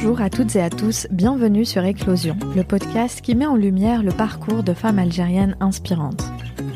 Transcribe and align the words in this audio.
Bonjour 0.00 0.20
à 0.20 0.30
toutes 0.30 0.54
et 0.54 0.62
à 0.62 0.70
tous, 0.70 1.08
bienvenue 1.10 1.64
sur 1.64 1.84
Éclosion, 1.84 2.36
le 2.54 2.62
podcast 2.62 3.20
qui 3.20 3.34
met 3.34 3.46
en 3.46 3.56
lumière 3.56 4.04
le 4.04 4.12
parcours 4.12 4.62
de 4.62 4.72
femmes 4.72 5.00
algériennes 5.00 5.56
inspirantes. 5.58 6.22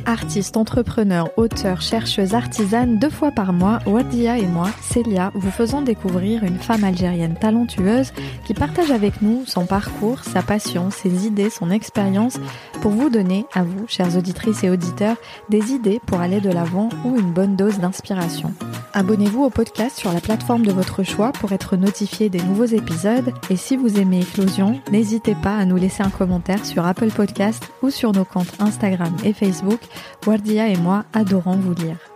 Artistes, 0.07 0.57
entrepreneurs, 0.57 1.31
auteurs, 1.37 1.83
chercheuses, 1.83 2.35
artisanes, 2.35 2.99
deux 2.99 3.11
fois 3.11 3.31
par 3.31 3.53
mois, 3.53 3.79
Wadia 3.87 4.39
et 4.39 4.47
moi, 4.47 4.71
Célia, 4.81 5.31
vous 5.37 5.53
faisons 5.53 5.83
découvrir 5.83 6.43
une 6.43 6.59
femme 6.59 6.83
algérienne 6.83 7.37
talentueuse 7.41 8.13
qui 8.45 8.55
partage 8.55 8.91
avec 8.91 9.23
nous 9.23 9.45
son 9.47 9.67
parcours, 9.67 10.25
sa 10.25 10.43
passion, 10.43 10.91
ses 10.91 11.25
idées, 11.25 11.49
son 11.49 11.71
expérience 11.71 12.41
pour 12.83 12.91
vous 12.91 13.11
donner, 13.11 13.47
à 13.55 13.63
vous, 13.63 13.87
chères 13.87 14.17
auditrices 14.17 14.65
et 14.65 14.71
auditeurs, 14.71 15.17
des 15.49 15.71
idées 15.71 16.01
pour 16.05 16.21
aller 16.21 16.41
de 16.41 16.51
l'avant 16.51 16.89
ou 17.05 17.17
une 17.17 17.33
bonne 17.33 17.55
dose 17.55 17.79
d'inspiration. 17.79 18.53
Abonnez-vous 18.93 19.45
au 19.45 19.51
podcast 19.51 19.97
sur 19.97 20.13
la 20.13 20.21
plateforme 20.21 20.67
de 20.67 20.73
votre 20.73 21.05
choix 21.05 21.31
pour 21.31 21.53
être 21.53 21.77
notifié 21.77 22.29
des 22.29 22.43
nouveaux 22.43 22.65
épisodes 22.65 23.33
et 23.51 23.57
si 23.57 23.77
vous 23.77 24.01
aimez 24.01 24.21
Éclosion, 24.21 24.81
n'hésitez 24.91 25.37
pas 25.37 25.57
à 25.57 25.65
nous 25.65 25.77
laisser 25.77 26.03
un 26.03 26.11
commentaire 26.11 26.67
sur 26.67 26.85
Apple 26.85 27.11
Podcast 27.11 27.73
ou 27.83 27.91
sur 27.91 28.13
nos 28.13 28.25
comptes 28.25 28.61
Instagram 28.61 29.15
et 29.25 29.33
Facebook 29.33 29.81
Wardia 30.27 30.67
et 30.67 30.77
moi 30.77 31.05
adorons 31.15 31.57
vous 31.57 31.75
lire. 31.75 32.12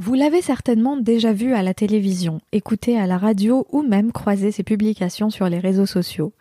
Vous 0.00 0.14
l'avez 0.14 0.42
certainement 0.42 0.96
déjà 0.96 1.32
vu 1.32 1.54
à 1.54 1.64
la 1.64 1.74
télévision, 1.74 2.40
écouté 2.52 2.96
à 2.96 3.08
la 3.08 3.18
radio 3.18 3.66
ou 3.72 3.82
même 3.82 4.12
croisé 4.12 4.52
ses 4.52 4.62
publications 4.62 5.28
sur 5.28 5.48
les 5.48 5.58
réseaux 5.58 5.86
sociaux. 5.86 6.32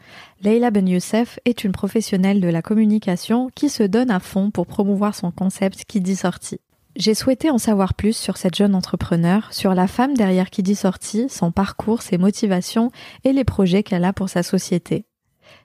Leila 0.43 0.69
Ben 0.69 0.87
Youssef 0.87 1.39
est 1.43 1.63
une 1.63 1.71
professionnelle 1.71 2.39
de 2.39 2.49
la 2.49 2.61
communication 2.61 3.49
qui 3.55 3.69
se 3.69 3.81
donne 3.81 4.11
à 4.11 4.19
fond 4.19 4.51
pour 4.51 4.67
promouvoir 4.67 5.15
son 5.15 5.31
concept 5.31 5.85
qui 5.85 6.01
dit 6.01 6.15
sortie. 6.15 6.59
J'ai 6.95 7.15
souhaité 7.15 7.49
en 7.49 7.57
savoir 7.57 7.95
plus 7.95 8.15
sur 8.15 8.37
cette 8.37 8.55
jeune 8.55 8.75
entrepreneur, 8.75 9.51
sur 9.51 9.73
la 9.73 9.87
femme 9.87 10.13
derrière 10.13 10.51
qui 10.51 10.61
dit 10.61 10.75
sortie, 10.75 11.27
son 11.27 11.51
parcours, 11.51 12.03
ses 12.03 12.19
motivations 12.19 12.91
et 13.23 13.33
les 13.33 13.43
projets 13.43 13.81
qu'elle 13.81 14.05
a 14.05 14.13
pour 14.13 14.29
sa 14.29 14.43
société. 14.43 15.05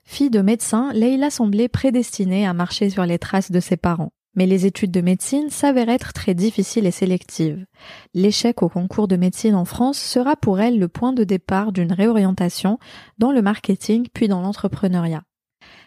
Fille 0.04 0.30
de 0.30 0.40
médecin, 0.40 0.90
Leila 0.94 1.28
semblait 1.28 1.68
prédestinée 1.68 2.46
à 2.46 2.54
marcher 2.54 2.88
sur 2.88 3.04
les 3.04 3.18
traces 3.18 3.50
de 3.50 3.60
ses 3.60 3.76
parents. 3.76 4.12
Mais 4.34 4.46
les 4.46 4.66
études 4.66 4.90
de 4.90 5.00
médecine 5.00 5.50
s'avèrent 5.50 5.88
être 5.88 6.12
très 6.12 6.34
difficiles 6.34 6.86
et 6.86 6.90
sélectives. 6.90 7.64
L'échec 8.14 8.62
au 8.62 8.68
concours 8.68 9.08
de 9.08 9.16
médecine 9.16 9.54
en 9.54 9.64
France 9.64 9.98
sera 9.98 10.36
pour 10.36 10.60
elle 10.60 10.78
le 10.78 10.88
point 10.88 11.12
de 11.12 11.24
départ 11.24 11.72
d'une 11.72 11.92
réorientation 11.92 12.78
dans 13.18 13.32
le 13.32 13.42
marketing 13.42 14.06
puis 14.12 14.28
dans 14.28 14.40
l'entrepreneuriat. 14.40 15.22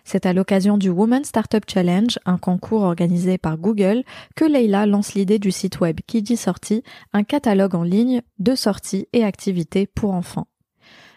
C'est 0.03 0.27
à 0.27 0.33
l'occasion 0.33 0.77
du 0.77 0.89
Women 0.89 1.23
Startup 1.23 1.63
Challenge, 1.67 2.19
un 2.25 2.38
concours 2.38 2.83
organisé 2.83 3.38
par 3.39 3.57
Google, 3.57 4.03
que 4.35 4.45
Leila 4.45 4.85
lance 4.85 5.16
l'idée 5.16 5.39
du 5.39 5.51
site 5.51 5.79
web 5.79 5.99
dit 6.07 6.38
sortie, 6.38 6.83
un 7.11 7.23
catalogue 7.23 7.75
en 7.75 7.83
ligne 7.83 8.21
de 8.38 8.53
sorties 8.55 9.07
et 9.13 9.23
activités 9.23 9.88
pour 9.88 10.13
enfants. 10.13 10.47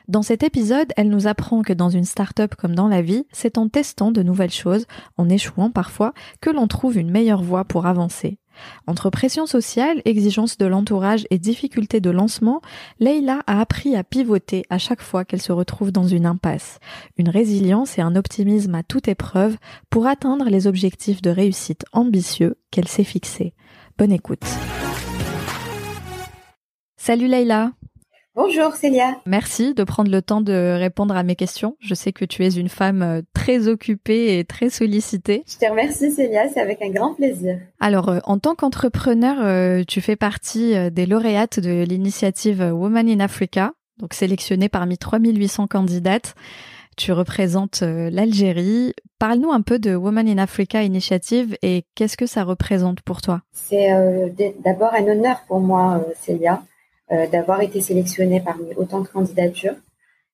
Dans 0.08 0.22
cet 0.22 0.42
épisode, 0.42 0.90
elle 0.96 1.10
nous 1.10 1.26
apprend 1.26 1.60
que 1.60 1.74
dans 1.74 1.90
une 1.90 2.06
start-up 2.06 2.54
comme 2.54 2.74
dans 2.74 2.88
la 2.88 3.02
vie, 3.02 3.26
c'est 3.30 3.58
en 3.58 3.68
testant 3.68 4.10
de 4.10 4.22
nouvelles 4.22 4.50
choses, 4.50 4.86
en 5.18 5.28
échouant 5.28 5.70
parfois, 5.70 6.14
que 6.40 6.48
l'on 6.48 6.66
trouve 6.66 6.96
une 6.96 7.10
meilleure 7.10 7.42
voie 7.42 7.66
pour 7.66 7.84
avancer. 7.84 8.38
Entre 8.86 9.10
pression 9.10 9.44
sociale, 9.44 10.00
exigence 10.06 10.56
de 10.56 10.64
l'entourage 10.64 11.26
et 11.28 11.38
difficulté 11.38 12.00
de 12.00 12.08
lancement, 12.08 12.62
Leila 13.00 13.40
a 13.46 13.60
appris 13.60 13.96
à 13.96 14.02
pivoter 14.02 14.64
à 14.70 14.78
chaque 14.78 15.02
fois 15.02 15.26
qu'elle 15.26 15.42
se 15.42 15.52
retrouve 15.52 15.92
dans 15.92 16.08
une 16.08 16.24
impasse. 16.24 16.78
Une 17.18 17.28
résilience 17.28 17.98
et 17.98 18.00
un 18.00 18.16
optimisme 18.16 18.74
à 18.74 18.82
toute 18.82 19.08
épreuve 19.08 19.58
pour 19.90 20.06
atteindre 20.06 20.46
les 20.46 20.66
objectifs 20.66 21.20
de 21.20 21.28
réussite 21.28 21.84
ambitieux 21.92 22.56
qu'elle 22.70 22.88
s'est 22.88 23.04
fixés. 23.04 23.52
Bonne 23.98 24.12
écoute. 24.12 24.44
Salut 26.96 27.28
Leila 27.28 27.72
Bonjour 28.40 28.76
Célia. 28.76 29.16
Merci 29.26 29.74
de 29.74 29.82
prendre 29.82 30.12
le 30.12 30.22
temps 30.22 30.40
de 30.40 30.76
répondre 30.78 31.16
à 31.16 31.24
mes 31.24 31.34
questions. 31.34 31.74
Je 31.80 31.92
sais 31.92 32.12
que 32.12 32.24
tu 32.24 32.44
es 32.44 32.50
une 32.50 32.68
femme 32.68 33.02
euh, 33.02 33.20
très 33.34 33.66
occupée 33.66 34.38
et 34.38 34.44
très 34.44 34.70
sollicitée. 34.70 35.42
Je 35.44 35.58
te 35.58 35.68
remercie 35.68 36.12
Célia, 36.12 36.48
c'est 36.48 36.60
avec 36.60 36.80
un 36.80 36.90
grand 36.90 37.14
plaisir. 37.14 37.58
Alors, 37.80 38.10
euh, 38.10 38.20
en 38.22 38.38
tant 38.38 38.54
qu'entrepreneur, 38.54 39.38
euh, 39.40 39.82
tu 39.82 40.00
fais 40.00 40.14
partie 40.14 40.72
des 40.92 41.04
lauréates 41.04 41.58
de 41.58 41.82
l'initiative 41.82 42.60
Women 42.60 43.08
in 43.08 43.18
Africa, 43.18 43.72
donc 43.98 44.14
sélectionnée 44.14 44.68
parmi 44.68 44.98
3800 44.98 45.66
candidates. 45.66 46.36
Tu 46.96 47.10
représentes 47.10 47.82
l'Algérie. 47.82 48.94
Parle-nous 49.18 49.50
un 49.50 49.62
peu 49.62 49.80
de 49.80 49.96
Women 49.96 50.28
in 50.28 50.38
Africa 50.38 50.84
Initiative 50.84 51.56
et 51.62 51.86
qu'est-ce 51.96 52.16
que 52.16 52.26
ça 52.26 52.44
représente 52.44 53.00
pour 53.00 53.20
toi? 53.20 53.42
C'est 53.52 53.88
d'abord 54.64 54.94
un 54.94 55.08
honneur 55.08 55.40
pour 55.48 55.58
moi, 55.58 56.04
Célia 56.20 56.62
d'avoir 57.10 57.62
été 57.62 57.80
sélectionnée 57.80 58.40
parmi 58.40 58.74
autant 58.74 59.00
de 59.00 59.08
candidatures. 59.08 59.76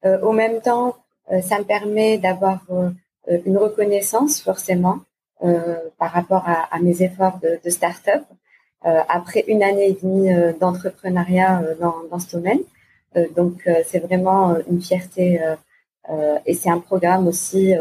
Euh, 0.05 0.21
au 0.21 0.33
même 0.33 0.61
temps, 0.61 0.97
euh, 1.33 1.41
ça 1.41 1.59
me 1.59 1.65
permet 1.65 2.19
d'avoir 2.19 2.67
une 3.47 3.57
reconnaissance 3.57 4.43
forcément 4.43 4.99
par 5.99 6.11
rapport 6.11 6.45
à, 6.47 6.79
mes 6.81 7.03
efforts 7.03 7.39
de, 7.43 7.59
de 7.65 7.71
start-up. 7.71 8.23
après 8.83 9.45
une 9.49 9.62
année 9.62 9.89
et 9.89 9.99
demie 10.01 10.31
d'entrepreneuriat 10.61 11.62
dans, 11.81 12.19
ce 12.19 12.37
domaine. 12.37 12.61
donc 13.35 13.67
c'est 13.87 14.01
vraiment 14.01 14.56
une 14.71 14.83
fierté 14.83 15.41
et 16.47 16.55
c'est 16.55 16.69
un 16.69 16.81
programme 16.81 17.27
aussi 17.27 17.75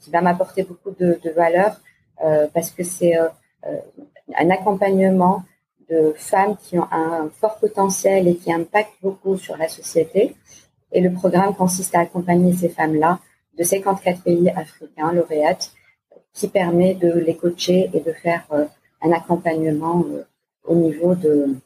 qui 0.00 0.10
va 0.10 0.22
m'apporter 0.22 0.62
beaucoup 0.62 0.92
de 0.98 1.30
valeur 1.36 1.78
parce 2.54 2.70
que 2.70 2.82
c'est 2.82 3.16
un 4.34 4.50
accompagnement 4.50 5.42
de 5.90 6.14
femmes 6.16 6.56
qui 6.56 6.78
ont 6.78 6.86
un 6.90 7.28
fort 7.40 7.58
potentiel 7.58 8.28
et 8.28 8.36
qui 8.36 8.52
impactent 8.52 8.94
beaucoup 9.02 9.36
sur 9.36 9.56
la 9.56 9.68
société. 9.68 10.34
Et 10.92 11.00
le 11.00 11.12
programme 11.12 11.54
consiste 11.54 11.94
à 11.94 12.00
accompagner 12.00 12.52
ces 12.52 12.68
femmes-là 12.68 13.18
de 13.58 13.62
54 13.64 14.22
pays 14.22 14.48
africains 14.50 15.12
lauréates 15.12 15.72
qui 16.32 16.48
permet 16.48 16.94
de 16.94 17.12
les 17.12 17.36
coacher 17.36 17.90
et 17.92 18.00
de 18.00 18.12
faire 18.12 18.44
euh, 18.52 18.64
un 19.02 19.12
accompagnement 19.12 20.04
euh, 20.10 20.22
au 20.64 20.74
niveau 20.74 21.14
de, 21.14 21.56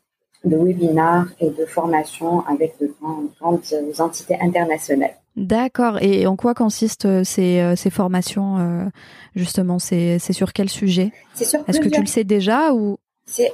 de 0.44 0.56
webinars 0.56 1.26
et 1.40 1.50
de 1.50 1.66
formations 1.66 2.44
avec 2.46 2.78
de 2.80 2.92
grandes, 3.00 3.60
entités 3.98 4.36
internationales. 4.40 5.16
D'accord. 5.36 5.98
Et 6.00 6.26
en 6.26 6.36
quoi 6.36 6.54
consistent 6.54 7.06
euh, 7.06 7.24
ces, 7.24 7.74
ces 7.76 7.90
formations 7.90 8.90
justement? 9.34 9.78
C'est 9.78 10.18
sur 10.18 10.52
quel 10.52 10.68
sujet? 10.68 11.12
Est-ce 11.40 11.80
que 11.80 11.88
tu 11.88 12.00
le 12.00 12.06
sais 12.06 12.24
déjà 12.24 12.72
ou 12.72 12.98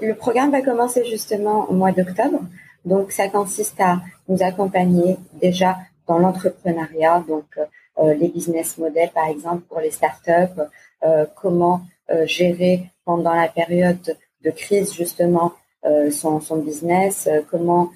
le 0.02 0.12
programme 0.14 0.50
va 0.50 0.62
commencer 0.62 1.04
justement 1.04 1.68
au 1.70 1.74
mois 1.74 1.92
d'octobre. 1.92 2.40
Donc, 2.84 3.12
ça 3.12 3.28
consiste 3.28 3.80
à 3.80 4.00
nous 4.28 4.42
accompagner 4.42 5.16
déjà 5.34 5.78
dans 6.06 6.18
l'entrepreneuriat, 6.18 7.24
donc 7.28 7.44
euh, 7.98 8.14
les 8.14 8.28
business 8.28 8.78
models, 8.78 9.10
par 9.10 9.28
exemple, 9.28 9.62
pour 9.68 9.80
les 9.80 9.90
startups, 9.90 10.60
euh, 11.04 11.26
comment 11.36 11.82
euh, 12.10 12.26
gérer 12.26 12.90
pendant 13.04 13.34
la 13.34 13.48
période 13.48 14.16
de 14.42 14.50
crise 14.50 14.92
justement 14.94 15.52
euh, 15.84 16.10
son, 16.10 16.40
son, 16.40 16.56
business, 16.56 17.26
euh, 17.26 17.40
comment 17.50 17.90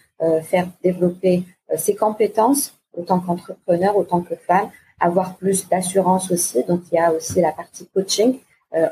faire 0.44 0.68
développer 0.82 1.42
ses 1.76 1.94
compétences 1.94 2.74
autant 2.96 3.20
qu'entrepreneur, 3.20 3.94
autant 3.94 4.22
que 4.22 4.34
femme, 4.36 4.70
avoir 4.98 5.36
plus 5.36 5.68
d'assurance 5.68 6.30
aussi. 6.30 6.62
Donc, 6.64 6.80
il 6.90 6.94
y 6.94 6.98
a 6.98 7.12
aussi 7.12 7.42
la 7.42 7.52
partie 7.52 7.86
coaching 7.92 8.38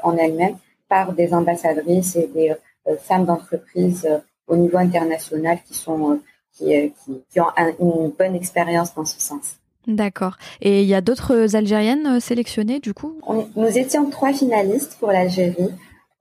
en 0.03 0.17
elle-même 0.19 0.57
par 0.93 1.15
des 1.15 1.33
ambassadrices 1.33 2.17
et 2.17 2.27
des 2.27 2.51
euh, 2.51 2.55
femmes 3.01 3.25
d'entreprise 3.25 4.07
euh, 4.09 4.19
au 4.47 4.57
niveau 4.57 4.79
international 4.79 5.59
qui 5.67 5.75
sont 5.75 6.13
euh, 6.13 6.17
qui, 6.53 6.93
qui, 7.31 7.41
ont 7.41 7.51
une 7.81 8.11
bonne 8.11 8.35
expérience 8.35 8.95
dans 8.95 9.05
ce 9.05 9.21
sens. 9.21 9.57
D'accord. 9.87 10.37
Et 10.61 10.83
il 10.83 10.89
y 10.89 10.95
a 10.95 11.01
d'autres 11.01 11.57
Algériennes 11.57 12.21
sélectionnées 12.21 12.79
du 12.79 12.95
coup? 12.95 13.19
Nous 13.57 13.79
étions 13.79 14.09
trois 14.11 14.33
finalistes 14.33 14.97
pour 15.01 15.11
l'Algérie. 15.11 15.71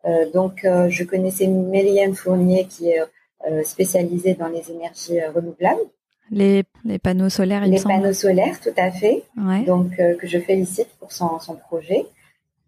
Euh, 0.06 0.32
donc 0.32 0.62
je 0.64 1.04
connaissais 1.04 1.48
Mélienne 1.48 2.16
Fournier 2.16 2.66
qui 2.66 2.90
est 2.90 3.02
euh, 3.02 3.64
spécialisée 3.64 4.34
dans 4.34 4.48
les 4.48 4.72
énergies 4.72 5.20
renouvelables. 5.36 5.82
Les, 6.32 6.64
les, 6.86 6.98
panneaux 6.98 7.30
solaires, 7.30 7.66
il 7.66 7.74
Les 7.74 7.82
panneaux 7.82 8.14
solaires, 8.14 8.60
tout 8.62 8.74
à 8.78 8.90
fait. 8.90 9.24
Ouais. 9.38 9.64
Donc 9.64 9.98
que 9.98 10.26
je 10.26 10.40
félicite 10.40 10.88
pour 10.98 11.12
son, 11.12 11.40
son 11.40 11.56
projet. 11.56 12.06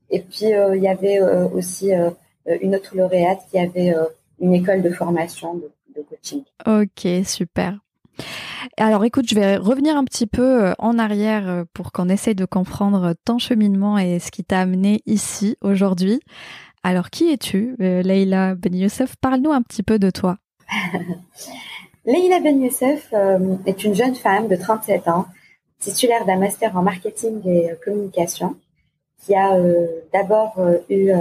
Et 0.09 0.19
puis 0.19 0.47
il 0.51 0.83
y 0.83 0.87
avait 0.87 1.21
aussi 1.21 1.93
euh, 1.93 2.11
une 2.45 2.75
autre 2.75 2.95
lauréate 2.95 3.41
qui 3.49 3.57
avait 3.57 3.93
euh, 3.93 4.05
une 4.39 4.53
école 4.53 4.81
de 4.81 4.89
formation 4.89 5.55
de, 5.55 6.01
coaching. 6.09 6.43
Ok, 6.65 7.07
super. 7.25 7.79
Alors 8.77 9.05
écoute, 9.05 9.27
je 9.27 9.35
vais 9.35 9.57
revenir 9.57 9.95
un 9.95 10.03
petit 10.03 10.27
peu 10.27 10.65
euh, 10.65 10.73
en 10.79 10.97
arrière 10.97 11.65
pour 11.73 11.91
qu'on 11.91 12.09
essaye 12.09 12.35
de 12.35 12.45
comprendre 12.45 13.13
ton 13.25 13.37
cheminement 13.37 13.97
et 13.97 14.19
ce 14.19 14.31
qui 14.31 14.43
t'a 14.43 14.59
amené 14.59 15.01
ici 15.05 15.57
aujourd'hui. 15.61 16.19
Alors 16.83 17.09
qui 17.09 17.31
es-tu, 17.31 17.75
Leïla 17.79 18.55
Ben 18.55 18.75
Youssef 18.75 19.15
Parle-nous 19.15 19.51
un 19.51 19.61
petit 19.61 19.83
peu 19.83 19.99
de 19.99 20.09
toi. 20.09 20.37
Leïla 22.05 22.39
Ben 22.41 22.61
Youssef 22.61 23.13
est 23.65 23.83
une 23.83 23.95
jeune 23.95 24.15
femme 24.15 24.47
de 24.49 24.55
37 24.57 25.07
ans, 25.07 25.25
titulaire 25.79 26.25
d'un 26.25 26.37
master 26.37 26.75
en 26.75 26.81
marketing 26.81 27.47
et 27.47 27.71
communication, 27.85 28.57
qui 29.23 29.33
a 29.33 29.57
d'abord 30.11 30.59
eu 30.89 31.13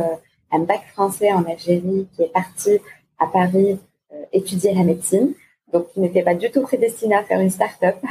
un 0.52 0.60
bac 0.60 0.82
français 0.93 1.32
en 1.32 1.44
Algérie 1.44 2.06
qui 2.14 2.22
est 2.22 2.32
parti 2.32 2.78
à 3.19 3.26
Paris 3.26 3.78
euh, 4.12 4.25
étudier 4.32 4.75
la 4.75 4.84
médecine. 4.84 5.34
donc 5.72 5.90
qui 5.93 6.00
n'était 6.00 6.22
pas 6.22 6.34
du 6.34 6.50
tout 6.50 6.62
prédestiné 6.62 7.14
à 7.14 7.25
faire 7.25 7.40
une 7.40 7.50
start-up. 7.50 7.96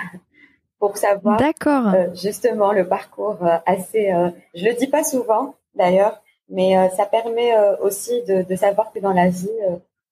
pour 0.79 0.97
savoir 0.97 1.39
euh, 1.39 2.07
justement 2.15 2.71
le 2.73 2.87
parcours 2.87 3.37
euh, 3.43 3.57
assez. 3.67 4.11
Je 4.55 4.65
le 4.65 4.73
dis 4.73 4.87
pas 4.87 5.03
souvent 5.03 5.53
d'ailleurs, 5.75 6.23
mais 6.49 6.73
ça 6.97 7.05
permet 7.05 7.53
aussi 7.81 8.23
de, 8.23 8.41
de, 8.41 8.55
savoir 8.55 8.91
que 8.91 8.99
dans 8.99 9.13
la 9.13 9.29
vie, 9.29 9.59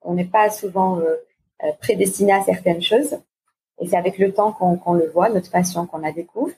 on 0.03 0.13
n'est 0.13 0.31
pas 0.37 0.51
souvent 0.51 1.01
prédestiné 1.81 2.33
à 2.33 2.43
certaines 2.43 2.83
choses. 2.83 3.17
Et 3.81 3.87
c'est 3.87 3.97
avec 3.97 4.19
le 4.19 4.31
temps 4.31 4.51
qu'on 4.51 4.93
le 4.93 5.09
voit, 5.09 5.29
notre 5.29 5.49
passion 5.49 5.87
qu'on 5.87 5.97
la 5.97 6.11
découvre. 6.11 6.53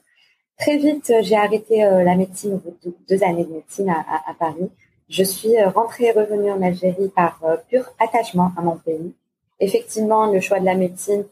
Très 0.58 0.76
vite, 0.76 1.10
j'ai 1.22 1.36
arrêté 1.36 1.78
la 1.78 2.14
médecine 2.14 2.52
au 2.52 2.58
bout 2.58 2.76
de 2.84 2.94
deux 3.08 3.24
années 3.24 3.44
de 3.44 3.52
médecine 3.52 3.88
à, 3.88 4.04
à, 4.06 4.30
à 4.30 4.34
Paris. 4.34 4.70
Je 5.12 5.22
suis 5.22 5.62
rentrée 5.62 6.06
et 6.06 6.12
revenue 6.12 6.50
en 6.50 6.62
Algérie 6.62 7.10
par 7.14 7.38
pur 7.68 7.84
attachement 8.00 8.50
à 8.56 8.62
mon 8.62 8.76
pays. 8.76 9.12
Effectivement, 9.60 10.32
le 10.32 10.40
choix 10.40 10.58
de 10.58 10.64
la 10.64 10.74
médecine 10.74 11.24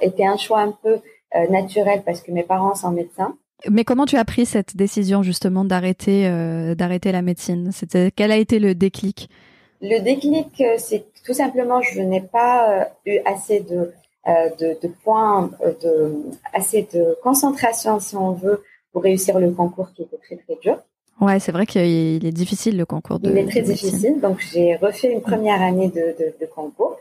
était 0.00 0.24
un 0.24 0.36
choix 0.36 0.60
un 0.60 0.72
peu 0.72 1.00
euh, 1.36 1.46
naturel 1.48 2.02
parce 2.06 2.22
que 2.22 2.32
mes 2.32 2.42
parents 2.42 2.74
sont 2.74 2.90
médecins. 2.90 3.36
Mais 3.68 3.84
comment 3.84 4.06
tu 4.06 4.16
as 4.16 4.24
pris 4.24 4.46
cette 4.46 4.78
décision 4.78 5.22
justement 5.22 5.62
d'arrêter 5.62 6.26
euh, 6.26 6.74
d'arrêter 6.74 7.12
la 7.12 7.20
médecine? 7.20 7.70
C'était 7.70 8.10
quel 8.10 8.32
a 8.32 8.38
été 8.38 8.58
le 8.58 8.74
déclic? 8.74 9.28
Le 9.82 9.98
déclic, 9.98 10.58
euh, 10.62 10.76
c'est 10.78 11.04
tout 11.26 11.34
simplement 11.34 11.82
je 11.82 12.00
n'ai 12.00 12.22
pas 12.22 12.88
eu 13.04 13.18
assez 13.26 13.60
de, 13.60 13.92
de, 14.26 14.78
de 14.80 14.88
points, 15.04 15.50
de 15.82 16.14
assez 16.54 16.88
de 16.94 17.18
concentration 17.22 18.00
si 18.00 18.16
on 18.16 18.32
veut 18.32 18.64
pour 18.92 19.02
réussir 19.02 19.38
le 19.38 19.50
concours 19.50 19.92
qui 19.92 20.04
était 20.04 20.16
très 20.16 20.36
très 20.36 20.56
dur. 20.62 20.78
Ouais, 21.20 21.40
c'est 21.40 21.52
vrai 21.52 21.66
qu'il 21.66 22.24
est 22.24 22.32
difficile 22.32 22.76
le 22.76 22.86
concours. 22.86 23.18
De, 23.18 23.30
Il 23.30 23.38
est 23.38 23.48
très 23.48 23.62
difficile, 23.62 24.20
donc 24.20 24.38
j'ai 24.52 24.76
refait 24.76 25.12
une 25.12 25.20
première 25.20 25.60
année 25.60 25.88
de, 25.88 26.14
de, 26.18 26.34
de, 26.40 26.46
concours. 26.46 26.96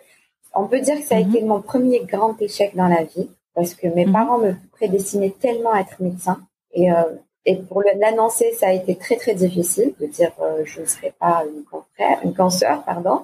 On 0.55 0.65
peut 0.67 0.79
dire 0.79 0.95
que 0.95 1.05
ça 1.05 1.17
a 1.17 1.23
mhm. 1.23 1.35
été 1.35 1.43
mon 1.43 1.61
premier 1.61 2.03
grand 2.03 2.41
échec 2.41 2.75
dans 2.75 2.87
la 2.87 3.03
vie 3.03 3.29
parce 3.53 3.73
que 3.73 3.87
mes 3.87 4.05
mhm. 4.05 4.13
parents 4.13 4.39
me 4.39 4.53
prédestinaient 4.71 5.35
tellement 5.39 5.73
à 5.73 5.81
être 5.81 6.01
médecin. 6.01 6.39
Et, 6.73 6.91
euh, 6.91 7.03
et 7.45 7.55
pour 7.57 7.83
l'annoncer, 8.01 8.51
ça 8.53 8.67
a 8.67 8.73
été 8.73 8.95
très 8.95 9.17
très 9.17 9.35
difficile 9.35 9.93
de 9.99 10.07
dire 10.07 10.31
euh, 10.41 10.63
je 10.65 10.81
ne 10.81 10.85
serai 10.85 11.13
pas 11.19 11.43
une 11.45 11.63
cancer, 11.63 12.19
une 12.23 12.33
cancer 12.33 12.83
pardon. 12.83 13.21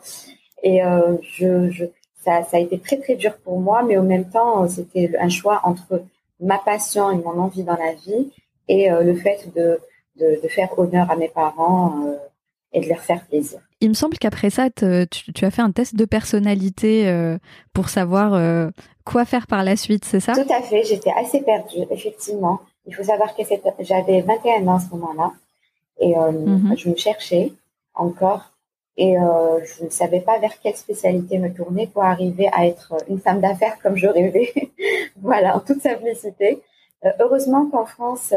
Et 0.61 0.83
euh, 0.83 1.17
je, 1.21 1.69
je, 1.71 1.85
ça, 2.23 2.43
ça 2.43 2.57
a 2.57 2.59
été 2.59 2.79
très 2.79 2.97
très 2.97 3.15
dur 3.15 3.35
pour 3.43 3.59
moi, 3.59 3.83
mais 3.83 3.97
en 3.97 4.03
même 4.03 4.29
temps, 4.29 4.67
c'était 4.67 5.11
un 5.19 5.29
choix 5.29 5.61
entre 5.63 6.03
ma 6.39 6.57
passion 6.57 7.11
et 7.11 7.15
mon 7.15 7.37
envie 7.39 7.63
dans 7.63 7.77
la 7.77 7.93
vie 7.93 8.31
et 8.67 8.91
euh, 8.91 9.03
le 9.03 9.15
fait 9.15 9.49
de, 9.55 9.79
de, 10.17 10.41
de, 10.41 10.47
faire 10.47 10.77
honneur 10.77 11.09
à 11.09 11.15
mes 11.15 11.29
parents 11.29 12.05
euh, 12.05 12.15
et 12.71 12.81
de 12.81 12.89
leur 12.89 12.99
faire 12.99 13.25
plaisir. 13.25 13.59
Il 13.81 13.89
me 13.89 13.93
semble 13.93 14.17
qu'après 14.17 14.49
ça, 14.49 14.69
tu, 14.69 15.33
tu, 15.33 15.45
as 15.45 15.51
fait 15.51 15.61
un 15.61 15.71
test 15.71 15.95
de 15.95 16.05
personnalité 16.05 17.07
euh, 17.07 17.37
pour 17.73 17.89
savoir 17.89 18.33
euh, 18.33 18.69
quoi 19.05 19.25
faire 19.25 19.47
par 19.47 19.63
la 19.63 19.75
suite, 19.75 20.05
c'est 20.05 20.19
ça? 20.19 20.33
Tout 20.33 20.53
à 20.53 20.61
fait, 20.61 20.83
j'étais 20.83 21.11
assez 21.11 21.41
perdue, 21.41 21.85
effectivement. 21.91 22.61
Il 22.85 22.95
faut 22.95 23.03
savoir 23.03 23.35
que 23.35 23.43
j'avais 23.79 24.21
21 24.21 24.67
ans 24.67 24.75
à 24.75 24.79
ce 24.79 24.89
moment-là 24.91 25.31
et 25.99 26.15
mhm. 26.15 26.75
je 26.77 26.89
me 26.89 26.95
cherchais 26.95 27.53
encore 27.93 28.53
et 28.95 29.17
euh, 29.17 29.59
je 29.63 29.85
ne 29.85 29.89
savais 29.89 30.21
pas 30.21 30.37
vers 30.37 30.59
quelle 30.59 30.75
spécialité 30.75 31.39
me 31.39 31.51
tourner 31.51 31.87
pour 31.87 32.03
arriver 32.03 32.49
à 32.53 32.67
être 32.67 32.95
une 33.09 33.19
femme 33.19 33.41
d'affaires 33.41 33.79
comme 33.81 33.95
je 33.95 34.07
rêvais. 34.07 34.53
voilà, 35.21 35.55
en 35.55 35.59
toute 35.59 35.81
simplicité. 35.81 36.61
Euh, 37.03 37.09
heureusement 37.19 37.65
qu'en 37.69 37.85
France, 37.85 38.33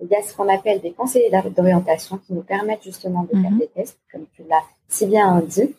il 0.00 0.08
y 0.08 0.14
a 0.14 0.22
ce 0.22 0.34
qu'on 0.34 0.48
appelle 0.48 0.80
des 0.80 0.92
conseillers 0.92 1.30
d'orientation 1.56 2.18
qui 2.18 2.32
nous 2.32 2.42
permettent 2.42 2.84
justement 2.84 3.24
de 3.24 3.40
faire 3.40 3.50
mhm. 3.50 3.58
des 3.58 3.68
tests, 3.68 3.98
comme 4.12 4.26
tu 4.34 4.42
l'as 4.48 4.62
si 4.88 5.06
bien 5.06 5.40
dit, 5.40 5.74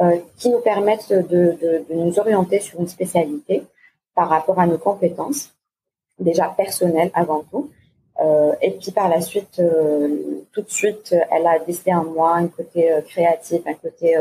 euh, 0.00 0.16
qui 0.36 0.48
nous 0.50 0.60
permettent 0.60 1.10
de, 1.10 1.22
de, 1.22 1.84
de, 1.88 1.94
nous 1.94 2.18
orienter 2.18 2.60
sur 2.60 2.80
une 2.80 2.88
spécialité 2.88 3.62
par 4.14 4.28
rapport 4.28 4.58
à 4.58 4.66
nos 4.66 4.78
compétences, 4.78 5.50
déjà 6.18 6.48
personnelles 6.48 7.10
avant 7.14 7.44
tout. 7.50 7.70
Euh, 8.20 8.52
et 8.62 8.72
puis 8.72 8.90
par 8.90 9.08
la 9.08 9.20
suite, 9.20 9.60
euh, 9.60 10.44
tout 10.52 10.62
de 10.62 10.70
suite, 10.70 11.14
elle 11.30 11.46
a 11.46 11.58
décidé 11.60 11.92
en 11.94 12.04
moi 12.04 12.36
un 12.36 12.48
côté 12.48 12.90
créatif, 13.06 13.60
un 13.66 13.74
côté 13.74 14.16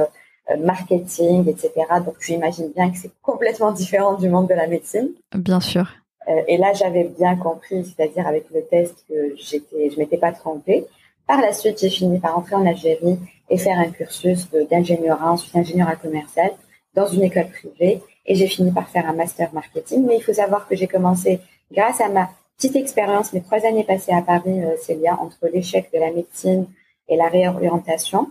marketing, 0.59 1.49
etc. 1.49 1.71
Donc 2.05 2.19
tu 2.19 2.33
imagines 2.33 2.71
bien 2.75 2.91
que 2.91 2.97
c'est 2.97 3.11
complètement 3.21 3.71
différent 3.71 4.15
du 4.15 4.29
monde 4.29 4.47
de 4.47 4.53
la 4.53 4.67
médecine. 4.67 5.09
Bien 5.35 5.59
sûr. 5.59 5.87
Euh, 6.29 6.41
et 6.47 6.57
là, 6.57 6.73
j'avais 6.73 7.05
bien 7.05 7.35
compris, 7.35 7.85
c'est-à-dire 7.85 8.27
avec 8.27 8.45
le 8.53 8.63
test, 8.63 9.05
que 9.07 9.35
j'étais, 9.37 9.89
je 9.89 9.97
m'étais 9.97 10.17
pas 10.17 10.31
trompée. 10.31 10.85
Par 11.25 11.41
la 11.41 11.53
suite, 11.53 11.79
j'ai 11.79 11.89
fini 11.89 12.19
par 12.19 12.37
entrer 12.37 12.55
en 12.55 12.65
Algérie 12.65 13.17
et 13.49 13.57
faire 13.57 13.79
un 13.79 13.89
cursus 13.89 14.49
d'ingénieur 14.69 15.21
ensuite 15.23 15.55
ingénieur 15.55 15.87
à 15.87 15.95
commercial 15.95 16.51
dans 16.93 17.07
une 17.07 17.23
école 17.23 17.47
privée. 17.47 18.01
Et 18.25 18.35
j'ai 18.35 18.47
fini 18.47 18.71
par 18.71 18.89
faire 18.89 19.07
un 19.07 19.13
master 19.13 19.53
marketing. 19.53 20.05
Mais 20.05 20.17
il 20.17 20.23
faut 20.23 20.33
savoir 20.33 20.67
que 20.67 20.75
j'ai 20.75 20.87
commencé 20.87 21.39
grâce 21.71 22.01
à 22.01 22.09
ma 22.09 22.29
petite 22.57 22.75
expérience, 22.75 23.33
mes 23.33 23.41
trois 23.41 23.65
années 23.65 23.83
passées 23.83 24.13
à 24.13 24.21
Paris, 24.21 24.63
euh, 24.63 24.75
Célia, 24.77 25.17
entre 25.19 25.47
l'échec 25.53 25.89
de 25.93 25.99
la 25.99 26.11
médecine 26.11 26.67
et 27.07 27.15
la 27.15 27.27
réorientation. 27.27 28.27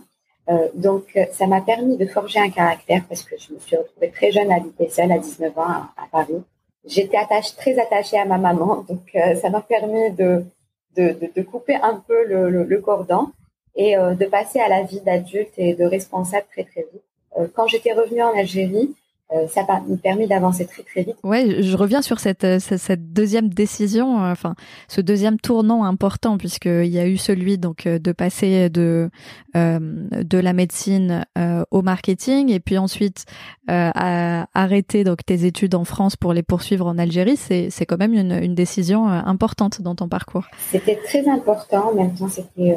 Euh, 0.49 0.67
donc, 0.75 1.17
ça 1.33 1.47
m'a 1.47 1.61
permis 1.61 1.97
de 1.97 2.05
forger 2.05 2.39
un 2.39 2.49
caractère 2.49 3.03
parce 3.09 3.23
que 3.23 3.35
je 3.37 3.53
me 3.53 3.59
suis 3.59 3.75
retrouvée 3.75 4.11
très 4.11 4.31
jeune 4.31 4.51
à 4.51 4.55
habiter 4.55 4.89
seule 4.89 5.11
à 5.11 5.17
19 5.17 5.57
ans 5.57 5.63
à 5.97 6.07
Paris 6.11 6.43
j'étais 6.85 7.17
attache, 7.17 7.55
très 7.55 7.79
attachée 7.79 8.17
à 8.17 8.25
ma 8.25 8.37
maman, 8.37 8.83
donc 8.87 9.01
euh, 9.15 9.35
ça 9.35 9.49
m'a 9.49 9.61
permis 9.61 10.11
de, 10.11 10.43
de, 10.95 11.15
de, 11.35 11.41
couper 11.41 11.75
un 11.75 12.03
peu 12.07 12.25
le, 12.25 12.63
le, 12.63 12.81
cordon 12.81 13.31
et 13.75 13.97
euh, 13.97 14.15
de 14.15 14.25
passer 14.25 14.59
à 14.59 14.67
la 14.67 14.83
vie 14.83 15.01
d'adulte 15.01 15.53
et 15.57 15.73
de 15.73 15.85
responsable 15.85 16.47
très 16.51 16.63
très 16.63 16.81
vite. 16.91 17.03
Euh, 17.37 17.47
quand 17.53 17.67
j'étais 17.67 17.93
revenue 17.93 18.23
en 18.23 18.37
Algérie, 18.37 18.95
ça 19.49 19.65
m'a 19.67 19.81
permis 20.01 20.25
d'avancer 20.25 20.65
très 20.65 20.83
très 20.83 21.03
vite. 21.03 21.17
Ouais, 21.23 21.61
je 21.61 21.75
reviens 21.75 22.01
sur 22.01 22.19
cette, 22.19 22.45
euh, 22.45 22.59
cette 22.59 23.11
deuxième 23.11 23.49
décision, 23.49 24.23
euh, 24.23 24.31
enfin 24.31 24.55
ce 24.87 25.01
deuxième 25.01 25.37
tournant 25.37 25.83
important 25.83 26.37
puisqu'il 26.37 26.87
y 26.87 26.97
a 26.97 27.05
eu 27.07 27.17
celui 27.17 27.57
donc 27.57 27.87
de 27.87 28.11
passer 28.11 28.69
de 28.69 29.09
de 29.55 30.37
la 30.37 30.53
médecine 30.53 31.25
au 31.71 31.81
marketing 31.81 32.51
et 32.51 32.59
puis 32.59 32.77
ensuite 32.77 33.25
à 33.67 34.45
arrêter 34.53 35.03
donc 35.03 35.25
tes 35.25 35.45
études 35.45 35.73
en 35.73 35.83
France 35.83 36.15
pour 36.15 36.31
les 36.31 36.43
poursuivre 36.43 36.85
en 36.85 36.99
Algérie. 36.99 37.37
C'est 37.37 37.71
c'est 37.71 37.87
quand 37.87 37.97
même 37.97 38.13
une, 38.13 38.31
une 38.31 38.53
décision 38.53 39.07
importante 39.07 39.81
dans 39.81 39.95
ton 39.95 40.07
parcours. 40.07 40.45
C'était 40.71 40.99
très 41.03 41.27
important, 41.27 41.89
en 41.89 41.95
même 41.95 42.13
temps 42.13 42.29
c'était 42.29 42.75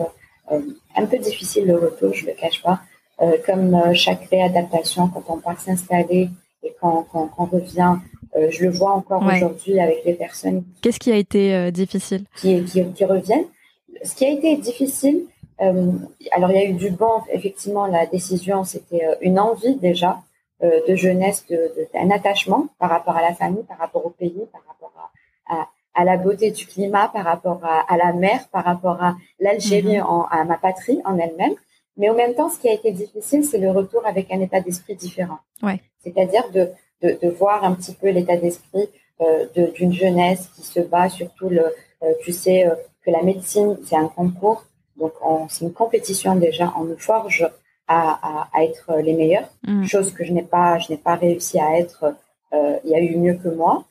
un 0.97 1.07
peu 1.07 1.19
difficile 1.19 1.67
le 1.67 1.77
retour, 1.77 2.15
je 2.15 2.25
le 2.27 2.33
cache 2.33 2.63
pas. 2.63 2.81
Euh, 3.23 3.37
comme 3.45 3.75
euh, 3.75 3.93
chaque 3.93 4.25
réadaptation, 4.31 5.09
quand 5.09 5.25
on 5.29 5.39
part 5.39 5.61
s'installer 5.61 6.31
et 6.63 6.75
quand, 6.81 7.07
quand, 7.11 7.29
quand, 7.29 7.45
on 7.53 7.57
revient, 7.57 7.97
euh, 8.37 8.49
je 8.51 8.65
le 8.65 8.71
vois 8.71 8.93
encore 8.93 9.23
aujourd'hui 9.25 9.81
avec 9.81 10.05
les 10.05 10.15
personnes. 10.15 10.65
Qu'est-ce 10.83 10.99
qui 10.99 11.11
a 11.11 11.17
été 11.17 11.71
difficile? 11.73 12.25
qui, 12.37 12.65
qui, 12.65 12.85
qui, 12.93 13.05
reviennent. 13.05 13.47
Ce 14.05 14.15
qui 14.15 14.25
a 14.25 14.31
été 14.31 14.57
difficile, 14.57 15.27
alors 15.59 16.51
il 16.51 16.57
y 16.57 16.59
a 16.59 16.65
eu 16.65 16.73
du 16.73 16.91
bon, 16.91 17.21
effectivement, 17.33 17.87
la 17.87 18.07
décision, 18.07 18.65
c'était 18.65 19.03
une 19.21 19.39
envie 19.39 19.77
déjà 19.77 20.21
de 20.63 20.95
jeunesse, 20.95 21.45
de, 21.51 21.57
de, 21.57 21.89
un 21.95 22.11
attachement 22.11 22.69
par 22.79 22.91
rapport 22.91 23.17
à 23.17 23.23
la 23.23 23.35
famille, 23.35 23.65
par 23.65 23.79
rapport 23.79 24.05
au 24.07 24.11
pays, 24.11 24.43
par 24.53 24.63
rapport 24.67 24.93
à, 25.49 25.55
à, 25.55 25.69
à 25.95 26.05
la 26.05 26.17
beauté 26.17 26.51
du 26.51 26.67
climat, 26.67 27.09
par 27.09 27.25
rapport 27.25 27.61
à, 27.65 27.81
à 27.93 27.97
la 27.97 28.13
mer, 28.13 28.41
par 28.53 28.65
rapport 28.65 29.03
à 29.03 29.17
l'Algérie, 29.39 29.99
mm-hmm. 29.99 30.29
à 30.31 30.45
ma 30.45 30.57
patrie 30.57 31.01
en 31.05 31.19
elle-même. 31.19 31.55
Mais 32.01 32.09
en 32.09 32.15
même 32.15 32.35
temps, 32.35 32.49
ce 32.49 32.59
qui 32.59 32.69
a 32.69 32.73
été 32.73 32.93
difficile, 32.93 33.45
c'est 33.45 33.59
le 33.59 33.71
retour 33.71 34.07
avec 34.07 34.33
un 34.33 34.41
état 34.41 34.61
d'esprit 34.61 34.95
différent. 34.95 35.39
Ouais. 35.63 35.83
C'est-à-dire 36.03 36.51
de, 36.51 36.71
de, 37.03 37.19
de, 37.23 37.29
voir 37.29 37.63
un 37.63 37.75
petit 37.75 37.93
peu 37.93 38.09
l'état 38.09 38.39
d'esprit 38.39 38.89
euh, 39.21 39.45
d'une 39.75 39.93
jeunesse 39.93 40.49
qui 40.57 40.63
se 40.63 40.81
bat 40.81 41.11
surtout 41.11 41.51
le, 41.51 41.63
euh, 42.03 42.13
tu 42.23 42.33
sais, 42.33 42.67
euh, 42.67 42.75
que 43.05 43.11
la 43.11 43.23
médecine, 43.23 43.77
c'est 43.85 43.97
un 43.97 44.09
concours. 44.09 44.65
Donc, 44.97 45.13
c'est 45.51 45.67
une 45.67 45.75
compétition 45.75 46.37
déjà. 46.37 46.73
On 46.79 46.85
nous 46.85 46.99
forge 46.99 47.47
à, 47.87 48.01
à, 48.23 48.49
à 48.55 48.65
être 48.65 48.99
les 49.03 49.13
meilleurs. 49.13 49.51
Mm. 49.67 49.85
Chose 49.85 50.13
que 50.15 50.25
je 50.25 50.33
n'ai 50.33 50.43
pas, 50.43 50.79
je 50.79 50.91
n'ai 50.91 50.99
pas 50.99 51.17
réussi 51.17 51.61
à 51.61 51.79
être. 51.79 52.15
Il 52.53 52.91
y 52.91 52.95
a 52.95 53.01
eu 53.01 53.17
mieux 53.17 53.35
que 53.35 53.49
moi. 53.49 53.85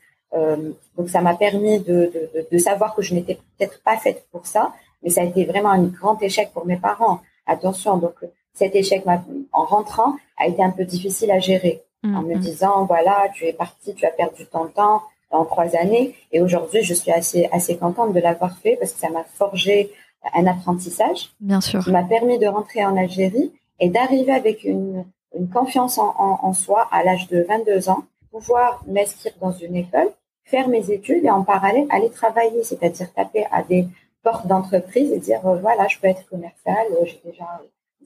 Donc, 0.98 1.10
ça 1.10 1.22
m'a 1.22 1.36
permis 1.36 1.80
de, 1.80 2.12
de, 2.14 2.48
de 2.52 2.58
savoir 2.58 2.94
que 2.96 3.02
je 3.02 3.16
n'étais 3.16 3.36
peut-être 3.36 3.82
pas 3.84 3.98
faite 3.98 4.26
pour 4.32 4.46
ça. 4.46 4.74
Mais 5.02 5.10
ça 5.10 5.22
a 5.22 5.24
été 5.24 5.46
vraiment 5.46 5.72
un 5.72 5.84
grand 5.84 6.22
échec 6.22 6.52
pour 6.54 6.66
mes 6.68 6.78
parents 6.78 7.22
attention, 7.50 7.98
donc 7.98 8.16
cet 8.54 8.76
échec 8.76 9.04
en 9.52 9.64
rentrant 9.64 10.16
a 10.38 10.48
été 10.48 10.62
un 10.64 10.72
peu 10.72 10.86
difficile 10.86 11.32
à 11.32 11.40
gérer 11.40 11.84
en 12.04 12.22
me 12.22 12.36
mm. 12.36 12.40
disant 12.40 12.86
voilà, 12.86 13.28
tu 13.34 13.46
es 13.46 13.54
parti, 13.54 13.94
tu 13.94 14.06
as 14.06 14.12
perdu 14.12 14.46
ton 14.46 14.68
temps 14.68 15.02
en 15.32 15.46
trois 15.46 15.76
années 15.76 16.16
et 16.32 16.42
aujourd'hui 16.42 16.82
je 16.82 16.94
suis 16.94 17.12
assez 17.12 17.48
assez 17.52 17.78
contente 17.78 18.14
de 18.14 18.20
l'avoir 18.20 18.58
fait 18.58 18.78
parce 18.78 18.94
que 18.94 19.00
ça 19.00 19.10
m'a 19.10 19.24
forgé 19.24 19.92
un 20.34 20.48
apprentissage. 20.48 21.32
Bien 21.40 21.62
sûr. 21.62 21.84
Qui 21.84 21.92
m'a 21.92 22.04
permis 22.04 22.40
de 22.40 22.48
rentrer 22.48 22.84
en 22.86 22.98
Algérie 22.98 23.52
et 23.80 23.90
d'arriver 23.90 24.32
avec 24.32 24.64
une, 24.64 25.06
une 25.38 25.50
confiance 25.50 25.98
en, 25.98 26.14
en, 26.18 26.54
soi 26.54 26.88
à 26.92 27.04
l'âge 27.04 27.28
de 27.28 27.42
22 27.48 27.90
ans, 27.90 28.04
pouvoir 28.32 28.84
m'inscrire 28.88 29.34
dans 29.40 29.52
une 29.52 29.76
école, 29.76 30.10
faire 30.44 30.68
mes 30.68 30.92
études 30.92 31.26
et 31.26 31.30
en 31.30 31.44
parallèle 31.44 31.88
aller 31.90 32.10
travailler, 32.10 32.64
c'est-à-dire 32.64 33.12
taper 33.14 33.46
à 33.52 33.64
des 33.64 33.88
porte 34.24 34.48
d'entreprise 34.48 35.12
et 35.12 35.20
dire 35.20 35.46
euh, 35.46 35.58
voilà, 35.58 35.88
je 35.88 35.98
peux 36.00 36.08
être 36.08 36.26
commercial, 36.28 36.86
euh, 36.92 37.06
j'ai 37.06 37.22
déjà 37.26 37.46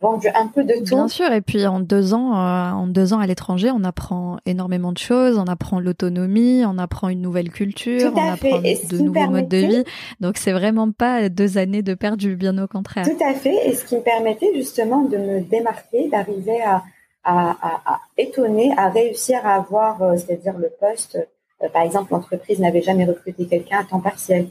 vendu 0.01 0.27
un 0.35 0.47
peu 0.47 0.63
de 0.63 0.73
tout. 0.85 0.95
Bien 0.95 1.07
sûr, 1.07 1.31
et 1.31 1.41
puis 1.41 1.65
en 1.65 1.79
deux 1.79 2.13
ans, 2.13 2.33
euh, 2.33 2.71
en 2.71 2.87
deux 2.87 3.13
ans 3.13 3.19
à 3.19 3.27
l'étranger, 3.27 3.71
on 3.73 3.83
apprend 3.83 4.37
énormément 4.45 4.91
de 4.91 4.97
choses, 4.97 5.37
on 5.37 5.47
apprend 5.47 5.79
l'autonomie, 5.79 6.63
on 6.65 6.77
apprend 6.77 7.09
une 7.09 7.21
nouvelle 7.21 7.49
culture, 7.49 8.11
on 8.13 8.31
apprend 8.31 8.59
de 8.59 8.97
nouveaux 8.97 9.29
modes 9.29 9.47
de 9.47 9.57
vie. 9.57 9.83
Donc 10.19 10.37
c'est 10.37 10.51
vraiment 10.51 10.91
pas 10.91 11.29
deux 11.29 11.57
années 11.57 11.83
de 11.83 11.93
perdu, 11.93 12.35
bien 12.35 12.57
au 12.61 12.67
contraire. 12.67 13.05
Tout 13.05 13.23
à 13.23 13.33
fait, 13.33 13.69
et 13.69 13.75
ce 13.75 13.85
qui 13.85 13.95
me 13.95 14.01
permettait 14.01 14.51
justement 14.53 15.03
de 15.03 15.17
me 15.17 15.41
démarquer, 15.41 16.09
d'arriver 16.09 16.61
à, 16.61 16.83
à, 17.23 17.55
à, 17.85 18.01
étonner, 18.17 18.73
à 18.77 18.89
réussir 18.89 19.45
à 19.45 19.55
avoir, 19.55 20.01
euh, 20.01 20.15
c'est-à-dire 20.17 20.57
le 20.57 20.69
poste. 20.79 21.17
Euh, 21.61 21.69
par 21.69 21.83
exemple, 21.83 22.11
l'entreprise 22.11 22.59
n'avait 22.59 22.81
jamais 22.81 23.05
recruté 23.05 23.45
quelqu'un 23.45 23.79
à 23.79 23.83
temps 23.83 24.01
partiel 24.01 24.47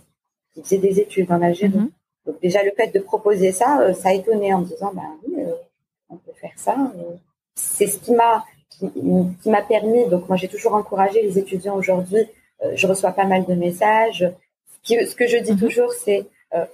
qui 0.54 0.62
faisait 0.62 0.78
des 0.78 1.00
études 1.00 1.30
en 1.30 1.42
Algérie. 1.42 1.76
Mhm. 1.76 1.90
Donc 2.26 2.40
déjà 2.40 2.62
le 2.62 2.71
fait 2.76 2.88
de 2.88 3.00
proposer 3.00 3.52
ça, 3.52 3.80
euh, 3.80 3.94
ça 3.94 4.11
a 4.11 4.12
étonné 4.12 4.54
en 4.54 4.61
me 4.61 4.66
disant 4.66 4.92
ben 4.94 5.02
oui, 5.26 5.35
euh, 5.38 5.52
on 6.09 6.16
peut 6.16 6.32
faire 6.40 6.52
ça. 6.56 6.76
Euh. 6.97 7.16
C'est 7.54 7.87
ce 7.87 7.99
qui 7.99 8.12
m'a 8.12 8.44
qui, 8.78 9.50
m'a 9.50 9.62
permis. 9.62 10.06
Donc 10.09 10.28
moi 10.28 10.37
j'ai 10.37 10.49
toujours 10.49 10.75
encouragé 10.75 11.23
les 11.23 11.38
étudiants 11.38 11.76
aujourd'hui. 11.76 12.25
je 12.75 12.87
reçois 12.87 13.12
pas 13.12 13.26
mal 13.26 13.44
de 13.44 13.54
messages. 13.54 14.28
Ce, 14.82 15.14
que 15.14 15.26
je 15.26 15.38
dis 15.38 15.52
mhm. 15.52 15.59
toujours, 15.59 15.92
c'est 15.92 16.26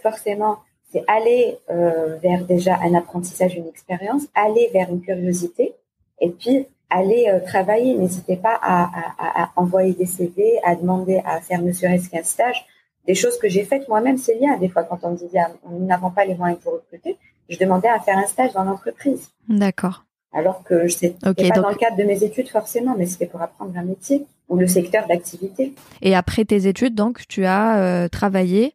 forcément 0.02 0.58
c'est 0.90 1.04
aller 1.06 1.58
vers 1.68 2.44
déjà 2.46 2.78
un 2.80 2.94
apprentissage, 2.94 3.56
une 3.56 3.66
expérience, 3.66 4.22
aller 4.34 4.70
vers 4.72 4.88
une 4.88 5.02
curiosité, 5.02 5.74
et 6.20 6.30
puis 6.30 6.66
aller 6.88 7.26
travailler. 7.44 7.94
N'hésitez 7.94 8.36
pas 8.36 8.58
à, 8.62 8.84
à, 9.18 9.42
à, 9.42 9.50
envoyer 9.56 9.92
des 9.92 10.06
CV, 10.06 10.58
à 10.64 10.76
demander 10.76 11.20
à 11.26 11.42
faire 11.42 11.60
ne 11.60 11.72
serait-ce 11.72 12.08
qu'un 12.08 12.22
stage 12.22 12.64
des 13.08 13.14
choses 13.14 13.38
que 13.38 13.48
j'ai 13.48 13.64
faites 13.64 13.88
moi-même, 13.88 14.18
c'est 14.18 14.36
bien. 14.36 14.58
Des 14.58 14.68
fois, 14.68 14.84
quand 14.84 14.98
on 15.02 15.12
me 15.12 15.16
disait, 15.16 15.38
ah, 15.38 15.50
nous 15.70 15.86
n'avons 15.86 16.10
pas 16.10 16.26
les 16.26 16.34
moyens 16.34 16.60
pour 16.60 16.74
recruter, 16.74 17.16
je 17.48 17.58
demandais 17.58 17.88
à 17.88 17.98
faire 17.98 18.18
un 18.18 18.26
stage 18.26 18.52
dans 18.52 18.64
l'entreprise. 18.64 19.30
D'accord. 19.48 20.04
Alors 20.30 20.62
que 20.62 20.86
je 20.86 20.94
sais 20.94 21.14
pas 21.22 21.32
dans 21.32 21.70
le 21.70 21.74
cadre 21.74 21.96
de 21.96 22.04
mes 22.04 22.22
études 22.22 22.50
forcément, 22.50 22.94
mais 22.98 23.06
c'était 23.06 23.26
pour 23.26 23.40
apprendre 23.40 23.72
un 23.76 23.82
métier 23.82 24.26
ou 24.50 24.58
le 24.58 24.66
secteur 24.66 25.06
d'activité. 25.06 25.74
Et 26.02 26.14
après 26.14 26.44
tes 26.44 26.66
études, 26.66 26.94
donc, 26.94 27.26
tu 27.28 27.46
as 27.46 27.78
euh, 27.78 28.08
travaillé 28.08 28.74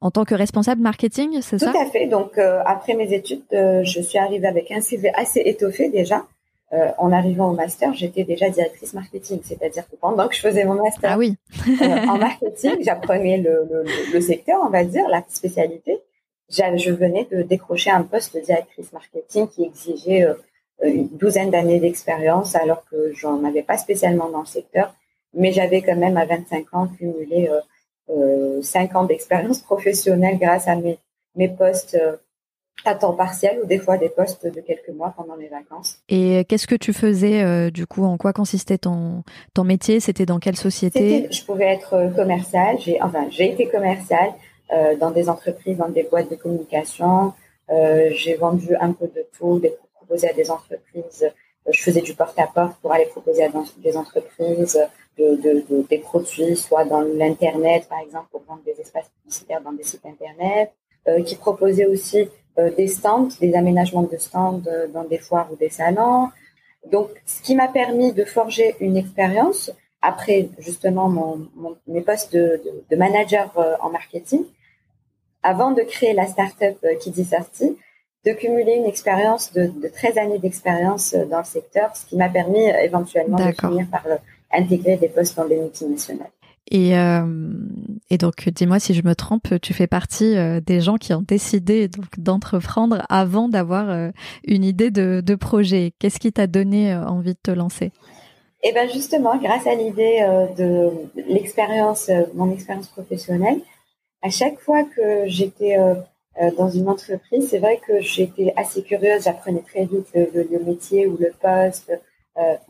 en 0.00 0.10
tant 0.10 0.24
que 0.24 0.34
responsable 0.34 0.80
marketing, 0.80 1.42
c'est 1.42 1.58
ça? 1.58 1.72
Tout 1.72 1.78
à 1.78 1.84
fait. 1.84 2.06
Donc, 2.06 2.38
euh, 2.38 2.62
après 2.64 2.94
mes 2.94 3.12
études, 3.12 3.42
euh, 3.52 3.82
je 3.84 4.00
suis 4.00 4.18
arrivée 4.18 4.46
avec 4.46 4.70
un 4.70 4.80
CV 4.80 5.10
assez 5.14 5.40
étoffé 5.40 5.90
déjà. 5.90 6.24
Euh, 6.72 6.90
en 6.98 7.12
arrivant 7.12 7.50
au 7.50 7.54
master, 7.54 7.94
j'étais 7.94 8.24
déjà 8.24 8.50
directrice 8.50 8.92
marketing, 8.92 9.40
c'est-à-dire 9.44 9.88
que 9.88 9.94
pendant 9.94 10.26
que 10.26 10.34
je 10.34 10.40
faisais 10.40 10.64
mon 10.64 10.82
master 10.82 11.12
ah 11.12 11.18
oui. 11.18 11.36
euh, 11.68 11.84
en 11.84 12.18
marketing, 12.28 12.78
j'apprenais 12.80 13.38
le, 13.38 13.68
le, 13.70 13.84
le, 14.12 14.20
secteur, 14.20 14.60
on 14.64 14.70
va 14.70 14.82
dire, 14.82 15.08
la 15.08 15.22
spécialité. 15.28 16.00
Je 16.48 16.90
venais 16.90 17.26
de 17.30 17.42
décrocher 17.42 17.90
un 17.90 18.02
poste 18.02 18.34
de 18.34 18.40
directrice 18.40 18.92
marketing 18.92 19.46
qui 19.48 19.62
exigeait 19.62 20.24
euh, 20.24 20.34
une 20.82 21.08
douzaine 21.08 21.50
d'années 21.50 21.80
d'expérience, 21.80 22.54
alors 22.54 22.84
que 22.90 23.12
j'en 23.14 23.44
avais 23.44 23.62
pas 23.62 23.78
spécialement 23.78 24.28
dans 24.28 24.40
le 24.40 24.46
secteur, 24.46 24.94
mais 25.34 25.52
j'avais 25.52 25.82
quand 25.82 25.96
même 25.96 26.16
à 26.16 26.26
25 26.26 26.74
ans 26.74 26.88
cumulé 26.88 27.48
euh, 28.10 28.62
5 28.62 28.94
euh, 28.94 28.98
ans 28.98 29.04
d'expérience 29.04 29.60
professionnelle 29.60 30.38
grâce 30.38 30.68
à 30.68 30.76
mes, 30.76 30.98
mes 31.34 31.48
postes 31.48 31.98
à 32.84 32.94
temps 32.94 33.14
partiel 33.14 33.58
ou 33.62 33.66
des 33.66 33.78
fois 33.78 33.96
des 33.96 34.08
postes 34.08 34.46
de 34.46 34.60
quelques 34.60 34.90
mois 34.90 35.12
pendant 35.16 35.36
mes 35.36 35.48
vacances. 35.48 35.98
Et 36.08 36.44
qu'est-ce 36.48 36.66
que 36.66 36.74
tu 36.74 36.92
faisais 36.92 37.42
euh, 37.42 37.70
du 37.70 37.86
coup 37.86 38.04
En 38.04 38.16
quoi 38.16 38.32
consistait 38.32 38.78
ton 38.78 39.24
ton 39.54 39.64
métier? 39.64 40.00
C'était 40.00 40.26
dans 40.26 40.38
quelle 40.38 40.56
société? 40.56 41.26
Je 41.30 41.42
pouvais 41.44 41.66
être 41.66 41.94
euh, 41.94 42.10
commercial. 42.10 42.76
J'ai 42.78 43.00
enfin 43.02 43.26
j'ai 43.30 43.52
été 43.52 43.68
commercial 43.68 44.32
euh, 44.72 44.96
dans 44.96 45.10
des 45.10 45.28
entreprises, 45.28 45.76
dans 45.78 45.88
des 45.88 46.04
boîtes 46.04 46.30
de 46.30 46.36
communication. 46.36 47.32
Euh, 47.70 48.10
j'ai 48.12 48.34
vendu 48.34 48.76
un 48.80 48.92
peu 48.92 49.06
de 49.06 49.26
tout, 49.36 49.58
des 49.58 49.74
proposé 49.96 50.28
à 50.28 50.32
des 50.32 50.50
entreprises. 50.50 51.28
Je 51.68 51.82
faisais 51.82 52.00
du 52.00 52.14
porte-à-porte 52.14 52.76
pour 52.80 52.92
aller 52.92 53.06
proposer 53.06 53.42
à 53.42 53.48
des 53.78 53.96
entreprises 53.96 54.78
de, 55.18 55.34
de, 55.34 55.64
de 55.68 55.84
des 55.90 55.98
produits, 55.98 56.54
soit 56.54 56.84
dans 56.84 57.00
l'internet 57.00 57.88
par 57.88 57.98
exemple 57.98 58.26
pour 58.30 58.44
vendre 58.46 58.60
des 58.64 58.80
espaces 58.80 59.08
publicitaires 59.08 59.60
dans 59.62 59.72
des 59.72 59.82
sites 59.82 60.06
internet, 60.06 60.70
qui 61.24 61.34
proposait 61.34 61.86
aussi 61.86 62.18
euh, 62.20 62.24
des 62.76 62.88
stands, 62.88 63.28
des 63.40 63.54
aménagements 63.54 64.02
de 64.02 64.16
stands 64.16 64.62
euh, 64.66 64.86
dans 64.88 65.04
des 65.04 65.18
foires 65.18 65.48
ou 65.52 65.56
des 65.56 65.68
salons. 65.68 66.28
Donc, 66.90 67.08
ce 67.26 67.42
qui 67.42 67.54
m'a 67.54 67.68
permis 67.68 68.12
de 68.12 68.24
forger 68.24 68.76
une 68.80 68.96
expérience 68.96 69.70
après 70.02 70.48
justement 70.58 71.08
mon, 71.08 71.48
mes 71.86 72.00
postes 72.00 72.32
de, 72.32 72.62
de, 72.90 72.96
manager 72.96 73.52
euh, 73.58 73.74
en 73.80 73.90
marketing, 73.90 74.44
avant 75.42 75.72
de 75.72 75.82
créer 75.82 76.12
la 76.12 76.26
startup 76.26 76.76
qui 77.00 77.10
dit 77.10 77.24
sortie, 77.24 77.76
de 78.24 78.32
cumuler 78.32 78.74
une 78.74 78.86
expérience 78.86 79.52
de, 79.52 79.66
de 79.66 79.88
13 79.88 80.18
années 80.18 80.38
d'expérience 80.38 81.14
dans 81.14 81.38
le 81.38 81.44
secteur, 81.44 81.94
ce 81.96 82.06
qui 82.06 82.16
m'a 82.16 82.28
permis 82.28 82.64
éventuellement 82.82 83.38
de 83.38 83.52
finir 83.52 83.86
par 83.90 84.04
intégrer 84.52 84.96
des 84.96 85.08
postes 85.08 85.36
dans 85.36 85.46
des 85.46 85.56
multinationales. 85.56 86.30
Et, 86.70 86.98
euh, 86.98 87.24
et 88.10 88.18
donc, 88.18 88.48
dis-moi 88.48 88.80
si 88.80 88.94
je 88.94 89.02
me 89.04 89.14
trompe, 89.14 89.60
tu 89.62 89.72
fais 89.72 89.86
partie 89.86 90.36
euh, 90.36 90.60
des 90.60 90.80
gens 90.80 90.96
qui 90.96 91.14
ont 91.14 91.22
décidé 91.22 91.88
donc 91.88 92.18
d'entreprendre 92.18 93.04
avant 93.08 93.48
d'avoir 93.48 93.88
euh, 93.88 94.10
une 94.44 94.64
idée 94.64 94.90
de, 94.90 95.34
projet. 95.36 95.92
Qu'est-ce 95.98 96.18
qui 96.18 96.32
t'a 96.32 96.46
donné 96.46 96.94
envie 96.94 97.34
de 97.34 97.38
te 97.42 97.50
lancer? 97.50 97.92
Eh 98.62 98.72
ben 98.72 98.88
justement, 98.88 99.36
grâce 99.36 99.66
à 99.66 99.74
l'idée 99.74 100.26
de 100.56 100.90
l'expérience, 101.28 102.10
mon 102.34 102.50
expérience 102.50 102.88
professionnelle, 102.88 103.60
à 104.22 104.30
chaque 104.30 104.58
fois 104.58 104.82
que 104.84 105.24
j'étais 105.26 105.76
dans 106.56 106.70
une 106.70 106.88
entreprise, 106.88 107.48
c'est 107.50 107.58
vrai 107.58 107.78
que 107.86 108.00
j'étais 108.00 108.54
assez 108.56 108.82
curieuse, 108.82 109.24
j'apprenais 109.24 109.62
très 109.62 109.84
vite 109.84 110.08
le, 110.14 110.64
métier 110.64 111.06
ou 111.06 111.18
le 111.20 111.32
poste, 111.40 111.92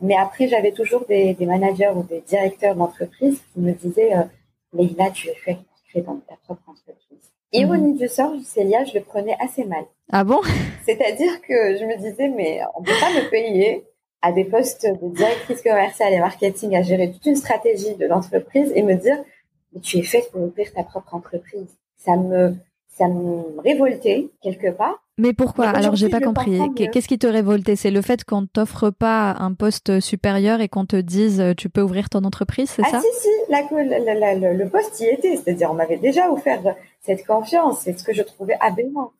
mais 0.01 0.15
après, 0.15 0.47
j'avais 0.47 0.71
toujours 0.71 1.05
des, 1.05 1.33
des, 1.33 1.45
managers 1.45 1.91
ou 1.95 2.03
des 2.03 2.21
directeurs 2.21 2.75
d'entreprise 2.75 3.41
qui 3.53 3.59
me 3.59 3.73
disaient 3.73 4.13
euh, 4.13 4.23
Leïla, 4.73 5.11
tu 5.11 5.29
es 5.29 5.35
fait 5.35 5.55
pour 5.55 5.83
créer 5.89 6.01
dans 6.01 6.17
ta 6.27 6.35
propre 6.45 6.63
entreprise. 6.67 7.31
Ironie 7.53 7.93
mhm. 7.93 7.97
du 7.97 8.07
sort, 8.07 8.33
Célia, 8.43 8.83
je 8.85 8.93
le 8.93 9.03
prenais 9.03 9.35
assez 9.39 9.65
mal. 9.65 9.85
Ah 10.11 10.23
bon? 10.23 10.41
C'est-à-dire 10.85 11.41
que 11.41 11.77
je 11.77 11.85
me 11.85 11.97
disais, 11.97 12.29
mais 12.29 12.61
on 12.75 12.83
peut 12.83 12.91
pas 12.99 13.09
me 13.09 13.29
payer 13.29 13.83
à 14.21 14.31
des 14.31 14.45
postes 14.45 14.85
de 14.85 15.15
directrice 15.15 15.61
commerciale 15.61 16.13
et 16.13 16.19
marketing 16.19 16.75
à 16.75 16.81
gérer 16.81 17.11
toute 17.11 17.25
une 17.25 17.35
stratégie 17.35 17.95
de 17.95 18.05
l'entreprise 18.05 18.71
et 18.75 18.83
me 18.83 18.95
dire, 18.95 19.17
mais 19.73 19.81
tu 19.81 19.97
es 19.97 20.03
faite 20.03 20.31
pour 20.31 20.41
ouvrir 20.41 20.73
ta 20.73 20.83
propre 20.83 21.13
entreprise. 21.13 21.77
Ça 21.97 22.15
me, 22.15 22.55
ça 22.97 23.07
me 23.07 23.59
révoltait 23.61 24.29
quelque 24.41 24.71
part. 24.71 25.03
Mais 25.19 25.33
pourquoi 25.33 25.69
Alors 25.69 25.95
j'ai 25.95 26.09
pas 26.09 26.19
compris. 26.19 26.59
Qu'est-ce 26.75 27.07
qui 27.07 27.19
te 27.19 27.27
révoltait? 27.27 27.75
C'est 27.75 27.91
le 27.91 28.01
fait 28.01 28.23
qu'on 28.23 28.45
t'offre 28.45 28.89
pas 28.89 29.35
un 29.39 29.53
poste 29.53 29.99
supérieur 29.99 30.61
et 30.61 30.67
qu'on 30.67 30.85
te 30.85 30.95
dise 30.95 31.39
euh, 31.39 31.53
tu 31.55 31.69
peux 31.69 31.81
ouvrir 31.81 32.09
ton 32.09 32.23
entreprise, 32.23 32.69
c'est 32.69 32.83
ah, 32.85 32.91
ça? 32.91 33.01
si 33.01 33.07
si, 33.21 33.29
la, 33.49 33.61
le 33.61 34.69
poste 34.69 34.99
y 34.99 35.05
était, 35.05 35.35
c'est-à-dire 35.35 35.71
on 35.71 35.75
m'avait 35.75 35.97
déjà 35.97 36.31
offert 36.31 36.61
cette 37.01 37.25
confiance, 37.25 37.81
c'est 37.81 37.97
ce 37.97 38.03
que 38.03 38.13
je 38.13 38.21
trouvais 38.21 38.57
aberrant. 38.59 39.11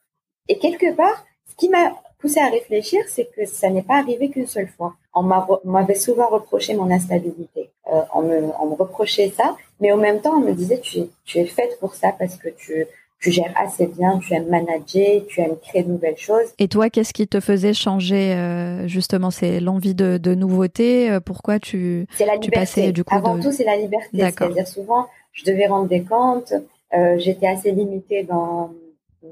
Et 0.50 0.58
quelque 0.60 0.96
part, 0.96 1.26
ce 1.50 1.56
qui 1.56 1.70
m'a 1.70 1.94
poussé 2.20 2.40
à 2.40 2.50
réfléchir, 2.50 3.02
c'est 3.08 3.30
que 3.36 3.46
ça 3.46 3.70
n'est 3.70 3.82
pas 3.84 3.98
arrivé 3.98 4.30
qu'une 4.30 4.48
seule 4.48 4.68
fois. 4.68 4.96
On 5.14 5.24
m'avait 5.24 5.96
souvent 5.96 6.28
reproché 6.30 6.76
mon 6.76 6.92
instabilité. 6.92 7.72
Euh, 7.92 8.02
on, 8.14 8.22
me, 8.22 8.38
on 8.60 8.68
me 8.68 8.76
reprochait 8.76 9.32
ça, 9.36 9.56
mais 9.80 9.92
en 9.92 9.98
même 9.98 10.22
temps 10.22 10.38
on 10.38 10.42
me 10.42 10.54
disait 10.54 10.80
tu 10.80 11.02
tu 11.26 11.40
es 11.40 11.46
faite 11.46 11.80
pour 11.80 11.96
ça 11.96 12.12
parce 12.12 12.36
que 12.36 12.50
tu 12.50 12.86
tu 13.20 13.32
gères 13.32 13.54
assez 13.56 13.88
bien, 13.88 14.20
tu 14.20 14.34
aimes 14.34 14.48
manager, 14.48 15.26
tu 15.28 15.42
aimes 15.42 15.58
créer 15.62 15.84
de 15.84 15.90
nouvelles 15.90 16.18
choses. 16.18 16.54
Et 16.60 16.68
toi, 16.68 16.90
qu'est-ce 16.90 17.14
qui 17.14 17.28
te 17.28 17.40
faisait 17.40 17.74
changer 17.74 18.34
euh, 18.34 18.88
justement 18.88 19.32
C'est 19.32 19.60
l'envie 19.60 19.96
de, 19.96 20.18
de 20.18 20.36
nouveauté 20.36 21.10
euh, 21.10 21.20
Pourquoi 21.20 21.60
tu, 21.60 22.08
la 22.20 22.38
tu 22.38 22.52
passais 22.52 22.92
du 22.92 23.04
coup 23.04 23.16
Avant 23.16 23.40
tout, 23.40 23.52
c'est 23.52 23.64
la 23.64 23.78
liberté. 23.78 24.10
C'est-à-dire 24.20 24.68
souvent, 24.68 25.08
je 25.34 25.46
devais 25.46 25.68
rendre 25.68 25.88
des 25.88 26.04
comptes, 26.04 26.54
euh, 26.94 27.18
j'étais 27.18 27.48
assez 27.48 27.72
limitée 27.72 28.24
dans 28.24 28.72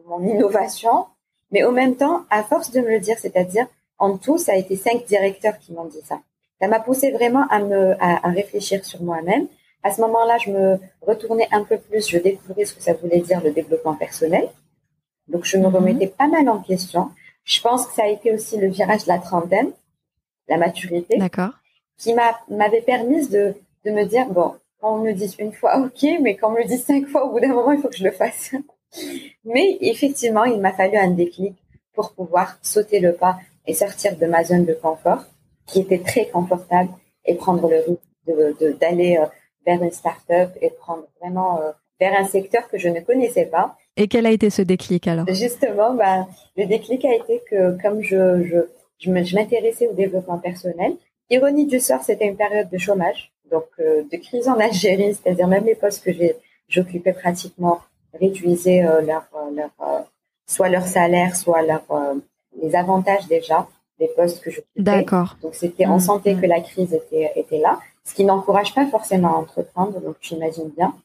mon 0.07 0.23
innovation, 0.27 1.05
mais 1.51 1.63
au 1.63 1.71
même 1.71 1.95
temps, 1.95 2.23
à 2.29 2.43
force 2.43 2.71
de 2.71 2.81
me 2.81 2.89
le 2.89 2.99
dire, 2.99 3.17
c'est-à-dire 3.19 3.67
en 3.97 4.17
tout, 4.17 4.37
ça 4.37 4.53
a 4.53 4.55
été 4.55 4.75
cinq 4.75 5.05
directeurs 5.05 5.57
qui 5.59 5.73
m'ont 5.73 5.85
dit 5.85 6.01
ça. 6.03 6.19
Ça 6.59 6.67
m'a 6.67 6.79
poussé 6.79 7.11
vraiment 7.11 7.45
à 7.49 7.59
me 7.59 7.91
à, 8.01 8.27
à 8.27 8.31
réfléchir 8.31 8.83
sur 8.83 9.01
moi-même 9.03 9.47
à 9.85 9.91
ce 9.91 10.01
moment-là, 10.01 10.39
je 10.43 10.49
me 10.49 10.79
retournais 11.01 11.47
un 11.51 11.63
peu 11.63 11.77
plus, 11.77 12.09
je 12.09 12.17
découvrais 12.17 12.65
ce 12.65 12.73
que 12.73 12.81
ça 12.81 12.93
voulait 12.93 13.19
dire 13.19 13.39
le 13.43 13.51
développement 13.51 13.93
personnel. 13.93 14.49
Donc, 15.27 15.45
je 15.45 15.57
me 15.57 15.67
mhm. 15.67 15.75
remettais 15.75 16.07
pas 16.07 16.27
mal 16.27 16.49
en 16.49 16.59
question. 16.59 17.11
Je 17.43 17.61
pense 17.61 17.85
que 17.85 17.93
ça 17.93 18.05
a 18.05 18.07
été 18.07 18.33
aussi 18.33 18.57
le 18.57 18.67
virage 18.67 19.03
de 19.03 19.09
la 19.09 19.19
trentaine, 19.19 19.71
la 20.49 20.57
maturité, 20.57 21.19
qui 21.99 22.15
m'a 22.15 22.31
m'avait 22.49 22.81
permis 22.81 23.27
de, 23.27 23.53
de 23.85 23.91
me 23.91 24.05
dire 24.05 24.25
bon, 24.27 24.55
quand 24.81 24.95
on 24.95 25.03
me 25.03 25.11
dit 25.13 25.35
une 25.37 25.53
fois, 25.53 25.77
ok, 25.85 26.03
mais 26.19 26.35
quand 26.35 26.49
on 26.49 26.57
me 26.57 26.65
dit 26.65 26.79
cinq 26.79 27.05
fois, 27.07 27.23
au 27.27 27.33
bout 27.33 27.39
d'un 27.39 27.53
moment, 27.53 27.71
il 27.71 27.79
faut 27.79 27.89
que 27.89 27.97
je 27.97 28.05
le 28.05 28.11
fasse. 28.11 28.55
mais 29.45 29.77
effectivement, 29.81 30.45
il 30.45 30.59
m'a 30.61 30.73
fallu 30.73 30.97
un 30.97 31.11
déclic 31.11 31.53
pour 31.93 32.11
pouvoir 32.13 32.57
sauter 32.63 32.99
le 32.99 33.13
pas 33.13 33.37
et 33.67 33.75
sortir 33.75 34.17
de 34.17 34.25
ma 34.25 34.43
zone 34.43 34.65
de 34.65 34.73
confort, 34.73 35.25
qui 35.67 35.81
était 35.81 35.99
très 35.99 36.25
confortable, 36.25 36.89
et 37.23 37.35
prendre 37.35 37.69
le 37.69 37.77
risque 37.77 38.79
d'aller 38.79 39.17
de, 39.17 39.21
euh, 39.21 39.25
vers 39.65 39.81
une 39.81 39.91
start-up 39.91 40.51
et 40.61 40.69
prendre 40.69 41.03
vraiment 41.19 41.59
euh, 41.59 41.71
vers 41.99 42.17
un 42.19 42.25
secteur 42.25 42.67
que 42.69 42.77
je 42.77 42.89
ne 42.89 42.99
connaissais 42.99 43.45
pas 43.45 43.77
Et 43.97 44.07
quel 44.07 44.25
a 44.25 44.31
été 44.31 44.49
ce 44.49 44.61
déclic 44.61 45.07
alors? 45.07 45.25
Justement, 45.29 45.93
bah, 45.93 46.27
le 46.57 46.65
déclic 46.65 47.05
a 47.05 47.13
été 47.13 47.41
que 47.49 47.81
comme 47.81 48.01
je, 48.01 48.43
je, 48.43 48.57
je 48.99 49.35
m'intéressais 49.35 49.87
au 49.87 49.93
développement 49.93 50.37
personnel, 50.37 50.95
ironie 51.29 51.65
du 51.65 51.79
sort, 51.79 52.03
c'était 52.03 52.27
une 52.27 52.37
période 52.37 52.69
de 52.69 52.77
chômage, 52.77 53.31
donc 53.51 53.65
euh, 53.79 54.03
de 54.11 54.17
crise 54.17 54.47
en 54.47 54.59
Algérie, 54.59 55.15
c'est-à-dire 55.15 55.47
même 55.47 55.65
les 55.65 55.75
postes 55.75 56.03
que 56.03 56.11
j'occupais 56.67 57.13
pratiquement 57.13 57.79
réduisaient 58.19 58.85
euh, 58.85 59.01
leur, 59.01 59.27
leur 59.55 59.71
soit 60.47 60.69
leur 60.69 60.85
salaire, 60.85 61.35
soit 61.35 61.63
leur 61.63 61.83
les 62.61 62.75
avantages 62.75 63.27
déjà 63.27 63.67
des 63.99 64.09
postes 64.15 64.41
que 64.41 64.51
je 64.51 64.61
D'accord. 64.75 65.37
Donc 65.41 65.55
c'était, 65.55 65.85
on 65.85 65.97
mmh, 65.97 66.01
sentait 66.01 66.33
mmh. 66.35 66.41
que 66.41 66.45
la 66.45 66.61
crise 66.61 66.93
était 66.93 67.31
était 67.35 67.59
là, 67.59 67.79
ce 68.05 68.13
qui 68.13 68.23
n'encourage 68.23 68.73
pas 68.73 68.85
forcément 68.87 69.35
à 69.35 69.39
entreprendre. 69.39 69.99
Donc 69.99 70.15
j'imagine 70.21 70.69
bien 70.69 70.95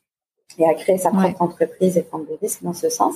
et 0.59 0.69
à 0.69 0.75
créer 0.75 0.99
sa 0.99 1.11
propre 1.11 1.43
entreprise 1.43 1.97
et 1.97 2.03
prendre 2.03 2.27
des 2.27 2.37
risques 2.37 2.63
dans 2.63 2.75
ce 2.75 2.89
sens. 2.89 3.15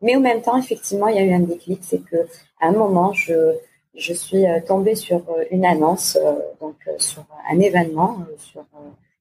Mais 0.00 0.16
en 0.16 0.20
même 0.20 0.42
temps, 0.42 0.56
effectivement, 0.56 1.08
il 1.08 1.16
y 1.16 1.18
a 1.18 1.24
eu 1.24 1.32
un 1.32 1.40
déclic, 1.40 1.80
c'est 1.82 2.02
que 2.04 2.16
à 2.60 2.68
un 2.68 2.72
moment, 2.72 3.12
je 3.12 3.56
je 3.98 4.12
suis 4.12 4.46
euh, 4.46 4.60
tombée 4.66 4.94
sur 4.94 5.16
euh, 5.28 5.44
une 5.50 5.66
annonce, 5.66 6.16
euh, 6.20 6.34
donc 6.60 6.76
sur 6.98 7.24
un 7.50 7.60
événement 7.60 8.18
sur 8.38 8.64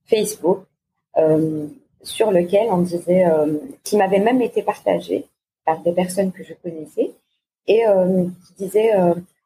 Facebook, 0.06 0.60
sur 2.04 2.32
lequel 2.32 2.68
on 2.70 2.78
disait, 2.78 3.26
qui 3.84 3.98
m'avait 3.98 4.20
même 4.20 4.42
été 4.42 4.62
partagé 4.62 5.26
par 5.66 5.80
des 5.82 5.92
personnes 5.92 6.32
que 6.32 6.44
je 6.44 6.54
connaissais, 6.54 7.12
et 7.66 7.84
qui 8.46 8.54
disait 8.64 8.92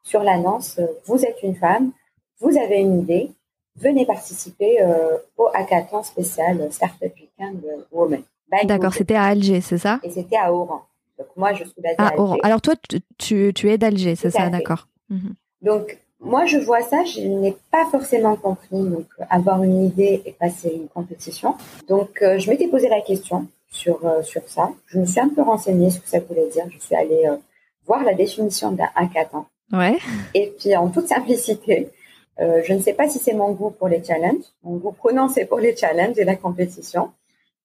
sur 0.02 0.22
l'annonce, 0.22 0.78
vous 1.06 1.24
êtes 1.24 1.42
une 1.42 1.56
femme, 1.56 1.92
vous 2.40 2.56
avez 2.58 2.76
une 2.76 3.00
idée, 3.00 3.30
venez 3.76 4.06
participer 4.06 4.82
euh, 4.82 5.16
au 5.36 5.48
hackathon 5.54 6.02
spécial 6.02 6.68
Startup 6.70 7.12
Weekend 7.14 7.62
Women. 7.90 8.22
D'accord, 8.64 8.92
c'était 8.92 9.14
à 9.14 9.24
Alger, 9.24 9.60
c'est 9.60 9.78
ça? 9.78 9.98
Et 10.02 10.10
c'était 10.10 10.36
à 10.36 10.52
Oran. 10.52 10.82
Donc 11.18 11.28
moi, 11.36 11.52
je 11.54 11.64
suis 11.64 11.80
basée 11.80 11.96
à 11.98 12.08
Alger. 12.08 12.20
Oran. 12.20 12.36
Alors 12.42 12.60
toi, 12.60 12.74
tu, 13.18 13.52
tu 13.54 13.70
es 13.70 13.78
d'Alger, 13.78 14.14
c'est 14.14 14.30
ça, 14.30 14.50
d'accord. 14.50 14.88
Mhm. 15.08 15.34
Donc 15.62 15.98
moi, 16.20 16.44
je 16.44 16.58
vois 16.58 16.82
ça, 16.82 17.04
je 17.04 17.20
n'ai 17.20 17.56
pas 17.70 17.86
forcément 17.90 18.36
compris. 18.36 18.68
Donc 18.72 19.06
avoir 19.30 19.62
une 19.62 19.84
idée 19.84 20.22
et 20.24 20.32
passer 20.32 20.72
une 20.74 20.88
compétition. 20.88 21.54
Donc 21.88 22.20
euh, 22.22 22.38
je 22.38 22.50
m'étais 22.50 22.68
posé 22.68 22.88
la 22.88 23.00
question 23.00 23.46
sur 23.70 24.04
euh, 24.04 24.22
sur 24.22 24.42
ça. 24.46 24.70
Je 24.86 24.98
me 24.98 25.06
suis 25.06 25.20
un 25.20 25.30
peu 25.30 25.42
renseignée 25.42 25.90
sur 25.90 26.00
ce 26.00 26.04
que 26.04 26.10
ça 26.10 26.20
voulait 26.20 26.48
dire. 26.50 26.64
Je 26.70 26.78
suis 26.78 26.94
allée 26.94 27.26
voir 27.86 28.04
la 28.04 28.14
définition 28.14 28.70
d'un 28.72 28.88
hackathon. 28.94 29.46
Ouais. 29.72 29.96
Et 30.34 30.52
puis 30.58 30.76
en 30.76 30.88
toute 30.88 31.08
simplicité, 31.08 31.90
euh, 32.40 32.62
je 32.64 32.72
ne 32.72 32.80
sais 32.80 32.94
pas 32.94 33.08
si 33.08 33.18
c'est 33.18 33.34
mon 33.34 33.52
goût 33.52 33.70
pour 33.70 33.88
les 33.88 34.02
challenges. 34.02 34.44
Mon 34.62 34.76
goût 34.76 34.92
prononcé 34.92 35.44
pour 35.44 35.58
les 35.58 35.76
challenges 35.76 36.18
et 36.18 36.24
la 36.24 36.36
compétition. 36.36 37.10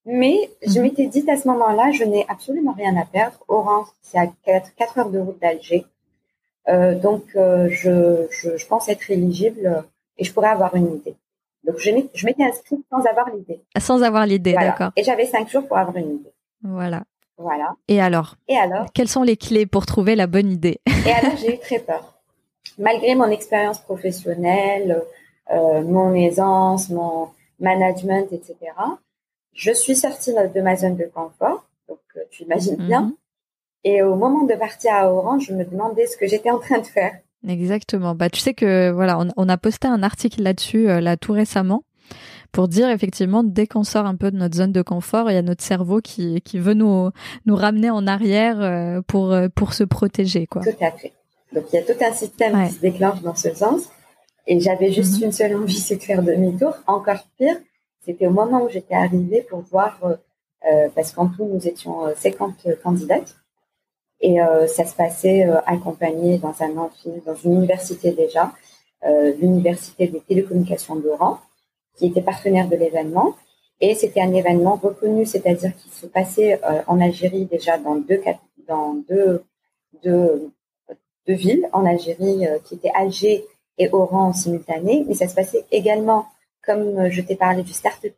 Mais 0.05 0.49
je 0.65 0.79
mhm. 0.79 0.81
m'étais 0.83 1.07
dit 1.07 1.29
à 1.29 1.37
ce 1.37 1.47
moment-là, 1.47 1.91
je 1.91 2.03
n'ai 2.03 2.25
absolument 2.29 2.73
rien 2.73 2.95
à 2.97 3.05
perdre. 3.05 3.37
Orange, 3.47 3.87
c'est 4.01 4.17
à 4.17 4.27
4, 4.45 4.99
heures 4.99 5.09
de 5.09 5.19
route 5.19 5.39
d'Alger. 5.41 5.85
Euh, 6.69 6.95
donc, 6.95 7.23
euh, 7.35 7.69
je, 7.71 8.27
je, 8.29 8.57
je, 8.57 8.67
pense 8.67 8.89
être 8.89 9.09
éligible 9.09 9.85
et 10.17 10.25
je 10.25 10.33
pourrais 10.33 10.49
avoir 10.49 10.75
une 10.75 10.95
idée. 10.95 11.15
Donc, 11.63 11.77
je, 11.77 11.91
je 12.13 12.25
m'étais 12.25 12.43
inscrite 12.43 12.85
sans 12.89 13.05
avoir 13.05 13.29
l'idée. 13.33 13.61
Sans 13.79 14.03
avoir 14.03 14.25
l'idée, 14.25 14.53
d'accord. 14.53 14.91
Et 14.97 15.03
j'avais 15.03 15.25
cinq 15.25 15.49
jours 15.49 15.65
pour 15.65 15.77
avoir 15.77 15.95
une 15.95 16.15
idée. 16.15 16.33
Voilà. 16.61 17.03
Voilà. 17.37 17.75
Et 17.87 18.01
alors? 18.01 18.35
Et 18.47 18.57
alors? 18.57 18.87
Quelles 18.93 19.07
sont 19.07 19.23
les 19.23 19.37
clés 19.37 19.65
pour 19.65 19.85
trouver 19.85 20.15
la 20.15 20.27
bonne 20.27 20.51
idée? 20.51 20.79
Et 21.05 21.11
alors, 21.11 21.37
j'ai 21.37 21.55
eu 21.55 21.59
très 21.59 21.79
peur 21.79 22.16
malgré 22.77 23.15
mon 23.15 23.29
expérience 23.29 23.79
professionnelle, 23.79 25.01
euh, 25.51 25.81
mon 25.81 26.13
aisance, 26.13 26.89
mon 26.89 27.29
management, 27.59 28.27
etc., 28.31 28.55
je 29.53 29.71
suis 29.71 29.95
sortie 29.95 30.33
de 30.33 30.61
ma 30.61 30.75
zone 30.75 30.95
de 30.95 31.09
confort. 31.13 31.65
Donc, 31.89 31.99
euh, 32.15 32.21
tu 32.29 32.43
imagines 32.43 32.75
bien. 32.75 33.01
Mhm. 33.01 33.13
Et 33.83 34.03
au 34.03 34.15
moment 34.15 34.43
de 34.43 34.53
partir 34.53 34.93
à 34.93 35.11
Orange, 35.11 35.45
je 35.47 35.53
me 35.53 35.63
demandais 35.63 36.05
ce 36.05 36.17
que 36.17 36.27
j'étais 36.27 36.51
en 36.51 36.59
train 36.59 36.79
de 36.79 36.85
faire. 36.85 37.13
Exactement. 37.47 38.15
Bah, 38.15 38.29
tu 38.29 38.39
sais 38.39 38.53
que 38.53 38.91
voilà, 38.91 39.19
on, 39.37 39.49
a 39.49 39.57
posté 39.57 39.87
un 39.87 40.03
article 40.03 40.41
là-dessus 40.41 40.89
euh, 40.89 40.99
là 40.99 41.17
tout 41.17 41.31
récemment 41.31 41.83
pour 42.51 42.67
dire 42.67 42.89
effectivement 42.89 43.43
dès 43.43 43.67
qu'on 43.67 43.83
sort 43.83 44.05
un 44.05 44.15
peu 44.15 44.31
de 44.31 44.37
notre 44.37 44.55
zone 44.55 44.71
de 44.71 44.81
confort, 44.81 45.29
il 45.29 45.35
y 45.35 45.37
a 45.37 45.41
notre 45.41 45.63
cerveau 45.63 45.99
qui 46.01 46.41
qui 46.41 46.59
veut 46.59 46.73
nous 46.73 47.11
nous 47.45 47.55
ramener 47.55 47.89
en 47.89 48.07
arrière 48.07 48.61
euh, 48.61 49.01
pour 49.05 49.35
pour 49.55 49.73
se 49.73 49.83
protéger 49.83 50.47
quoi. 50.47 50.61
Tout 50.63 50.83
à 50.83 50.91
fait. 50.91 51.13
Donc 51.53 51.65
il 51.71 51.75
y 51.77 51.79
a 51.79 51.83
tout 51.83 52.03
un 52.03 52.13
système 52.13 52.67
qui 52.67 52.73
se 52.73 52.79
déclenche 52.79 53.21
dans 53.21 53.35
ce 53.35 53.53
sens. 53.53 53.89
Et 54.47 54.59
j'avais 54.59 54.91
juste 54.91 55.19
mhm. 55.19 55.25
une 55.25 55.31
seule 55.31 55.55
envie, 55.55 55.79
c'est 55.79 55.97
de 55.97 56.03
faire 56.03 56.23
demi-tour. 56.23 56.73
Encore 56.87 57.27
pire, 57.37 57.57
c'était 58.05 58.27
au 58.27 58.31
moment 58.31 58.63
où 58.63 58.69
j'étais 58.69 58.95
arrivée 58.95 59.41
pour 59.41 59.59
voir, 59.59 59.99
euh, 60.03 60.15
euh 60.71 60.89
parce 60.95 61.11
qu'en 61.11 61.27
tout 61.27 61.45
nous 61.45 61.67
étions 61.67 62.15
50 62.15 62.53
euh, 62.65 62.75
candidates, 62.81 63.35
et 64.21 64.41
euh, 64.41 64.65
ça 64.67 64.85
se 64.85 64.95
passait 64.95 65.45
euh, 65.45 65.59
accompagné 65.65 66.37
dans 66.37 66.55
un 66.61 66.77
amphi, 66.77 67.09
dans 67.25 67.35
une 67.35 67.53
université 67.53 68.11
déjà, 68.11 68.53
l'université 69.39 70.07
des 70.07 70.19
télécommunications 70.21 70.95
d'Oran, 70.95 71.39
qui 71.95 72.07
était 72.07 72.21
partenaire 72.21 72.67
de 72.67 72.75
l'événement. 72.75 73.35
Et 73.79 73.93
c'était 73.93 74.21
un 74.21 74.33
événement 74.33 74.75
reconnu, 74.75 75.25
c'est-à-dire 75.25 75.73
qu'il 75.75 75.91
se 75.91 76.07
passait 76.07 76.59
en 76.87 76.99
Algérie 76.99 77.45
déjà 77.45 77.77
dans 77.77 77.95
deux, 77.95 78.19
dans 78.67 78.95
deux, 79.07 79.43
deux 80.03 80.49
deux 81.27 81.35
villes 81.35 81.67
en 81.73 81.85
Algérie 81.85 82.47
euh, 82.47 82.57
qui 82.63 82.75
étaient 82.75 82.91
Alger 82.95 83.45
et 83.77 83.89
Oran 83.91 84.29
en 84.29 84.33
simultané, 84.33 85.05
mais 85.07 85.13
ça 85.13 85.27
se 85.27 85.35
passait 85.35 85.65
également, 85.71 86.25
comme 86.65 86.97
euh, 86.97 87.09
je 87.11 87.21
t'ai 87.21 87.35
parlé 87.35 87.63
du 87.63 87.73
Startup 87.73 88.13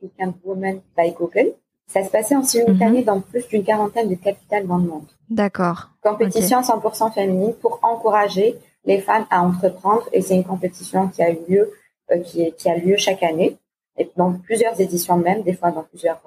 Women 0.46 0.82
by 0.98 1.12
Google, 1.12 1.54
ça 1.88 2.04
se 2.04 2.10
passait 2.10 2.36
en 2.36 2.44
simultané 2.44 3.00
mhm. 3.00 3.06
dans 3.06 3.20
plus 3.20 3.48
d'une 3.48 3.64
quarantaine 3.64 4.10
de 4.10 4.16
capitales 4.16 4.68
dans 4.68 4.78
le 4.78 4.88
monde. 4.88 5.08
D'accord. 5.30 5.90
Compétition 6.02 6.62
100% 6.62 7.14
féminine 7.14 7.54
pour 7.56 7.80
encourager 7.82 8.56
les 8.86 9.00
femmes 9.00 9.26
à 9.30 9.42
entreprendre 9.42 10.04
et 10.14 10.22
c'est 10.22 10.36
une 10.36 10.44
compétition 10.44 11.08
qui 11.08 11.24
a 11.24 11.32
eu 11.32 11.40
lieu, 11.48 11.72
euh, 12.12 12.20
qui, 12.20 12.52
qui 12.54 12.70
a 12.70 12.78
lieu 12.78 12.96
chaque 12.96 13.24
année 13.24 13.58
et 13.98 14.10
dans 14.16 14.34
plusieurs 14.34 14.80
éditions 14.80 15.18
même, 15.18 15.42
des 15.42 15.54
fois 15.54 15.72
dans 15.72 15.84
plusieurs 15.84 16.22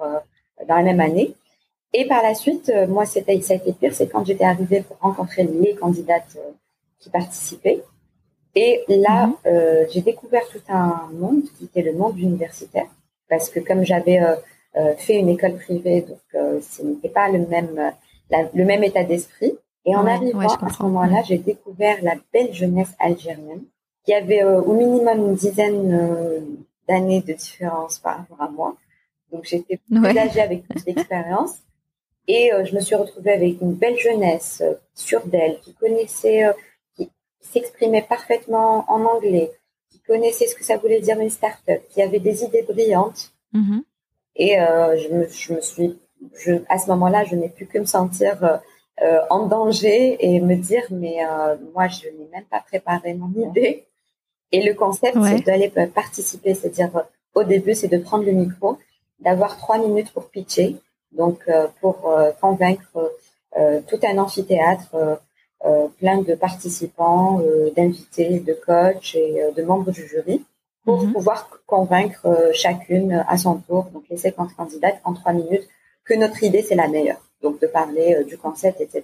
dans 0.67 0.75
la 0.75 0.83
même 0.83 0.99
année. 0.99 1.33
Et 1.91 2.07
par 2.07 2.21
la 2.21 2.35
suite, 2.35 2.71
moi, 2.87 3.07
c'était 3.07 3.41
ça 3.41 3.53
a 3.53 3.57
été 3.57 3.73
pire, 3.73 3.93
c'est 3.95 4.07
quand 4.07 4.23
j'étais 4.23 4.43
arrivée 4.43 4.81
pour 4.81 4.97
rencontrer 4.99 5.43
les 5.43 5.73
candidates 5.73 6.37
qui 7.03 7.09
participaient. 7.09 7.83
Et 8.55 8.83
là, 8.87 9.27
mhm. 9.27 9.35
euh, 9.47 9.85
j'ai 9.91 10.01
découvert 10.01 10.47
tout 10.49 10.61
un 10.69 11.09
monde 11.13 11.43
qui 11.57 11.65
était 11.65 11.81
le 11.81 11.93
monde 11.93 12.17
universitaire, 12.17 12.87
parce 13.29 13.49
que 13.49 13.59
comme 13.59 13.83
j'avais 13.83 14.21
euh, 14.21 14.35
euh, 14.77 14.95
fait 14.95 15.17
une 15.17 15.29
école 15.29 15.55
privée, 15.55 16.01
donc 16.01 16.61
ce 16.61 16.83
n'était 16.83 17.09
pas 17.09 17.29
le 17.29 17.39
même 17.47 17.93
le 18.31 18.65
même 18.65 18.83
état 18.83 19.03
d'esprit. 19.03 19.53
Et 19.85 19.95
en 19.95 20.07
arrivant 20.07 20.39
à 20.39 20.69
ce 20.71 20.83
moment-là, 20.83 21.21
j'ai 21.23 21.37
découvert 21.37 21.97
la 22.01 22.15
belle 22.31 22.53
jeunesse 22.53 22.93
algérienne, 22.99 23.63
qui 24.05 24.13
avait 24.13 24.43
au 24.43 24.73
minimum 24.73 25.29
une 25.29 25.35
dizaine 25.35 26.41
d'années 26.87 27.21
de 27.21 27.33
différence 27.33 27.99
par 27.99 28.17
rapport 28.19 28.41
à 28.41 28.49
moi. 28.49 28.75
Donc 29.31 29.43
j'étais 29.43 29.77
plus 29.77 30.17
âgée 30.17 30.41
avec 30.41 30.67
toute 30.69 30.85
l'expérience. 30.85 31.57
Et 32.27 32.51
je 32.63 32.73
me 32.73 32.79
suis 32.79 32.95
retrouvée 32.95 33.33
avec 33.33 33.61
une 33.61 33.73
belle 33.73 33.97
jeunesse 33.99 34.63
sûre 34.95 35.25
d'elle, 35.27 35.59
qui 35.59 35.73
connaissait 35.73 36.45
s'exprimait 37.43 38.01
parfaitement 38.01 38.85
en 38.87 39.03
anglais, 39.05 39.51
qui 39.91 39.99
connaissait 39.99 40.47
ce 40.47 40.55
que 40.55 40.63
ça 40.63 40.77
voulait 40.77 41.01
dire 41.01 41.19
une 41.19 41.29
start-up, 41.29 41.81
qui 41.89 42.01
avait 42.01 42.19
des 42.19 42.43
idées 42.43 42.63
brillantes. 42.63 43.31
Mm-hmm. 43.53 43.83
Et 44.35 44.59
euh, 44.59 44.97
je, 44.97 45.13
me, 45.13 45.27
je 45.27 45.53
me 45.53 45.61
suis, 45.61 45.99
je, 46.39 46.53
à 46.69 46.79
ce 46.79 46.87
moment-là, 46.87 47.23
je 47.25 47.35
n'ai 47.35 47.49
plus 47.49 47.67
que 47.67 47.77
me 47.77 47.85
sentir 47.85 48.61
euh, 49.01 49.19
en 49.29 49.45
danger 49.45 50.17
et 50.19 50.39
me 50.39 50.55
dire, 50.55 50.83
mais 50.89 51.23
euh, 51.23 51.55
moi, 51.73 51.87
je 51.87 52.07
n'ai 52.07 52.27
même 52.31 52.45
pas 52.45 52.61
préparé 52.61 53.13
mon 53.13 53.29
idée. 53.49 53.85
Et 54.51 54.63
le 54.63 54.73
concept, 54.73 55.17
c'est 55.23 55.43
d'aller 55.45 55.71
participer, 55.93 56.53
c'est-à-dire 56.53 56.91
au 57.33 57.43
début, 57.43 57.73
c'est 57.73 57.87
de 57.87 57.97
prendre 57.97 58.23
le 58.23 58.33
micro, 58.33 58.77
d'avoir 59.19 59.57
trois 59.57 59.79
minutes 59.79 60.11
pour 60.11 60.29
pitcher, 60.29 60.75
donc 61.11 61.49
pour 61.81 62.15
convaincre 62.39 63.15
tout 63.87 63.99
un 64.03 64.17
amphithéâtre 64.19 64.95
plein 65.97 66.21
de 66.21 66.35
participants, 66.35 67.39
euh, 67.39 67.71
d'invités, 67.75 68.39
de 68.39 68.53
coachs 68.53 69.15
et 69.15 69.41
euh, 69.41 69.51
de 69.51 69.63
membres 69.63 69.91
du 69.91 70.05
jury 70.07 70.43
pour 70.83 71.03
mhm. 71.03 71.13
pouvoir 71.13 71.49
convaincre 71.65 72.51
chacune 72.53 73.23
à 73.27 73.37
son 73.37 73.55
tour, 73.59 73.85
donc 73.93 74.03
les 74.09 74.17
50 74.17 74.53
candidates 74.55 74.99
en 75.05 75.13
trois 75.13 75.31
minutes, 75.31 75.67
que 76.03 76.13
notre 76.13 76.43
idée 76.43 76.61
c'est 76.61 76.75
la 76.75 76.89
meilleure. 76.89 77.21
Donc 77.41 77.61
de 77.61 77.67
parler 77.67 78.23
du 78.25 78.37
concept, 78.37 78.81
etc. 78.81 79.03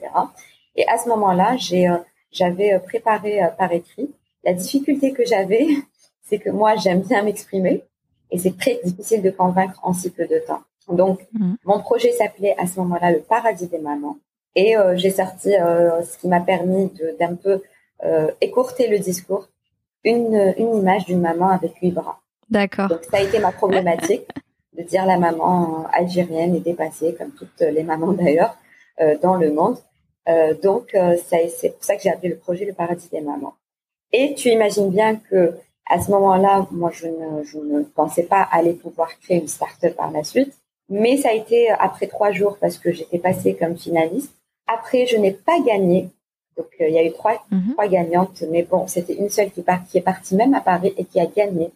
Et 0.76 0.86
à 0.88 0.98
ce 0.98 1.08
moment-là, 1.10 1.56
j'ai 1.58 1.90
j'avais 2.32 2.80
préparé 2.80 3.40
par 3.58 3.72
écrit. 3.72 4.14
La 4.44 4.54
difficulté 4.54 5.14
que 5.14 5.26
j'avais, 5.26 5.68
c'est 6.24 6.40
que 6.40 6.50
moi 6.50 6.76
j'aime 6.76 7.02
bien 7.02 7.24
m'exprimer 7.24 7.84
et 8.32 8.38
c'est 8.38 8.58
très 8.58 8.80
difficile 8.84 9.22
de 9.22 9.32
convaincre 9.32 9.80
en 9.84 9.94
si 9.94 10.10
peu 10.10 10.28
de 10.28 10.40
temps. 10.46 10.62
Donc 10.90 11.26
mhm. 11.34 11.56
mon 11.64 11.80
projet 11.80 12.12
s'appelait 12.12 12.56
à 12.58 12.68
ce 12.68 12.80
moment-là 12.82 13.12
le 13.12 13.20
paradis 13.20 13.68
des 13.68 13.80
mamans. 13.80 14.18
Et 14.56 14.76
euh, 14.78 14.96
j'ai 14.96 15.10
sorti 15.10 15.56
euh, 15.56 16.02
ce 16.04 16.18
qui 16.18 16.28
m'a 16.28 16.40
permis 16.40 16.92
d'un 17.20 17.36
peu 17.36 17.62
euh, 18.04 18.32
écourter 18.42 18.88
le 18.88 19.00
discours, 19.00 19.50
une, 20.04 20.54
une 20.58 20.78
image 20.78 21.06
d'une 21.06 21.22
maman 21.22 21.50
avec 21.50 21.76
huit 21.82 21.92
bras. 21.92 22.20
D'accord. 22.50 22.88
Donc 22.90 23.04
ça 23.10 23.18
a 23.18 23.22
été 23.22 23.40
ma 23.40 23.52
problématique 23.52 24.28
de 24.78 24.84
dire 24.84 25.06
la 25.06 25.18
maman 25.18 25.86
algérienne 25.94 26.56
est 26.56 26.62
dépassée, 26.62 27.16
comme 27.16 27.32
toutes 27.32 27.62
les 27.62 27.84
mamans 27.84 28.14
d'ailleurs, 28.14 28.58
dans 29.22 29.36
le 29.36 29.52
monde. 29.52 29.78
donc, 30.62 30.90
c'est 30.92 31.70
pour 31.70 31.84
ça 31.84 31.96
que 31.96 32.02
j'ai 32.02 32.10
appelé 32.10 32.30
le 32.30 32.38
projet 32.38 32.66
le 32.66 32.74
paradis 32.74 33.08
des 33.10 33.22
mamans. 33.22 33.56
Et 34.12 34.34
tu 34.36 34.50
imagines 34.50 34.90
bien 34.90 35.16
que 35.16 35.54
à 35.90 36.00
ce 36.00 36.12
moment-là, 36.12 36.68
moi, 36.72 36.92
je 36.94 37.08
ne, 37.08 37.44
je 37.44 37.58
ne 37.58 37.82
pensais 37.84 38.24
pas 38.24 38.48
aller 38.52 38.74
pouvoir 38.74 39.10
créer 39.20 39.38
une 39.38 39.48
start-up 39.48 39.96
par 39.96 40.12
la 40.12 40.24
suite. 40.24 40.54
Mais 40.90 41.18
ça 41.18 41.30
a 41.30 41.34
été 41.34 41.70
après 41.70 42.08
trois 42.08 42.32
jours 42.32 42.58
parce 42.60 42.78
que 42.78 42.92
j'étais 42.92 43.20
passée 43.20 43.56
comme 43.56 43.78
finaliste. 43.78 44.34
Après, 44.72 45.06
je 45.06 45.18
n'ai 45.18 45.32
pas 45.32 45.60
gagné. 45.60 46.10
Donc, 46.58 46.68
euh, 46.82 46.88
il 46.88 46.94
y 46.94 47.00
a 47.00 47.04
eu 47.04 47.12
trois, 47.12 47.44
mhm. 47.52 47.74
trois 47.74 47.88
gagnantes. 47.88 48.44
Mais 48.52 48.64
bon, 48.64 48.88
c'était 48.88 49.16
une 49.16 49.30
seule 49.30 49.50
qui, 49.52 49.64
qui 49.90 49.98
est 49.98 50.02
partie 50.02 50.36
même 50.36 50.54
à 50.54 50.62
Paris 50.62 50.94
et 50.98 51.06
qui 51.06 51.20
a 51.20 51.26
gagné 51.26 51.72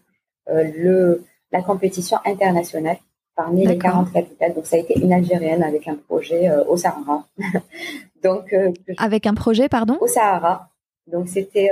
euh, 0.49 0.63
le, 0.77 1.23
la 1.51 1.61
compétition 1.61 2.17
internationale 2.25 2.97
parmi 3.35 3.65
les 3.65 3.77
40 3.79 4.11
capitales. 4.11 4.53
Donc, 4.53 4.67
ça 4.67 4.75
a 4.75 4.79
été 4.79 4.99
une 4.99 5.11
Algérienne 5.11 5.63
avec 5.63 5.87
un 5.87 5.95
projet 5.95 6.49
euh, 6.49 6.63
au 6.65 6.77
Sahara. 6.77 7.25
Donc, 8.23 8.55
avec 8.97 9.25
un 9.25 9.33
projet, 9.33 9.67
pardon? 9.67 9.97
Au 9.99 10.07
Sahara. 10.07 10.69
Donc, 11.07 11.27
c'était 11.27 11.69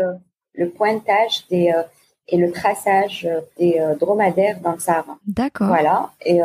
le 0.54 0.70
pointage 0.70 1.48
des 1.50 1.74
et 2.28 2.38
le 2.38 2.52
traçage 2.52 3.26
des 3.58 3.82
dromadaires 3.98 4.60
dans 4.60 4.74
le 4.74 4.80
Sahara. 4.80 5.18
D'accord. 5.26 5.68
Voilà, 5.68 6.12
et 6.26 6.42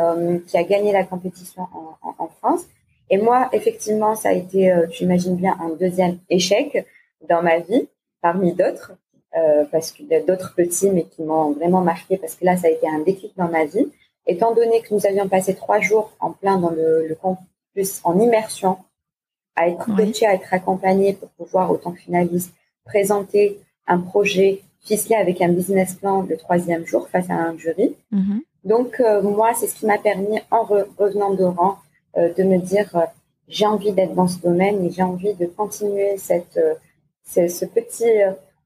qui 0.47 0.57
a 0.57 0.63
gagné 0.63 0.93
la 0.93 1.03
compétition 1.03 1.67
en, 1.73 2.15
en, 2.17 2.29
France. 2.39 2.61
Et 3.09 3.17
moi, 3.17 3.49
effectivement, 3.53 4.15
ça 4.15 4.29
a 4.29 4.33
été, 4.33 4.71
euh, 4.71 4.87
tu 4.87 5.03
imagines 5.03 5.35
bien, 5.35 5.55
un 5.59 5.69
deuxième 5.69 6.17
échec 6.29 6.85
dans 7.29 7.41
ma 7.41 7.59
vie, 7.59 7.87
parmi 8.21 8.53
d'autres, 8.53 8.93
euh, 9.35 9.65
parce 9.71 9.91
que 9.91 10.03
d'autres 10.25 10.53
petits, 10.55 10.89
mais 10.89 11.03
qui 11.03 11.23
m'ont 11.23 11.51
vraiment 11.51 11.81
marqué, 11.81 12.17
parce 12.17 12.35
que 12.35 12.45
là, 12.45 12.57
ça 12.57 12.67
a 12.67 12.71
été 12.71 12.87
un 12.87 12.99
déclic 12.99 13.33
dans 13.37 13.47
ma 13.47 13.65
vie. 13.65 13.87
Étant 14.25 14.53
donné 14.53 14.81
que 14.81 14.93
nous 14.93 15.05
avions 15.05 15.27
passé 15.29 15.55
trois 15.55 15.79
jours 15.79 16.11
en 16.19 16.31
plein 16.31 16.57
dans 16.57 16.69
le, 16.69 17.07
le 17.07 17.15
campus, 17.15 18.01
en 18.03 18.19
immersion, 18.19 18.77
à 19.55 19.69
être 19.69 19.85
coaché, 19.95 20.25
à 20.25 20.33
être 20.33 20.53
accompagné 20.53 21.13
pour 21.13 21.29
pouvoir, 21.29 21.71
autant 21.71 21.91
que 21.91 21.99
finaliste, 21.99 22.53
présenter 22.85 23.59
un 23.87 23.99
projet 23.99 24.61
ficelé 24.81 25.15
avec 25.15 25.41
un 25.41 25.49
business 25.49 25.95
plan 25.95 26.21
le 26.21 26.37
troisième 26.37 26.85
jour 26.85 27.09
face 27.09 27.29
à 27.29 27.33
un 27.33 27.57
jury. 27.57 27.95
Mhm. 28.11 28.41
Donc 28.63 28.99
euh, 28.99 29.21
moi, 29.21 29.51
c'est 29.53 29.67
ce 29.67 29.75
qui 29.75 29.85
m'a 29.85 29.97
permis, 29.97 30.39
en 30.51 30.63
revenant 30.63 31.33
d'Oran, 31.33 31.71
euh, 31.71 31.73
de 32.17 32.43
me 32.43 32.57
dire 32.57 32.89
euh, 32.95 33.01
j'ai 33.47 33.65
envie 33.65 33.91
d'être 33.91 34.13
dans 34.13 34.27
ce 34.27 34.39
domaine 34.39 34.83
et 34.85 34.91
j'ai 34.91 35.03
envie 35.03 35.33
de 35.35 35.45
continuer 35.45 36.17
cette, 36.17 36.59
ce, 37.25 37.65
petit, 37.65 38.11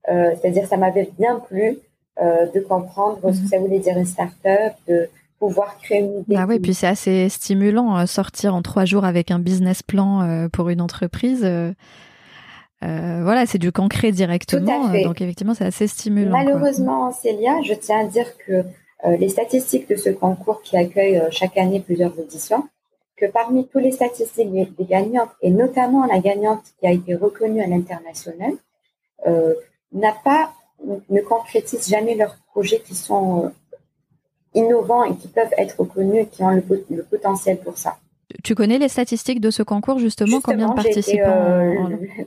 c'est-à-dire 0.07 0.65
ça 0.65 0.77
m'avait 0.77 1.09
bien 1.19 1.39
plu 1.39 1.77
de 2.19 2.59
comprendre 2.61 3.19
ce 3.31 3.37
que 3.37 3.43
mhm. 3.43 3.47
ça 3.47 3.59
voulait 3.59 3.77
dire 3.77 3.95
une 3.95 4.07
start-up, 4.07 4.73
de 4.87 5.07
pouvoir 5.37 5.77
créer 5.77 5.99
une 5.99 6.21
idée. 6.21 6.35
Ah 6.35 6.47
oui, 6.49 6.59
puis 6.59 6.73
c'est 6.73 6.87
assez 6.87 7.29
stimulant 7.29 8.07
sortir 8.07 8.55
en 8.55 8.63
trois 8.63 8.85
jours 8.85 9.05
avec 9.05 9.29
un 9.29 9.37
business 9.37 9.83
plan 9.83 10.47
pour 10.51 10.69
une 10.69 10.81
entreprise. 10.81 11.45
Euh, 12.83 13.19
voilà, 13.23 13.45
c'est 13.45 13.59
du 13.59 13.71
concret 13.71 14.11
directement. 14.11 14.89
Donc 15.03 15.21
effectivement, 15.21 15.53
c'est 15.53 15.65
assez 15.65 15.87
stimulant. 15.87 16.31
Malheureusement, 16.31 17.11
Célia, 17.11 17.61
je 17.63 17.73
tiens 17.73 17.99
à 17.99 18.03
dire 18.05 18.25
que 18.37 18.63
euh, 19.05 19.17
les 19.17 19.29
statistiques 19.29 19.87
de 19.89 19.95
ce 19.95 20.09
concours 20.09 20.61
qui 20.63 20.77
accueille 20.77 21.17
euh, 21.17 21.27
chaque 21.31 21.57
année 21.57 21.79
plusieurs 21.79 22.17
éditions, 22.19 22.67
parmi 23.25 23.67
tous 23.67 23.79
les 23.79 23.91
statistiques 23.91 24.51
des, 24.51 24.85
gagnantes, 24.85 25.31
et 25.41 25.49
notamment 25.49 26.05
la 26.05 26.19
gagnante 26.19 26.63
qui 26.79 26.87
a 26.87 26.91
été 26.91 27.15
reconnue 27.15 27.61
à 27.61 27.67
l'international, 27.67 28.53
n'a 29.93 30.13
pas, 30.23 30.51
ne 31.09 31.21
concrétise 31.21 31.87
jamais 31.87 32.15
leurs 32.15 32.37
projets 32.51 32.79
qui 32.79 32.95
sont 32.95 33.51
innovants 34.53 35.03
et 35.03 35.15
qui 35.15 35.27
peuvent 35.27 35.53
être 35.57 35.79
reconnus 35.79 36.23
et 36.23 36.27
qui 36.27 36.43
ont 36.43 36.49
le 36.49 37.03
potentiel 37.03 37.59
pour 37.59 37.77
ça. 37.77 37.97
Tu 38.43 38.55
connais 38.55 38.77
les 38.77 38.87
statistiques 38.87 39.41
de 39.41 39.51
ce 39.51 39.63
concours 39.63 39.99
justement, 39.99 40.39
Combien 40.41 40.69
de 40.69 40.73
participants 40.73 41.27
euh, 41.27 41.73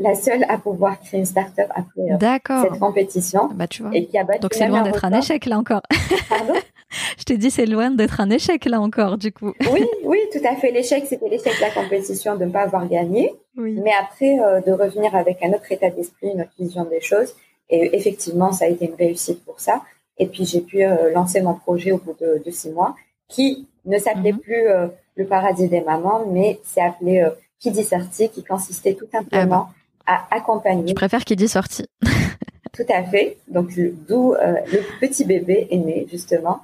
La 0.01 0.15
seule 0.15 0.45
à 0.49 0.59
pouvoir 0.59 1.01
créer 1.01 1.21
une 1.21 1.27
start-up 1.27 1.69
après 1.75 2.03
euh, 2.11 2.63
cette 2.63 2.79
compétition. 2.79 3.49
Bah, 3.55 3.67
tu 3.67 3.83
vois. 3.83 3.91
Et 3.95 4.07
qui 4.07 4.19
a 4.19 4.25
Donc 4.25 4.55
c'est 4.55 4.69
loin 4.69 4.83
d'être 4.83 5.05
un 5.05 5.13
échec 5.13 5.47
là 5.47 5.59
encore. 5.59 5.83
Pardon? 6.29 6.55
Je 7.19 7.25
t'ai 7.25 7.37
dit 7.37 7.51
c'est 7.51 7.67
loin 7.67 7.91
d'être 7.91 8.21
un 8.21 8.31
échec 8.31 8.65
là 8.67 8.81
encore 8.81 9.19
du 9.19 9.33
coup. 9.33 9.53
oui, 9.73 9.85
oui, 10.05 10.19
tout 10.33 10.47
à 10.47 10.55
fait. 10.57 10.71
L'échec 10.71 11.05
c'était 11.07 11.29
l'échec 11.29 11.53
de 11.57 11.61
la 11.61 11.71
compétition 11.71 12.37
de 12.37 12.45
ne 12.45 12.51
pas 12.51 12.63
avoir 12.63 12.89
gagné. 12.89 13.33
Mais 13.57 13.93
après 14.01 14.39
euh, 14.41 14.61
de 14.61 14.73
revenir 14.73 15.15
avec 15.15 15.43
un 15.43 15.51
autre 15.51 15.71
état 15.71 15.91
d'esprit, 15.91 16.29
une 16.35 16.43
autre 16.43 16.53
vision 16.59 16.85
des 16.85 17.01
choses. 17.01 17.35
Et 17.71 17.97
effectivement, 17.97 18.53
ça 18.53 18.67
a 18.67 18.69
été 18.69 18.87
une 18.87 18.95
réussite 18.95 19.45
pour 19.45 19.61
ça. 19.61 19.83
Et 20.19 20.27
puis 20.27 20.45
j'ai 20.45 20.61
pu 20.61 20.85
lancer 21.13 21.41
mon 21.41 21.55
projet 21.55 21.91
au 21.93 21.99
bout 21.99 22.15
de, 22.21 22.43
de 22.45 22.51
six 22.51 22.71
mois, 22.71 22.95
qui 23.29 23.67
ne 23.85 23.99
s'appelait 23.99 24.33
mhm. 24.33 24.39
plus 24.39 24.69
le 25.17 25.27
paradis 25.27 25.69
des 25.69 25.81
mamans, 25.81 26.27
mais 26.27 26.61
c'est 26.65 26.81
appelé 26.81 27.21
euh, 27.21 27.31
qui 27.59 27.71
dit 27.71 27.85
sortie, 27.85 28.29
qui 28.29 28.43
consistait 28.43 28.95
tout 28.95 29.07
simplement 29.11 29.69
ah 30.07 30.27
à 30.31 30.37
accompagner. 30.37 30.89
Je 30.89 30.95
préfère 30.95 31.25
qui 31.25 31.37
dit 31.37 31.49
sortie. 31.49 31.87
tout 32.73 32.87
à 32.89 33.03
fait. 33.05 33.39
Donc 33.49 33.71
d'où 34.07 34.35
euh, 34.35 34.55
le 34.71 35.01
petit 35.01 35.25
bébé 35.25 35.69
est 35.71 35.79
né 35.79 36.07
justement. 36.11 36.61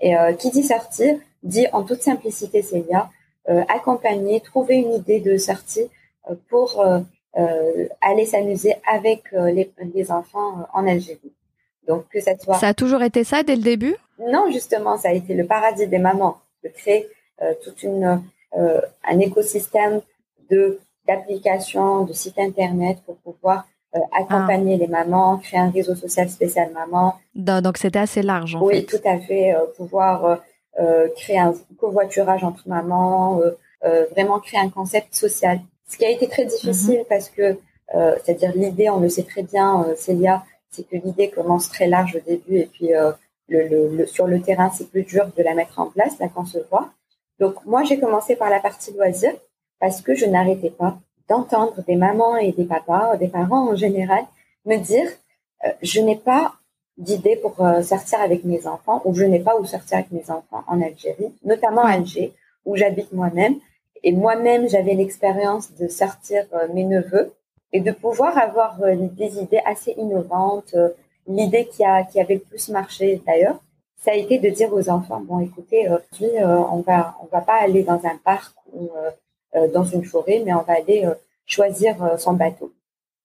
Et 0.00 0.16
euh, 0.16 0.32
qui 0.32 0.50
dit 0.50 0.62
sortir 0.62 1.16
dit 1.42 1.66
en 1.72 1.82
toute 1.82 2.02
simplicité, 2.02 2.62
Célia, 2.62 3.10
accompagner, 3.68 4.40
trouver 4.40 4.76
une 4.76 4.94
idée 4.94 5.20
de 5.20 5.36
sortie 5.36 5.90
pour 6.48 6.82
aller 8.00 8.24
s'amuser 8.24 8.76
avec 8.90 9.24
les, 9.32 9.70
les, 9.94 10.10
enfants 10.10 10.66
en 10.72 10.86
Algérie. 10.86 11.34
Donc 11.86 12.08
que 12.08 12.18
ça 12.22 12.38
soit. 12.38 12.54
Ça 12.54 12.68
a 12.68 12.74
toujours 12.74 13.02
été 13.02 13.24
ça 13.24 13.42
dès 13.42 13.56
le 13.56 13.62
début? 13.62 13.94
Non, 14.18 14.50
justement, 14.50 14.96
ça 14.96 15.08
a 15.08 15.12
été 15.12 15.34
le 15.34 15.44
paradis 15.46 15.86
des 15.86 15.98
mamans 15.98 16.38
de 16.62 16.70
créer 16.70 17.06
euh, 17.06 17.08
toute 17.62 17.82
une 17.82 18.22
euh, 18.56 18.80
un 19.04 19.18
écosystème 19.18 20.00
de 20.50 20.78
d'applications, 21.08 22.04
de 22.04 22.12
sites 22.12 22.38
internet 22.38 22.98
pour 23.04 23.16
pouvoir 23.16 23.66
euh, 23.94 23.98
accompagner 24.16 24.74
ah. 24.76 24.78
les 24.78 24.86
mamans, 24.86 25.38
créer 25.38 25.60
un 25.60 25.70
réseau 25.70 25.94
social 25.94 26.30
spécial 26.30 26.70
maman. 26.72 27.16
Donc 27.34 27.76
c'était 27.76 27.98
assez 27.98 28.22
large 28.22 28.54
en 28.54 28.62
oui, 28.62 28.74
fait. 28.74 28.80
Oui, 28.80 28.86
tout 28.86 29.08
à 29.08 29.18
fait. 29.18 29.54
pouvoir 29.76 30.38
créer 31.16 31.38
un 31.38 31.54
covoiturage 31.78 32.42
entre 32.42 32.68
mamans, 32.68 33.40
vraiment 34.12 34.38
créer 34.40 34.60
un 34.60 34.70
concept 34.70 35.14
social. 35.14 35.60
Ce 35.88 35.98
qui 35.98 36.04
a 36.06 36.10
été 36.10 36.26
très 36.26 36.46
difficile 36.46 37.00
mhm. 37.00 37.04
parce 37.08 37.28
que, 37.28 37.58
c'est-à-dire 37.92 38.52
l'idée, 38.54 38.88
on 38.88 39.00
le 39.00 39.08
sait 39.08 39.24
très 39.24 39.42
bien, 39.42 39.84
Célia, 39.96 40.42
c'est 40.70 40.88
que 40.88 40.96
l'idée 40.96 41.28
commence 41.28 41.68
très 41.68 41.86
large 41.86 42.16
au 42.16 42.30
début 42.30 42.58
et 42.58 42.66
puis 42.66 42.90
le, 43.48 43.96
le, 43.96 44.06
sur 44.06 44.26
le 44.26 44.40
terrain, 44.40 44.70
c'est 44.74 44.88
plus 44.90 45.02
dur 45.02 45.26
de 45.36 45.42
la 45.42 45.54
mettre 45.54 45.78
en 45.78 45.86
place, 45.86 46.18
la 46.18 46.28
concevoir. 46.28 46.90
Donc 47.40 47.64
moi, 47.64 47.82
j'ai 47.84 47.98
commencé 47.98 48.36
par 48.36 48.50
la 48.50 48.60
partie 48.60 48.92
loisir 48.92 49.32
parce 49.80 50.00
que 50.00 50.14
je 50.14 50.26
n'arrêtais 50.26 50.70
pas 50.70 50.98
d'entendre 51.28 51.82
des 51.86 51.96
mamans 51.96 52.36
et 52.36 52.52
des 52.52 52.64
papas, 52.64 53.16
des 53.16 53.28
parents 53.28 53.70
en 53.70 53.76
général, 53.76 54.24
me 54.66 54.76
dire 54.76 55.08
euh, 55.64 55.70
je 55.82 56.00
n'ai 56.00 56.16
pas 56.16 56.54
d'idée 56.96 57.36
pour 57.36 57.60
euh, 57.64 57.82
sortir 57.82 58.20
avec 58.20 58.44
mes 58.44 58.66
enfants 58.66 59.02
ou 59.04 59.14
je 59.14 59.24
n'ai 59.24 59.40
pas 59.40 59.58
où 59.58 59.64
sortir 59.64 59.98
avec 59.98 60.12
mes 60.12 60.30
enfants 60.30 60.62
en 60.66 60.80
Algérie, 60.80 61.32
notamment 61.44 61.82
à 61.82 61.92
Alger 61.92 62.32
où 62.64 62.76
j'habite 62.76 63.12
moi-même. 63.12 63.56
Et 64.02 64.12
moi-même, 64.12 64.68
j'avais 64.68 64.94
l'expérience 64.94 65.74
de 65.74 65.88
sortir 65.88 66.44
euh, 66.52 66.68
mes 66.72 66.84
neveux 66.84 67.32
et 67.72 67.80
de 67.80 67.90
pouvoir 67.90 68.38
avoir 68.38 68.78
des 68.78 69.38
idées 69.38 69.60
assez 69.64 69.92
innovantes. 69.98 70.76
L'idée 71.26 71.66
qui 71.66 71.82
a 71.84 72.04
qui 72.04 72.20
avait 72.20 72.34
le 72.34 72.40
plus 72.40 72.68
marché 72.68 73.20
d'ailleurs, 73.26 73.58
ça 74.04 74.10
a 74.10 74.14
été 74.14 74.38
de 74.38 74.50
dire 74.50 74.70
aux 74.72 74.90
enfants 74.90 75.20
bon 75.20 75.40
écoutez 75.40 75.88
euh, 75.88 75.96
euh, 76.20 76.62
on 76.70 76.80
va 76.80 77.16
on 77.22 77.26
va 77.34 77.40
pas 77.40 77.54
aller 77.54 77.82
dans 77.84 78.00
un 78.04 78.18
parc 78.22 78.54
ou 78.74 78.90
euh, 79.56 79.68
dans 79.68 79.84
une 79.84 80.04
forêt 80.04 80.42
mais 80.44 80.52
on 80.52 80.62
va 80.62 80.74
aller 80.74 81.04
choisir 81.46 81.96
son 82.18 82.34
bateau. 82.34 82.72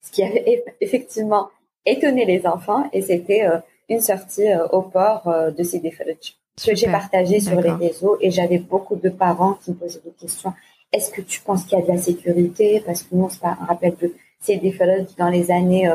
Ce 0.01 0.11
qui 0.11 0.23
a 0.23 0.29
effectivement 0.81 1.49
étonné 1.85 2.23
les 2.25 2.45
enfants 2.45 2.83
et 2.93 3.01
c'était 3.01 3.43
une 3.89 3.99
sortie 3.99 4.47
au 4.71 4.83
port 4.83 5.23
de 5.57 5.63
Sidi 5.63 5.91
que 5.91 6.75
j'ai 6.75 6.87
partagé 6.87 7.39
sur 7.39 7.59
les 7.59 7.71
réseaux 7.71 8.17
et 8.21 8.29
j'avais 8.29 8.59
beaucoup 8.59 8.95
de 8.95 9.09
parents 9.09 9.55
qui 9.61 9.71
me 9.71 9.75
posaient 9.77 10.01
des 10.05 10.11
questions. 10.11 10.53
Est-ce 10.93 11.09
que 11.11 11.21
tu 11.21 11.41
penses 11.41 11.63
qu'il 11.63 11.79
y 11.79 11.81
a 11.81 11.85
de 11.85 11.91
la 11.91 11.97
sécurité? 11.97 12.81
Parce 12.85 13.03
que 13.03 13.15
nous 13.15 13.29
c'est 13.29 13.41
pas 13.41 13.57
un 13.59 13.65
rappel 13.65 13.95
de 13.99 14.13
Sidi 14.39 14.73
dans 15.17 15.29
les 15.29 15.51
années 15.51 15.91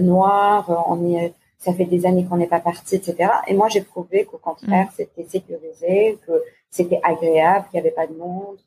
noires 0.00 0.68
on 0.88 0.98
est 1.14 1.32
ça 1.58 1.72
fait 1.72 1.84
des 1.84 2.06
années 2.06 2.24
qu'on 2.24 2.36
n'est 2.36 2.46
pas 2.46 2.60
parti, 2.60 2.96
etc. 2.96 3.30
Et 3.48 3.54
moi, 3.54 3.68
j'ai 3.68 3.80
prouvé 3.80 4.24
qu'au 4.24 4.38
contraire, 4.38 4.86
mm. 4.86 4.92
c'était 4.96 5.26
sécurisé, 5.28 6.18
que 6.26 6.32
c'était 6.70 7.00
agréable, 7.02 7.66
qu'il 7.70 7.80
n'y 7.80 7.86
avait 7.86 7.94
pas 7.94 8.06
de 8.06 8.14
monde. 8.14 8.58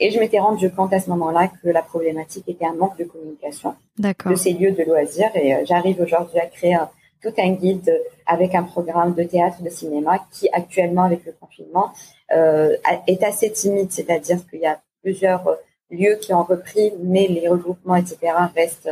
Et 0.00 0.10
je 0.12 0.20
m'étais 0.20 0.38
rendu 0.38 0.70
compte 0.70 0.92
à 0.92 1.00
ce 1.00 1.10
moment-là 1.10 1.50
que 1.60 1.68
la 1.68 1.82
problématique 1.82 2.48
était 2.48 2.66
un 2.66 2.74
manque 2.74 2.96
de 2.96 3.04
communication 3.04 3.74
de 3.98 4.34
ces 4.36 4.52
lieux 4.52 4.70
de 4.70 4.84
loisirs. 4.84 5.30
Et 5.34 5.54
euh, 5.54 5.64
j'arrive 5.64 6.00
aujourd'hui 6.00 6.38
à 6.38 6.46
créer 6.46 6.78
tout 7.20 7.32
un 7.38 7.50
guide 7.50 7.92
avec 8.26 8.54
un 8.54 8.62
programme 8.62 9.14
de 9.14 9.24
théâtre, 9.24 9.60
de 9.60 9.70
cinéma 9.70 10.24
qui 10.30 10.48
actuellement, 10.52 11.02
avec 11.02 11.24
le 11.26 11.32
confinement, 11.32 11.90
euh, 12.32 12.76
est 13.08 13.22
assez 13.24 13.50
timide. 13.50 13.90
C'est-à-dire 13.90 14.38
qu'il 14.48 14.60
y 14.60 14.66
a 14.66 14.80
plusieurs 15.02 15.58
lieux 15.90 16.16
qui 16.20 16.32
ont 16.32 16.44
repris, 16.44 16.92
mais 17.02 17.26
les 17.26 17.48
regroupements, 17.48 17.96
etc., 17.96 18.18
restent 18.54 18.90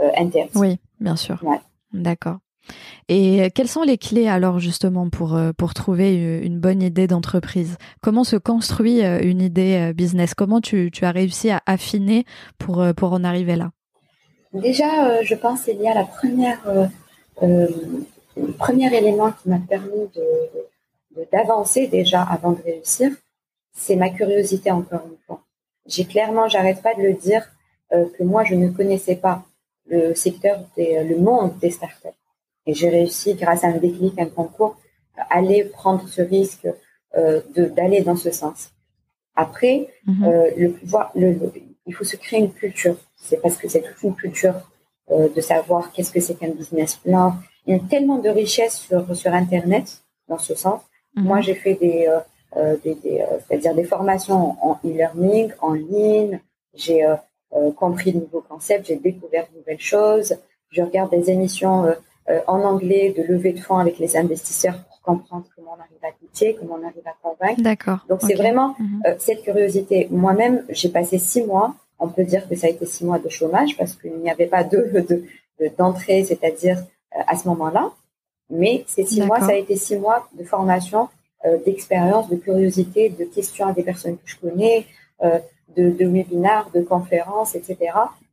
euh, 0.00 0.10
interdits. 0.16 0.56
Oui, 0.56 0.78
bien 1.00 1.16
sûr. 1.16 1.42
Ouais. 1.42 1.60
D'accord. 1.92 2.38
Et 3.08 3.50
quelles 3.54 3.68
sont 3.68 3.82
les 3.82 3.98
clés 3.98 4.26
alors 4.26 4.58
justement 4.58 5.08
pour, 5.08 5.38
pour 5.56 5.74
trouver 5.74 6.40
une 6.42 6.58
bonne 6.58 6.82
idée 6.82 7.06
d'entreprise? 7.06 7.76
Comment 8.02 8.24
se 8.24 8.36
construit 8.36 9.02
une 9.02 9.40
idée 9.40 9.92
business? 9.94 10.34
Comment 10.34 10.60
tu, 10.60 10.90
tu, 10.90 11.04
as 11.04 11.12
réussi 11.12 11.50
à 11.50 11.62
affiner 11.66 12.24
pour, 12.58 12.84
pour 12.96 13.12
en 13.12 13.22
arriver 13.22 13.54
là? 13.54 13.70
Déjà, 14.52 15.22
je 15.22 15.34
pense 15.34 15.66
il 15.68 15.80
y 15.80 15.88
a 15.88 15.94
la 15.94 16.04
première, 16.04 16.60
euh, 17.42 17.68
le 18.36 18.52
premier 18.52 18.94
élément 18.96 19.30
qui 19.32 19.48
m'a 19.48 19.58
permis 19.58 20.08
de, 20.14 21.24
d'avancer 21.32 21.86
déjà 21.86 22.22
avant 22.22 22.52
de 22.52 22.62
réussir, 22.62 23.10
c'est 23.74 23.96
ma 23.96 24.08
curiosité 24.08 24.70
encore 24.70 25.02
une 25.06 25.18
fois. 25.26 25.42
J'ai 25.86 26.04
clairement, 26.04 26.48
j'arrête 26.48 26.82
pas 26.82 26.94
de 26.94 27.02
le 27.02 27.12
dire, 27.14 27.46
euh, 27.92 28.06
que 28.16 28.22
moi 28.22 28.44
je 28.44 28.54
ne 28.54 28.68
connaissais 28.70 29.16
pas 29.16 29.44
le 29.88 30.14
secteur 30.14 30.58
des, 30.76 31.04
le 31.04 31.16
monde 31.16 31.58
des 31.58 31.70
startups. 31.70 32.08
Et 32.66 32.74
j'ai 32.74 32.88
réussi, 32.88 33.34
grâce 33.34 33.64
à 33.64 33.68
un 33.68 33.78
déclic, 33.78 34.18
un 34.18 34.26
concours, 34.26 34.76
à 35.16 35.38
aller 35.38 35.64
prendre 35.64 36.06
ce 36.08 36.22
risque 36.22 36.68
euh, 37.16 37.40
d'aller 37.54 38.02
dans 38.02 38.16
ce 38.16 38.30
sens. 38.30 38.72
Après, 39.36 39.88
mhm. 40.06 40.24
euh, 40.24 40.50
le 40.56 40.72
pouvoir, 40.72 41.12
le, 41.14 41.38
il 41.86 41.94
faut 41.94 42.04
se 42.04 42.16
créer 42.16 42.40
une 42.40 42.52
culture. 42.52 42.96
C'est 43.16 43.40
parce 43.40 43.56
que 43.56 43.68
c'est 43.68 43.82
toute 43.82 44.02
une 44.02 44.14
culture 44.14 44.54
euh, 45.10 45.28
de 45.28 45.40
savoir 45.40 45.92
qu'est-ce 45.92 46.10
que 46.10 46.20
c'est 46.20 46.34
qu'un 46.34 46.50
business 46.50 46.96
plan, 46.96 47.34
il 47.66 47.76
y 47.76 47.78
a 47.78 47.82
tellement 47.88 48.18
de 48.18 48.28
richesses 48.28 48.78
sur, 48.78 49.14
sur 49.14 49.32
Internet 49.32 50.02
dans 50.28 50.38
ce 50.38 50.54
sens. 50.54 50.80
Mhm. 51.14 51.24
Moi, 51.24 51.40
j'ai 51.42 51.54
fait 51.54 51.74
des, 51.74 52.08
euh, 52.56 52.76
des, 52.82 52.94
des 52.96 53.24
c'est-à-dire 53.46 53.74
des 53.74 53.84
formations 53.84 54.56
en 54.62 54.78
e-learning, 54.84 55.52
en 55.60 55.72
ligne. 55.72 56.40
J'ai 56.74 57.06
compris 57.76 58.12
de 58.12 58.18
nouveaux 58.18 58.44
concepts, 58.46 58.86
j'ai 58.86 58.96
découvert 58.96 59.46
de 59.50 59.58
nouvelles 59.58 59.80
choses. 59.80 60.36
Je 60.68 60.82
regarde 60.82 61.10
des 61.10 61.30
émissions 61.30 61.86
en 62.46 62.62
anglais 62.62 63.14
de 63.16 63.22
levée 63.22 63.52
de 63.52 63.60
fonds 63.60 63.78
avec 63.78 63.98
les 63.98 64.16
investisseurs 64.16 64.82
pour 64.84 65.00
comprendre 65.00 65.46
comment 65.54 65.76
on 65.76 65.80
arrive 65.80 66.04
à 66.04 66.12
pitcher, 66.18 66.56
comment 66.58 66.76
on 66.80 66.84
arrive 66.84 67.06
à 67.06 67.14
convaincre. 67.22 67.60
D'accord. 67.62 68.04
Donc 68.08 68.20
c'est 68.22 68.34
vraiment 68.34 68.74
mhm. 68.78 69.02
cette 69.18 69.42
curiosité. 69.42 70.08
Moi-même, 70.10 70.64
j'ai 70.68 70.88
passé 70.88 71.18
six 71.18 71.44
mois. 71.44 71.74
On 71.98 72.08
peut 72.08 72.24
dire 72.24 72.48
que 72.48 72.56
ça 72.56 72.66
a 72.66 72.70
été 72.70 72.84
six 72.84 73.04
mois 73.04 73.20
de 73.20 73.28
chômage 73.28 73.76
parce 73.76 73.94
qu'il 73.94 74.16
n'y 74.18 74.30
avait 74.30 74.46
pas 74.46 74.64
de, 74.64 75.06
de, 75.08 75.70
d'entrée, 75.78 76.24
c'est-à-dire 76.24 76.82
à 77.12 77.36
ce 77.36 77.46
moment-là. 77.48 77.92
Mais 78.50 78.84
ces 78.86 79.04
six 79.04 79.22
mois, 79.22 79.40
ça 79.40 79.52
a 79.52 79.54
été 79.54 79.76
six 79.76 79.96
mois 79.96 80.28
de 80.38 80.44
formation, 80.44 81.08
euh, 81.44 81.58
d'expérience, 81.64 82.28
de 82.28 82.36
curiosité, 82.36 83.08
de 83.08 83.24
questions 83.24 83.66
à 83.66 83.72
des 83.72 83.82
personnes 83.82 84.16
que 84.16 84.26
je 84.26 84.36
connais, 84.36 84.86
euh, 85.22 85.38
de, 85.76 85.90
de 85.90 86.06
webinars, 86.06 86.70
de 86.70 86.80
conférences, 86.80 87.54
etc. 87.54 87.76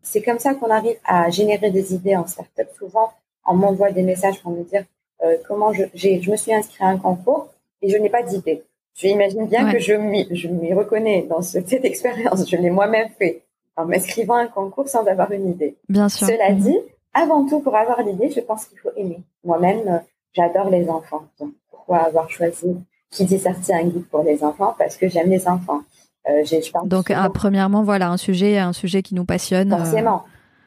C'est 0.01 0.21
comme 0.21 0.39
ça 0.39 0.53
qu'on 0.53 0.69
arrive 0.69 0.97
à 1.05 1.29
générer 1.29 1.71
des 1.71 1.93
idées 1.93 2.15
en 2.15 2.27
startup. 2.27 2.67
Souvent, 2.77 3.11
on 3.45 3.55
m'envoie 3.55 3.91
des 3.91 4.03
messages 4.03 4.41
pour 4.41 4.51
me 4.51 4.63
dire 4.63 4.83
euh, 5.23 5.37
comment 5.47 5.73
je, 5.73 5.83
je 5.95 6.31
me 6.31 6.35
suis 6.35 6.53
inscrit 6.53 6.83
à 6.83 6.87
un 6.87 6.97
concours 6.97 7.49
et 7.81 7.89
je 7.89 7.97
n'ai 7.97 8.09
pas 8.09 8.23
d'idée. 8.23 8.63
Je 8.95 9.07
imagine 9.07 9.47
bien 9.47 9.71
que 9.71 9.79
je 9.79 9.93
m'y 9.95 10.73
reconnais 10.73 11.25
dans 11.29 11.41
cette 11.41 11.85
expérience. 11.85 12.49
Je 12.49 12.55
l'ai 12.57 12.69
moi-même 12.69 13.09
fait 13.17 13.43
en 13.75 13.85
m'inscrivant 13.85 14.35
à 14.35 14.41
un 14.41 14.47
concours 14.47 14.87
sans 14.87 15.05
avoir 15.05 15.31
une 15.31 15.49
idée. 15.49 15.75
Bien 15.89 16.09
sûr. 16.09 16.27
Cela 16.27 16.51
mhm. 16.51 16.59
dit, 16.59 16.77
avant 17.13 17.45
tout, 17.47 17.59
pour 17.59 17.75
avoir 17.75 18.01
l'idée, 18.03 18.29
je 18.29 18.39
pense 18.39 18.65
qu'il 18.65 18.77
faut 18.79 18.91
aimer. 18.95 19.21
Moi-même, 19.43 19.87
euh, 19.87 19.97
j'adore 20.33 20.69
les 20.69 20.89
enfants. 20.89 21.23
Donc, 21.39 21.53
pourquoi 21.71 21.99
avoir 21.99 22.29
choisi 22.29 22.77
qui 23.09 23.25
dit 23.25 23.39
sortir 23.39 23.75
un 23.75 23.83
guide 23.83 24.05
pour 24.09 24.23
les 24.23 24.43
enfants? 24.43 24.75
Parce 24.77 24.97
que 24.97 25.07
j'aime 25.07 25.29
les 25.29 25.47
enfants. 25.47 25.81
Euh, 26.29 26.43
Donc, 26.85 27.11
ah, 27.11 27.29
premièrement, 27.33 27.83
voilà, 27.83 28.09
un 28.09 28.17
sujet, 28.17 28.57
un 28.57 28.73
sujet 28.73 29.01
qui 29.01 29.13
nous 29.15 29.25
passionne. 29.25 29.73
Euh. 29.73 29.77
Forcément. 29.77 30.23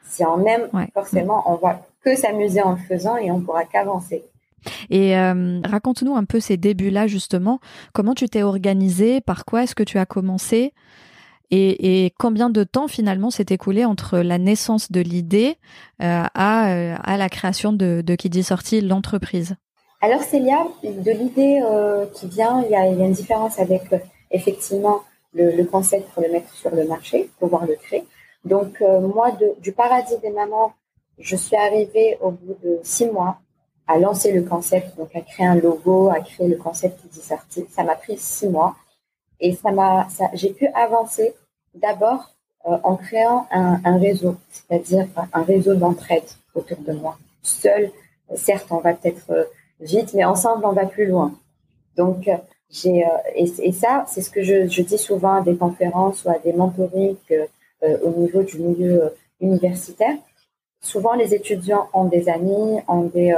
Si 0.07 0.23
on 0.23 0.45
aime, 0.45 0.69
forcément, 0.93 1.43
on 1.47 1.55
va 1.55 1.81
que 2.03 2.15
s'amuser 2.15 2.61
en 2.61 2.71
le 2.71 2.77
faisant 2.77 3.17
et 3.17 3.31
on 3.31 3.41
pourra 3.41 3.65
qu'avancer. 3.65 4.23
Et 4.89 5.15
raconte-nous 5.15 6.15
un 6.15 6.25
peu 6.25 6.39
ces 6.39 6.57
débuts-là, 6.57 7.07
justement. 7.07 7.59
Comment 7.93 8.13
tu 8.13 8.27
t'es 8.27 8.43
organisé 8.43 9.21
Par 9.21 9.45
quoi 9.45 9.63
est-ce 9.63 9.75
que 9.75 9.83
tu 9.83 9.97
as 9.97 10.05
commencé? 10.05 10.73
Et, 11.49 12.13
combien 12.19 12.49
de 12.49 12.63
temps 12.63 12.87
finalement 12.87 13.29
s'est 13.29 13.45
écoulé 13.49 13.85
entre 13.85 14.19
la 14.19 14.37
naissance 14.37 14.91
de 14.91 14.99
l'idée 14.99 15.57
euh, 16.01 16.23
à, 16.33 16.71
euh, 16.71 16.95
à 17.01 17.17
la 17.17 17.29
création 17.29 17.71
de, 17.71 18.01
de 18.05 18.15
qui 18.15 18.29
dit 18.29 18.43
sorti 18.43 18.81
l'entreprise? 18.81 19.55
Alors 20.01 20.21
Célia, 20.21 20.67
de 20.83 21.11
l'idée 21.11 21.61
euh, 21.63 22.05
qui 22.13 22.27
vient, 22.27 22.61
il 22.63 22.71
y, 22.71 22.75
a, 22.75 22.87
il 22.87 22.99
y, 22.99 23.01
a, 23.01 23.05
une 23.05 23.13
différence 23.13 23.59
avec 23.59 23.83
effectivement 24.29 25.01
le, 25.33 25.55
le, 25.55 25.63
concept 25.63 26.09
pour 26.11 26.21
le 26.21 26.31
mettre 26.31 26.53
sur 26.53 26.75
le 26.75 26.85
marché, 26.85 27.29
pouvoir 27.39 27.65
le 27.65 27.75
créer. 27.75 28.03
Donc 28.45 28.81
moi, 28.81 29.31
de, 29.31 29.59
du 29.61 29.71
paradis 29.71 30.13
des 30.21 30.29
mamans, 30.29 30.73
je 31.19 31.35
suis 31.35 31.55
arrivée 31.55 32.17
au 32.21 32.31
bout 32.31 32.57
de 32.63 32.79
six 32.83 33.07
mois 33.07 33.39
à 33.87 33.97
lancer 33.97 34.31
le 34.31 34.43
concept, 34.43 34.97
donc 34.97 35.15
à 35.15 35.21
créer 35.21 35.47
un 35.47 35.55
logo, 35.55 36.09
à 36.09 36.19
créer 36.19 36.47
le 36.47 36.57
concept 36.57 36.99
sorti. 37.13 37.65
Ça 37.71 37.83
m'a 37.83 37.95
pris 37.95 38.17
six 38.17 38.47
mois. 38.47 38.75
Et 39.39 39.55
ça 39.55 39.71
m'a, 39.71 40.07
j'ai 40.33 40.51
pu 40.51 40.67
avancer 40.67 41.33
d'abord 41.75 42.33
euh, 42.67 42.77
en 42.83 42.95
créant 42.95 43.47
un, 43.51 43.97
réseau, 43.97 44.35
c'est-à-dire 44.49 45.07
un 45.31 45.43
réseau 45.43 45.75
d'entraide 45.75 46.25
autour 46.53 46.77
de 46.79 46.93
moi. 46.93 47.17
Seul, 47.43 47.91
certes, 48.35 48.67
on 48.71 48.79
va 48.79 48.93
peut-être 48.93 49.29
euh, 49.29 49.43
vite, 49.79 50.13
mais 50.13 50.25
ensemble, 50.25 50.65
on 50.65 50.73
va 50.73 50.85
plus 50.85 51.05
loin. 51.05 51.33
Donc, 51.95 52.27
euh, 52.27 52.35
j'ai 52.69 53.05
et, 53.35 53.71
ça, 53.71 54.05
c'est 54.07 54.21
ce 54.21 54.29
que 54.29 54.43
je, 54.43 54.67
je, 54.67 54.81
dis 54.81 54.97
souvent 54.97 55.35
à 55.35 55.41
des 55.41 55.55
conférences 55.55 56.25
ou 56.25 56.29
à 56.29 56.37
des 56.39 56.51
mentorings 56.51 57.15
au 57.81 58.09
niveau 58.09 58.43
du 58.43 58.59
milieu 58.59 59.13
universitaire. 59.39 60.17
Souvent, 60.81 61.13
les 61.13 61.33
étudiants 61.33 61.89
ont 61.93 62.05
des 62.05 62.29
amis, 62.29 62.79
ont 62.87 63.03
des, 63.03 63.35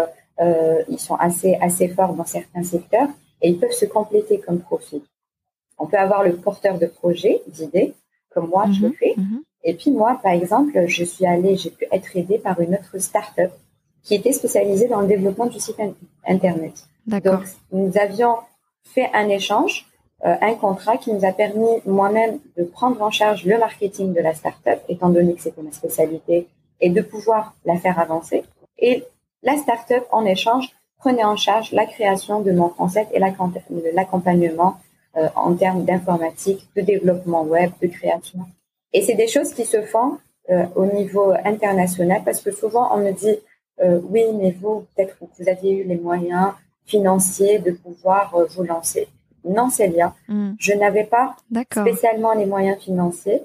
ils 0.89 0.99
sont 0.99 1.15
assez 1.15 1.55
assez 1.55 1.87
forts 1.87 2.13
dans 2.13 2.25
certains 2.25 2.63
secteurs 2.63 3.07
et 3.41 3.49
ils 3.49 3.59
peuvent 3.59 3.71
se 3.71 3.85
compléter 3.85 4.39
comme 4.39 4.59
profil. 4.59 5.01
On 5.77 5.87
peut 5.87 5.97
avoir 5.97 6.23
le 6.23 6.35
porteur 6.35 6.77
de 6.77 6.85
projet, 6.85 7.41
d'idées, 7.47 7.93
comme 8.29 8.49
moi 8.49 8.65
je 8.71 8.81
le 8.81 8.87
mhm, 8.89 8.93
fais. 8.95 9.13
Mhm. 9.17 9.43
Et 9.63 9.73
puis 9.73 9.91
moi, 9.91 10.19
par 10.21 10.33
exemple, 10.33 10.85
je 10.87 11.03
suis 11.03 11.25
allée, 11.25 11.55
j'ai 11.55 11.71
pu 11.71 11.85
être 11.91 12.15
aidée 12.15 12.37
par 12.37 12.59
une 12.59 12.75
autre 12.75 12.97
start-up 12.97 13.51
qui 14.03 14.15
était 14.15 14.31
spécialisée 14.31 14.87
dans 14.87 15.01
le 15.01 15.07
développement 15.07 15.47
du 15.47 15.59
site 15.59 15.77
internet. 16.25 16.87
Donc 17.05 17.41
nous 17.71 17.91
avions 17.97 18.35
fait 18.83 19.09
un 19.13 19.27
échange, 19.29 19.87
euh, 20.25 20.35
un 20.41 20.53
contrat 20.55 20.97
qui 20.97 21.13
nous 21.13 21.25
a 21.25 21.31
permis 21.31 21.81
moi-même 21.85 22.39
de 22.57 22.63
prendre 22.63 23.01
en 23.01 23.11
charge 23.11 23.45
le 23.45 23.57
marketing 23.57 24.13
de 24.13 24.21
la 24.21 24.33
start-up, 24.33 24.79
étant 24.87 25.09
donné 25.09 25.33
que 25.33 25.41
c'était 25.41 25.61
ma 25.61 25.71
spécialité, 25.71 26.47
et 26.81 26.89
de 26.89 27.01
pouvoir 27.01 27.55
la 27.65 27.77
faire 27.77 27.99
avancer. 27.99 28.43
Et 28.77 29.03
la 29.43 29.57
start-up, 29.57 30.05
en 30.11 30.25
échange, 30.25 30.69
prenait 30.97 31.23
en 31.23 31.35
charge 31.35 31.71
la 31.71 31.85
création 31.85 32.41
de 32.41 32.51
mon 32.51 32.69
concept 32.69 33.11
et 33.13 33.19
l'accompagnement 33.19 34.77
euh, 35.17 35.27
en 35.35 35.55
termes 35.55 35.85
d'informatique, 35.85 36.69
de 36.75 36.81
développement 36.81 37.43
web, 37.43 37.71
de 37.81 37.87
création. 37.87 38.39
Et 38.93 39.01
c'est 39.01 39.15
des 39.15 39.27
choses 39.27 39.53
qui 39.53 39.65
se 39.65 39.81
font 39.81 40.17
euh, 40.49 40.65
au 40.75 40.85
niveau 40.85 41.33
international 41.45 42.21
parce 42.23 42.41
que 42.41 42.51
souvent 42.51 42.93
on 42.93 42.97
me 42.97 43.11
dit 43.11 43.37
euh, 43.81 43.99
oui, 44.09 44.23
mais 44.35 44.51
vous, 44.51 44.85
peut-être 44.95 45.17
que 45.17 45.25
vous 45.39 45.49
aviez 45.49 45.77
eu 45.77 45.83
les 45.83 45.97
moyens 45.97 46.51
financiers 46.85 47.59
de 47.59 47.71
pouvoir 47.71 48.35
vous 48.49 48.63
lancer. 48.63 49.07
Non, 49.45 49.69
Célia, 49.69 50.13
mm. 50.27 50.51
je 50.59 50.73
n'avais 50.73 51.05
pas 51.05 51.35
spécialement 51.71 52.33
les 52.33 52.45
moyens 52.45 52.77
financiers. 52.79 53.41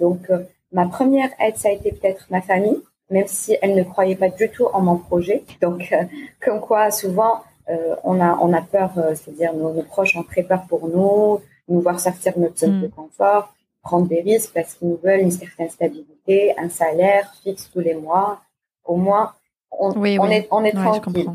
donc, 0.00 0.30
ma 0.72 0.86
première 0.86 1.30
aide, 1.40 1.56
ça 1.56 1.68
a 1.68 1.72
été 1.72 1.92
peut-être 1.92 2.26
ma 2.30 2.42
famille, 2.42 2.82
même 3.10 3.26
si 3.26 3.56
elle 3.62 3.74
ne 3.74 3.82
croyait 3.82 4.16
pas 4.16 4.28
du 4.28 4.50
tout 4.50 4.66
en 4.66 4.80
mon 4.80 4.96
projet. 4.96 5.44
Donc, 5.60 5.94
comme 6.40 6.60
quoi, 6.60 6.90
souvent, 6.90 7.42
euh, 7.70 7.94
on 8.02 8.20
a 8.20 8.38
on 8.40 8.52
a 8.52 8.62
peur, 8.62 8.90
euh, 8.96 9.14
c'est-à-dire 9.14 9.52
nos, 9.52 9.82
proches 9.82 10.16
ont 10.16 10.22
très 10.22 10.42
peur 10.42 10.62
pour 10.68 10.88
nous, 10.88 11.40
nous 11.68 11.80
voir 11.80 12.00
sortir 12.00 12.34
de 12.34 12.40
notre 12.40 12.58
zone 12.58 12.80
de 12.80 12.86
mm. 12.86 12.90
confort, 12.90 13.52
prendre 13.82 14.06
des 14.06 14.22
risques 14.22 14.52
parce 14.54 14.74
qu'ils 14.74 14.88
nous 14.88 15.00
veulent 15.04 15.20
une 15.20 15.30
certaine 15.30 15.68
stabilité, 15.68 16.54
un 16.58 16.70
salaire 16.70 17.30
fixe 17.42 17.70
tous 17.70 17.80
les 17.80 17.94
mois. 17.94 18.40
Au 18.84 18.96
moins, 18.96 19.32
on, 19.70 19.90
on 19.90 20.04
est 20.04 20.48
on 20.50 20.64
est 20.64 20.72
tranquille. 20.72 21.30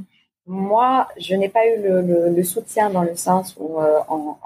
Moi, 0.48 1.08
je 1.17 1.36
n'ai 1.36 1.50
pas 1.50 1.65
eu 1.67 1.82
le, 1.82 2.30
le, 2.30 2.43
soutien 2.43 2.89
dans 2.89 3.04
le 3.04 3.15
sens 3.15 3.56
où 3.58 3.80
euh, 3.80 4.00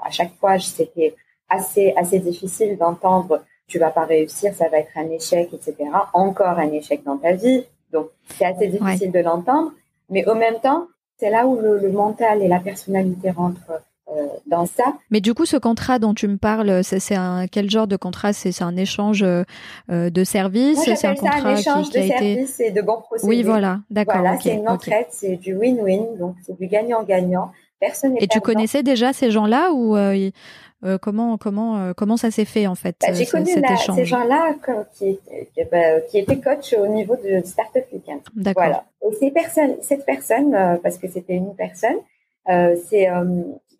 à 0.04 0.10
chaque 0.10 0.34
fois 0.38 0.58
c'était 0.58 1.16
assez 1.48 1.94
assez 1.96 2.18
difficile 2.18 2.76
d'entendre 2.76 3.42
tu 3.68 3.78
vas 3.78 3.90
pas 3.90 4.04
réussir, 4.04 4.52
ça 4.54 4.68
va 4.68 4.78
être 4.78 4.96
un 4.96 5.08
échec, 5.10 5.50
etc. 5.52 5.76
Encore 6.14 6.58
un 6.58 6.72
échec 6.72 7.04
dans 7.04 7.18
ta 7.18 7.32
vie. 7.32 7.64
Donc, 7.92 8.08
c'est 8.36 8.46
assez 8.46 8.66
difficile 8.66 9.12
de 9.12 9.20
l'entendre. 9.20 9.72
Mais 10.10 10.26
au 10.26 10.34
même 10.34 10.58
temps, 10.60 10.86
c'est 11.18 11.30
là 11.30 11.46
où 11.46 11.58
le, 11.60 11.90
mental 11.92 12.42
et 12.42 12.48
la 12.48 12.60
personnalité 12.60 13.30
rentrent 13.30 13.82
euh, 14.10 14.26
dans 14.46 14.64
ça. 14.64 14.94
Mais 15.10 15.20
du 15.20 15.34
coup, 15.34 15.44
ce 15.44 15.58
contrat 15.58 15.98
dont 15.98 16.14
tu 16.14 16.28
me 16.28 16.38
parles, 16.38 16.82
c'est 16.82 17.14
un 17.14 17.46
quel 17.46 17.68
genre 17.68 17.86
de 17.86 17.96
contrat? 17.96 18.32
C'est 18.32 18.62
un 18.62 18.76
échange 18.76 19.22
euh, 19.22 19.44
de 19.88 20.24
services? 20.24 20.80
C'est 20.82 21.06
un 21.06 21.14
contrat 21.14 21.50
un 21.50 21.56
échange 21.56 21.90
qui, 21.90 22.00
de 22.00 22.06
services 22.06 22.60
et 22.60 22.70
de 22.70 22.80
bons 22.80 23.02
procédés. 23.02 23.28
Oui, 23.28 23.42
voilà, 23.42 23.80
d'accord. 23.90 24.20
Voilà, 24.20 24.38
c'est 24.40 24.54
une 24.54 24.68
entraide, 24.68 25.06
c'est 25.10 25.36
du 25.36 25.54
win-win, 25.54 26.16
donc 26.18 26.36
c'est 26.46 26.58
du 26.58 26.68
gagnant-gagnant. 26.68 27.50
personne 27.80 28.14
Et 28.18 28.28
tu 28.28 28.40
connaissais 28.40 28.82
déjà 28.82 29.12
ces 29.12 29.30
gens-là 29.30 29.72
ou 29.72 29.94
comment 31.00 31.38
comment 31.38 31.92
comment 31.94 32.16
ça 32.16 32.30
s'est 32.30 32.44
fait 32.44 32.66
en 32.66 32.74
fait 32.74 32.96
bah, 33.00 33.12
J'ai 33.12 33.26
connu 33.26 33.50
ces 33.94 34.04
gens-là 34.04 34.54
qui, 34.94 35.18
bah, 35.70 36.00
qui 36.08 36.18
étaient 36.18 36.40
coach 36.40 36.72
au 36.74 36.86
niveau 36.86 37.16
de 37.16 37.44
Startup 37.44 37.84
Weekend. 37.92 38.20
D'accord. 38.34 38.64
Voilà. 38.64 38.84
Et 39.02 39.14
ces 39.16 39.30
personnes, 39.30 39.76
cette 39.82 40.04
personne, 40.04 40.78
parce 40.82 40.98
que 40.98 41.08
c'était 41.08 41.34
une 41.34 41.54
personne, 41.54 41.98
c'est 42.46 43.08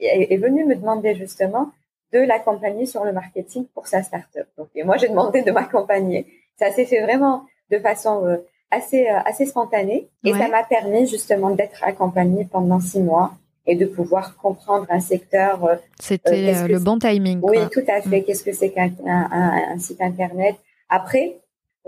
est, 0.00 0.32
est 0.32 0.36
venue 0.36 0.64
me 0.64 0.74
demander 0.74 1.14
justement 1.14 1.70
de 2.12 2.20
l'accompagner 2.20 2.86
sur 2.86 3.04
le 3.04 3.12
marketing 3.12 3.66
pour 3.74 3.86
sa 3.86 4.02
startup. 4.02 4.46
Donc, 4.56 4.68
et 4.74 4.82
moi, 4.82 4.96
j'ai 4.96 5.08
demandé 5.08 5.42
de 5.42 5.50
m'accompagner. 5.50 6.26
Ça 6.58 6.70
s'est 6.72 6.86
fait 6.86 7.02
vraiment 7.02 7.44
de 7.70 7.78
façon 7.78 8.24
euh, 8.26 8.36
assez 8.70 9.06
euh, 9.08 9.18
assez 9.24 9.46
spontanée 9.46 10.08
et 10.24 10.32
ça 10.32 10.48
m'a 10.48 10.64
permis 10.64 11.06
justement 11.06 11.50
d'être 11.50 11.84
accompagnée 11.84 12.46
pendant 12.50 12.80
six 12.80 13.00
mois 13.00 13.32
et 13.68 13.76
de 13.76 13.86
pouvoir 13.86 14.36
comprendre 14.36 14.86
un 14.88 14.98
secteur. 14.98 15.64
Euh, 15.64 15.76
C'était 16.00 16.66
le 16.66 16.78
bon 16.80 16.98
timing. 16.98 17.38
Oui, 17.42 17.58
tout 17.70 17.84
à 17.86 18.00
fait. 18.02 18.20
Mm. 18.20 18.24
Qu'est-ce 18.24 18.42
que 18.42 18.52
c'est 18.52 18.70
qu'un 18.70 18.90
un, 19.06 19.78
site 19.78 20.00
internet? 20.00 20.56
Après, 20.88 21.36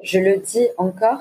je 0.03 0.21
le 0.21 0.37
dis 0.37 0.69
encore, 0.79 1.21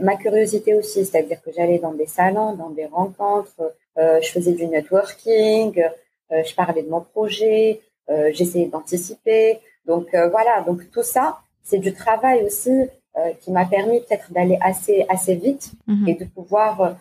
ma 0.00 0.16
curiosité 0.16 0.74
aussi, 0.74 1.04
c'est-à-dire 1.04 1.40
que 1.42 1.50
j'allais 1.56 1.78
dans 1.78 1.92
des 1.92 2.06
salons, 2.06 2.54
dans 2.54 2.70
des 2.70 2.86
rencontres, 2.86 3.74
je 3.96 4.28
faisais 4.28 4.52
du 4.52 4.66
networking, 4.66 5.82
je 6.30 6.54
parlais 6.54 6.82
de 6.82 6.88
mon 6.88 7.00
projet, 7.00 7.80
euh, 8.10 8.30
j'essayais 8.32 8.66
d'anticiper. 8.66 9.60
Donc 9.86 10.08
euh, 10.14 10.28
voilà, 10.28 10.62
donc 10.62 10.90
tout 10.90 11.02
ça, 11.02 11.38
c'est 11.62 11.78
du 11.78 11.92
travail 11.92 12.42
aussi 12.44 12.70
euh, 13.16 13.32
qui 13.40 13.52
m'a 13.52 13.64
permis 13.64 14.00
peut-être 14.00 14.32
d'aller 14.32 14.58
assez 14.60 15.06
assez 15.08 15.34
vite 15.34 15.72
mhm. 15.86 16.08
et 16.08 16.14
de 16.14 16.24
pouvoir 16.24 16.96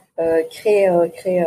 créer 0.52 0.88
créer 1.16 1.44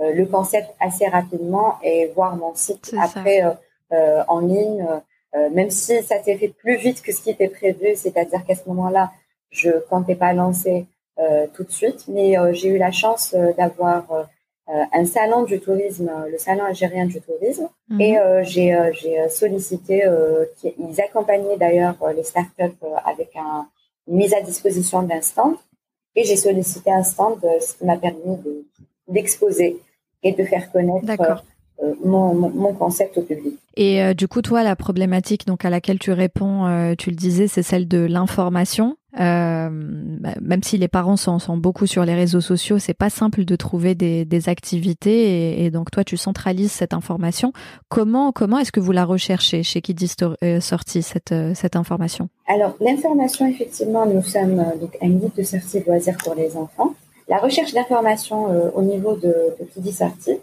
le 0.00 0.24
concept 0.26 0.68
assez 0.78 1.06
rapidement 1.06 1.74
et 1.82 2.06
voir 2.14 2.36
mon 2.36 2.54
site 2.54 2.94
après 3.00 3.42
en 3.90 4.40
ligne. 4.40 4.86
même 5.52 5.70
si 5.70 6.02
ça 6.02 6.22
s'est 6.22 6.36
fait 6.36 6.48
plus 6.48 6.76
vite 6.76 7.02
que 7.02 7.12
ce 7.12 7.20
qui 7.22 7.30
était 7.30 7.48
prévu, 7.48 7.96
c'est-à-dire 7.96 8.44
qu'à 8.46 8.54
ce 8.54 8.68
moment-là, 8.68 9.10
je 9.50 9.70
comptais 9.90 10.14
pas 10.14 10.32
lancer 10.32 10.86
tout 11.54 11.64
de 11.64 11.70
suite, 11.70 12.04
mais 12.08 12.36
j'ai 12.54 12.68
eu 12.68 12.78
la 12.78 12.92
chance 12.92 13.34
d'avoir 13.56 14.28
euh, 14.70 14.84
un 14.92 15.06
salon 15.06 15.44
du 15.44 15.60
tourisme, 15.60 16.10
le 16.30 16.36
salon 16.36 16.64
algérien 16.64 17.06
du 17.06 17.20
tourisme. 17.22 17.68
Mhm. 17.88 18.00
Et 18.00 18.18
euh, 18.18 18.44
j'ai 18.44 18.74
euh, 18.74 19.28
sollicité, 19.30 20.04
ils 20.64 21.00
accompagnaient 21.00 21.56
d'ailleurs 21.56 21.96
les 22.14 22.22
startups 22.22 22.84
avec 23.04 23.34
un, 23.36 23.66
une 24.06 24.16
mise 24.16 24.34
à 24.34 24.42
disposition 24.42 25.02
d'un 25.02 25.22
stand. 25.22 25.54
Et 26.14 26.24
j'ai 26.24 26.36
sollicité 26.36 26.90
un 26.90 27.02
stand, 27.02 27.40
ce 27.60 27.76
qui 27.76 27.84
m'a 27.84 27.96
permis 27.96 28.38
d'exposer 29.06 29.80
et 30.22 30.32
de 30.32 30.44
faire 30.44 30.70
connaître 30.72 31.42
mon, 32.04 32.34
mon, 32.34 32.72
concept 32.72 33.18
au 33.18 33.22
public. 33.22 33.54
Et 33.76 34.14
du 34.14 34.26
coup, 34.26 34.42
toi, 34.42 34.64
la 34.64 34.74
problématique 34.74 35.46
donc 35.46 35.64
à 35.64 35.70
laquelle 35.70 35.98
tu 36.00 36.10
réponds, 36.10 36.94
tu 36.98 37.10
le 37.10 37.16
disais, 37.16 37.46
c'est 37.46 37.62
celle 37.62 37.86
de 37.86 37.98
l'information. 37.98 38.96
Euh, 39.18 39.68
bah, 39.72 40.34
même 40.40 40.62
si 40.62 40.76
les 40.76 40.86
parents 40.86 41.16
sont, 41.16 41.38
sont, 41.38 41.56
beaucoup 41.56 41.86
sur 41.86 42.04
les 42.04 42.14
réseaux 42.14 42.42
sociaux, 42.42 42.78
c'est 42.78 42.94
pas 42.94 43.08
simple 43.08 43.44
de 43.44 43.56
trouver 43.56 43.94
des, 43.94 44.24
des 44.24 44.48
activités 44.50 45.64
et, 45.64 45.70
donc 45.70 45.90
toi 45.90 46.04
tu 46.04 46.16
centralises 46.16 46.72
cette 46.72 46.92
information. 46.92 47.52
Comment 47.88 48.32
comment 48.32 48.58
est-ce 48.58 48.70
que 48.70 48.80
vous 48.80 48.92
la 48.92 49.04
recherchez 49.04 49.62
chez 49.62 49.82
euh, 50.44 50.60
Sortie 50.60 51.02
cette 51.02 51.32
euh, 51.32 51.52
cette 51.54 51.74
information? 51.74 52.28
Alors 52.46 52.76
l'information 52.80 53.46
effectivement 53.46 54.04
nous 54.06 54.22
sommes 54.22 54.62
donc 54.80 54.96
un 55.00 55.08
guide 55.08 55.34
de 55.36 55.42
sortie 55.42 55.82
loisirs 55.86 56.16
pour 56.22 56.34
les 56.34 56.54
enfants. 56.56 56.94
La 57.28 57.38
recherche 57.38 57.72
d'information 57.74 58.46
au 58.74 58.82
niveau 58.82 59.14
de, 59.14 59.54
de 59.60 59.64
Kids 59.64 59.92
Sortie, 59.92 60.38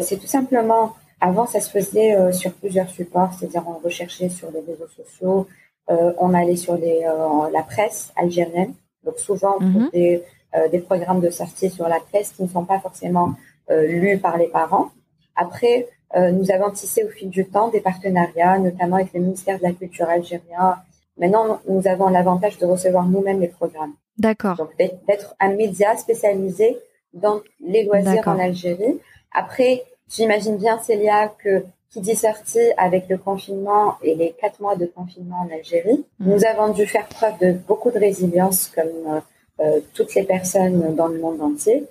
c'est 0.00 0.18
tout 0.18 0.26
simplement 0.26 0.92
avant 1.20 1.46
ça 1.46 1.60
se 1.60 1.70
faisait 1.70 2.32
sur 2.32 2.52
plusieurs 2.52 2.88
supports, 2.90 3.32
c'est-à-dire 3.32 3.64
on 3.66 3.78
recherchait 3.82 4.28
sur 4.28 4.50
les 4.50 4.60
réseaux 4.60 4.88
sociaux, 4.88 5.46
euh, 5.90 6.12
on 6.18 6.34
allait 6.34 6.56
sur 6.56 6.76
les, 6.76 7.02
euh, 7.06 7.50
la 7.50 7.62
presse 7.62 8.12
algérienne, 8.16 8.74
donc 9.04 9.18
souvent 9.18 9.58
des, 9.92 10.22
euh, 10.54 10.68
des 10.68 10.80
programmes 10.80 11.20
de 11.20 11.30
sortie 11.30 11.70
sur 11.70 11.88
la 11.88 11.98
presse 12.00 12.32
qui 12.32 12.42
ne 12.42 12.48
sont 12.48 12.64
pas 12.64 12.78
forcément 12.78 13.34
lus 13.70 14.16
par 14.16 14.38
les 14.38 14.46
parents. 14.46 14.88
Après, 15.36 15.86
nous 16.16 16.50
avons 16.50 16.70
tissé 16.70 17.04
au 17.04 17.08
fil 17.08 17.28
du 17.28 17.44
temps 17.44 17.68
des 17.68 17.82
partenariats, 17.82 18.58
notamment 18.58 18.96
avec 18.96 19.12
le 19.12 19.20
ministère 19.20 19.58
de 19.58 19.64
la 19.64 19.72
Culture 19.72 20.08
algérien. 20.08 20.76
Maintenant, 21.18 21.60
nous 21.68 21.86
avons 21.86 22.08
l'avantage 22.08 22.56
de 22.56 22.64
recevoir 22.64 23.04
nous-mêmes 23.04 23.40
les 23.40 23.48
programmes. 23.48 23.92
D'accord. 24.18 24.56
Donc 24.56 24.76
d'être 24.78 25.34
un 25.40 25.54
média 25.54 25.96
spécialisé 25.96 26.78
dans 27.14 27.40
les 27.60 27.84
loisirs 27.84 28.26
en 28.26 28.38
Algérie. 28.38 28.98
Après, 29.32 29.84
j'imagine 30.10 30.56
bien, 30.56 30.78
Célia, 30.80 31.32
que 31.42 31.64
qui 31.90 32.00
dit 32.00 32.16
sorti 32.16 32.58
avec 32.76 33.08
le 33.08 33.16
confinement 33.16 33.94
et 34.02 34.14
les 34.14 34.34
quatre 34.38 34.60
mois 34.60 34.76
de 34.76 34.86
confinement 34.86 35.46
en 35.48 35.54
Algérie, 35.54 36.04
mm. 36.18 36.30
nous 36.30 36.44
avons 36.44 36.72
dû 36.72 36.86
faire 36.86 37.06
preuve 37.06 37.38
de 37.40 37.52
beaucoup 37.66 37.90
de 37.90 37.98
résilience 37.98 38.70
comme 38.74 39.14
euh, 39.14 39.20
euh 39.60 39.80
toutes 39.94 40.14
les 40.14 40.24
personnes 40.24 40.94
dans 40.94 41.08
le 41.08 41.18
monde 41.18 41.40
entier. 41.40 41.84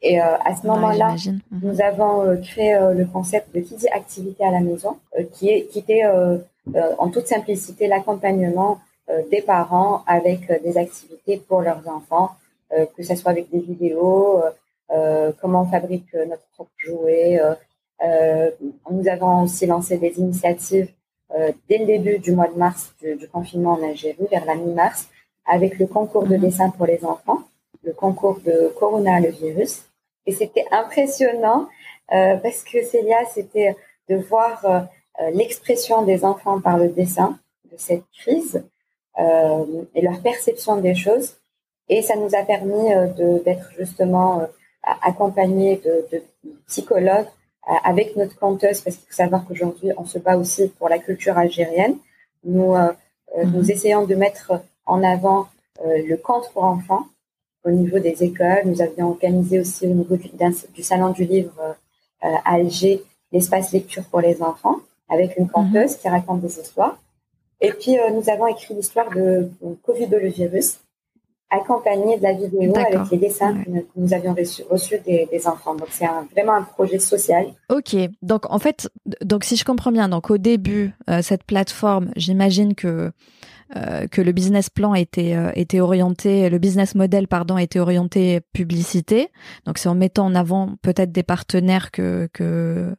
Et 0.00 0.20
euh, 0.20 0.36
à 0.44 0.56
ce 0.56 0.66
moment-là, 0.66 1.14
mm-hmm. 1.14 1.38
nous 1.62 1.80
avons 1.80 2.22
euh, 2.22 2.36
créé 2.36 2.76
le 2.94 3.04
concept 3.04 3.54
de 3.54 3.60
qui 3.60 3.76
dit 3.76 3.88
activité 3.88 4.44
à 4.44 4.50
la 4.50 4.60
maison, 4.60 4.96
qui, 5.34 5.50
est, 5.50 5.66
qui 5.66 5.80
était 5.80 6.02
en 6.98 7.08
toute 7.10 7.26
simplicité 7.26 7.88
l'accompagnement 7.88 8.78
des 9.30 9.42
parents 9.42 10.02
avec 10.06 10.50
des 10.62 10.78
activités 10.78 11.36
pour 11.36 11.60
leurs 11.60 11.86
enfants, 11.88 12.30
que 12.70 13.02
ce 13.02 13.14
soit 13.14 13.32
avec 13.32 13.50
des 13.50 13.60
vidéos, 13.60 14.42
comment 15.40 15.62
on 15.62 15.66
fabrique 15.66 16.14
notre 16.14 16.46
propre 16.54 16.70
jouet, 16.78 17.40
euh, 18.02 18.50
nous 18.90 19.08
avons 19.08 19.42
aussi 19.42 19.66
lancé 19.66 19.96
des 19.96 20.18
initiatives 20.18 20.88
euh, 21.34 21.52
dès 21.68 21.78
le 21.78 21.86
début 21.86 22.18
du 22.18 22.32
mois 22.32 22.48
de 22.48 22.58
mars 22.58 22.94
du, 23.00 23.28
confinement 23.28 23.72
en 23.72 23.82
Algérie, 23.82 24.26
vers 24.30 24.44
la 24.44 24.54
mi-mars, 24.54 25.08
avec 25.46 25.78
le 25.78 25.86
concours 25.86 26.26
de 26.26 26.36
mhm. 26.36 26.42
dessin 26.42 26.70
pour 26.70 26.86
les 26.86 27.04
enfants, 27.04 27.42
le 27.84 27.92
concours 27.92 28.40
de 28.40 28.72
Corona 28.78 29.20
le 29.20 29.28
virus. 29.28 29.84
Et 30.26 30.32
c'était 30.32 30.64
impressionnant 30.70 31.68
euh, 32.12 32.36
parce 32.36 32.62
que 32.62 32.82
Célia, 32.84 33.24
c'était 33.32 33.76
de 34.08 34.16
voir 34.16 34.64
euh, 34.64 35.30
l'expression 35.30 36.02
des 36.02 36.24
enfants 36.24 36.60
par 36.60 36.76
le 36.76 36.88
dessin 36.88 37.38
de 37.70 37.76
cette 37.76 38.04
crise 38.12 38.56
euh, 38.56 38.71
et 39.18 40.00
leur 40.00 40.20
perception 40.22 40.76
des 40.76 40.94
choses. 40.94 41.34
Et 41.88 42.00
ça 42.02 42.16
nous 42.16 42.34
a 42.34 42.42
permis 42.42 42.88
d'être 43.44 43.70
justement 43.76 44.42
accompagnés 44.82 45.80
de, 45.84 46.06
de 46.10 46.22
psychologues 46.66 47.26
euh, 47.70 47.74
avec 47.84 48.16
notre 48.16 48.36
conteuse, 48.36 48.80
parce 48.80 48.96
qu'il 48.96 49.06
faut 49.06 49.14
savoir 49.14 49.44
qu'aujourd'hui, 49.46 49.90
on 49.96 50.04
se 50.04 50.18
bat 50.18 50.36
aussi 50.36 50.66
pour 50.78 50.88
la 50.88 50.98
culture 50.98 51.38
algérienne. 51.38 51.96
Nous, 52.42 52.74
euh, 52.74 52.92
euh, 53.38 53.44
nous 53.44 53.62
mhm. 53.62 53.70
essayons 53.70 54.04
de 54.04 54.16
mettre 54.16 54.52
en 54.84 55.02
avant 55.04 55.48
le 55.84 56.16
conte 56.16 56.50
pour 56.52 56.64
enfants 56.64 57.06
au 57.64 57.70
niveau 57.70 57.98
des 57.98 58.22
écoles. 58.22 58.62
Nous 58.64 58.82
avions 58.82 59.10
organisé 59.10 59.58
aussi 59.58 59.86
au 59.86 59.94
niveau 59.94 60.16
du, 60.16 60.30
du 60.74 60.82
salon 60.82 61.10
du 61.10 61.24
livre 61.24 61.76
à 62.20 62.54
Alger 62.54 63.02
l'espace 63.32 63.72
lecture 63.72 64.04
pour 64.04 64.20
les 64.20 64.42
enfants 64.42 64.76
avec 65.08 65.36
une 65.36 65.48
conteuse 65.48 65.92
mhm. 65.92 65.98
qui 65.98 66.08
raconte 66.08 66.40
des 66.40 66.58
histoires. 66.58 66.98
Et 67.62 67.72
puis, 67.72 67.96
nous 68.12 68.28
avons 68.28 68.46
écrit 68.48 68.74
l'histoire 68.74 69.08
de 69.10 69.48
Covid 69.82 70.08
le 70.08 70.28
virus 70.28 70.80
accompagné 71.52 72.16
de 72.16 72.22
la 72.22 72.32
vidéo 72.32 72.72
avec 72.74 73.10
les 73.10 73.18
dessins 73.18 73.54
que 73.62 73.70
nous 73.94 74.14
avions 74.14 74.34
reçus, 74.70 74.98
des, 75.04 75.46
enfants. 75.46 75.74
Donc 75.74 75.88
c'est 75.90 76.06
vraiment 76.32 76.54
un 76.54 76.62
projet 76.62 76.98
social. 76.98 77.46
Ok, 77.68 77.94
donc 78.22 78.50
en 78.50 78.58
fait, 78.58 78.88
donc 79.22 79.44
si 79.44 79.56
je 79.56 79.64
comprends 79.64 79.92
bien, 79.92 80.08
donc 80.08 80.30
au 80.30 80.38
début 80.38 80.92
euh, 81.10 81.20
cette 81.20 81.44
plateforme, 81.44 82.10
j'imagine 82.16 82.74
que 82.74 83.12
euh, 83.76 84.06
que 84.06 84.20
le 84.20 84.32
business 84.32 84.70
plan 84.70 84.94
était 84.94 85.34
euh, 85.34 85.50
était 85.54 85.80
orienté, 85.80 86.48
le 86.48 86.58
business 86.58 86.94
model 86.94 87.28
pardon 87.28 87.58
était 87.58 87.80
orienté 87.80 88.40
publicité. 88.52 89.28
Donc 89.66 89.78
c'est 89.78 89.88
en 89.88 89.94
mettant 89.94 90.26
en 90.26 90.34
avant 90.34 90.76
peut-être 90.80 91.12
des 91.12 91.22
partenaires 91.22 91.90
que 91.90 92.28
que 92.32 92.94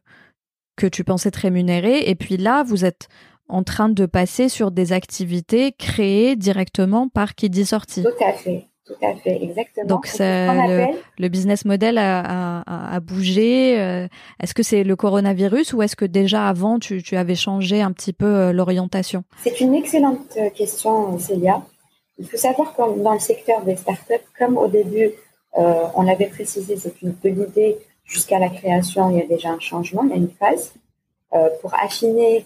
que 0.76 0.86
tu 0.86 1.02
pensais 1.02 1.30
te 1.30 1.40
rémunérer. 1.40 2.08
Et 2.08 2.14
puis 2.14 2.36
là, 2.36 2.62
vous 2.62 2.84
êtes 2.84 3.08
en 3.48 3.62
train 3.62 3.88
de 3.88 4.06
passer 4.06 4.48
sur 4.48 4.70
des 4.70 4.92
activités 4.92 5.72
créées 5.72 6.36
directement 6.36 7.08
par 7.08 7.34
qui 7.34 7.50
dit 7.50 7.66
sortie. 7.66 8.02
Tout 8.02 8.24
à 8.24 8.32
fait. 8.32 8.66
Tout 8.86 8.92
à 9.00 9.14
fait, 9.14 9.42
exactement. 9.42 9.86
Donc 9.86 10.06
le, 10.18 10.86
le, 11.18 11.28
business 11.28 11.64
model 11.64 11.96
a, 11.96 12.60
a, 12.66 12.94
a 12.94 13.00
bougé. 13.00 13.80
Euh, 13.80 14.06
est-ce 14.42 14.52
que 14.52 14.62
c'est 14.62 14.84
le 14.84 14.94
coronavirus 14.94 15.72
ou 15.72 15.80
est-ce 15.80 15.96
que 15.96 16.04
déjà 16.04 16.48
avant 16.48 16.78
tu, 16.78 17.02
tu 17.02 17.16
avais 17.16 17.34
changé 17.34 17.80
un 17.80 17.92
petit 17.92 18.12
peu 18.12 18.26
euh, 18.26 18.52
l'orientation? 18.52 19.24
C'est 19.42 19.58
une 19.62 19.74
excellente 19.74 20.36
euh, 20.36 20.50
question, 20.50 21.18
Célia. 21.18 21.62
Il 22.18 22.28
faut 22.28 22.36
savoir 22.36 22.76
que 22.76 23.02
dans 23.02 23.14
le 23.14 23.18
secteur 23.20 23.62
des 23.62 23.76
startups, 23.76 24.12
comme 24.38 24.58
au 24.58 24.68
début 24.68 25.12
euh, 25.56 25.84
on 25.94 26.02
l'avait 26.02 26.26
précisé, 26.26 26.76
c'est 26.76 27.00
une 27.02 27.14
de 27.22 27.28
l'idée 27.28 27.78
jusqu'à 28.04 28.38
la 28.38 28.48
création, 28.48 29.10
il 29.10 29.18
y 29.18 29.22
a 29.22 29.26
déjà 29.26 29.50
un 29.50 29.60
changement, 29.60 30.02
il 30.04 30.10
y 30.10 30.12
a 30.12 30.16
une 30.16 30.30
phase 30.30 30.74
euh, 31.32 31.48
pour 31.60 31.72
affiner 31.74 32.44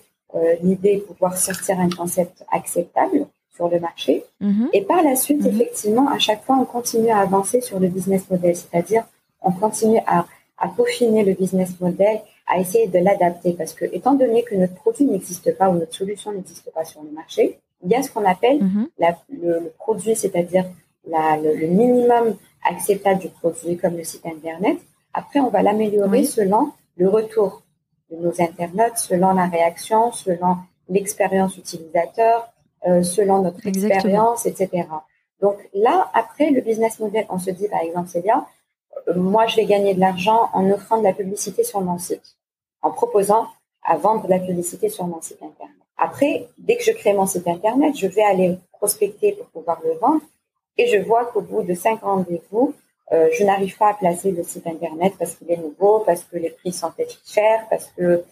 l'idée 0.63 0.97
de 0.97 1.01
pouvoir 1.01 1.37
sortir 1.37 1.81
un 1.81 1.89
concept 1.89 2.45
acceptable 2.53 3.27
sur 3.59 3.69
le 3.69 3.81
marché. 3.81 4.25
Mhm. 4.41 4.69
Et 4.73 4.83
par 4.83 5.03
la 5.03 5.17
suite, 5.17 5.43
mhm. 5.43 5.51
effectivement, 5.53 6.09
à 6.09 6.19
chaque 6.19 6.43
fois, 6.45 6.57
on 6.61 6.65
continue 6.65 7.11
à 7.11 7.19
avancer 7.19 7.61
sur 7.61 7.81
le 7.81 7.89
business 7.89 8.23
model, 8.31 8.55
c'est-à-dire 8.55 9.05
on 9.43 9.53
continue 9.53 10.01
à, 10.07 10.27
à 10.59 10.69
peaufiner 10.69 11.25
le 11.25 11.35
business 11.35 11.71
model, 11.81 12.21
à 12.47 12.59
essayer 12.59 12.87
de 12.87 12.99
l'adapter 12.99 13.53
parce 13.53 13.75
que 13.75 13.85
étant 13.93 14.15
donné 14.15 14.43
que 14.43 14.55
notre 14.55 14.75
produit 14.75 15.05
n'existe 15.05 15.57
pas 15.59 15.69
ou 15.71 15.75
notre 15.75 15.95
solution 15.95 16.33
n'existe 16.33 16.71
pas 16.73 16.85
sur 16.85 17.03
le 17.03 17.11
marché, 17.11 17.59
il 17.85 17.91
y 17.91 17.95
a 17.95 18.03
ce 18.03 18.11
qu'on 18.11 18.25
appelle 18.25 18.63
mhm. 18.63 18.89
le, 19.43 19.73
produit, 19.79 20.17
c'est-à-dire 20.17 20.65
le, 21.07 21.67
minimum 21.67 22.37
acceptable 22.69 23.21
du 23.21 23.29
produit 23.29 23.77
comme 23.77 23.97
le 23.97 24.05
site 24.05 24.27
internet. 24.27 24.79
Après, 25.15 25.41
on 25.41 25.49
va 25.49 25.63
l'améliorer 25.63 26.25
selon 26.25 26.73
le 26.97 27.09
retour 27.09 27.63
de 28.11 28.17
nos 28.17 28.41
internautes, 28.41 28.99
selon 28.99 29.33
la 29.33 29.47
réaction, 29.47 30.13
selon 30.13 30.57
l'expérience 30.89 31.57
utilisateur, 31.57 32.49
euh, 32.87 33.03
selon 33.03 33.43
notre 33.43 33.67
expérience, 33.67 34.47
etc. 34.47 34.87
Donc 35.41 35.57
là, 35.75 36.11
après, 36.15 36.51
le 36.51 36.61
business 36.61 36.99
model, 36.99 37.27
on 37.29 37.39
se 37.39 37.51
dit 37.51 37.69
par 37.69 37.81
exemple, 37.81 38.09
c'est 38.09 38.23
bien, 38.23 38.47
euh, 39.09 39.15
moi 39.15 39.47
je 39.47 39.57
vais 39.57 39.67
gagner 39.67 39.95
de 39.95 40.01
l'argent 40.01 40.49
en 40.53 40.69
offrant 40.71 40.99
de 40.99 41.05
la 41.05 41.13
publicité 41.13 41.65
sur 41.65 41.81
mon 41.81 41.99
site, 41.99 42.37
en 42.83 42.91
proposant 42.91 43.47
à 43.83 43.97
vendre 43.97 44.25
de 44.25 44.31
la 44.31 44.39
publicité 44.39 44.89
sur 44.89 45.07
mon 45.07 45.21
site 45.21 45.43
internet. 45.43 45.75
Après, 45.97 46.49
dès 46.59 46.77
que 46.77 46.85
je 46.85 46.93
crée 46.93 47.13
mon 47.13 47.27
site 47.27 47.47
internet, 47.49 47.97
je 47.97 48.07
vais 48.07 48.23
aller 48.23 48.59
prospecter 48.73 49.33
pour 49.33 49.47
pouvoir 49.47 49.81
le 49.85 49.95
vendre 49.95 50.23
et 50.77 50.87
je 50.87 50.99
vois 50.99 51.27
qu'au 51.27 51.41
bout 51.41 51.63
de 51.63 51.75
cinq 51.75 52.01
rendez-vous, 52.03 52.75
euh, 53.13 53.29
je 53.39 53.45
n'arrive 53.45 53.77
pas 53.77 53.91
à 53.91 53.95
placer 53.95 54.31
le 54.31 54.43
site 54.43 54.67
internet 54.67 55.15
parce 55.19 55.35
qu'il 55.35 55.51
est 55.51 55.57
nouveau, 55.57 56.01
parce 56.01 56.25
que 56.25 56.37
les 56.37 56.51
prix 56.51 56.73
sont 56.73 56.91
peut-être 56.91 57.19
chers, 57.27 57.67
parce 57.71 57.87
que 57.97 58.25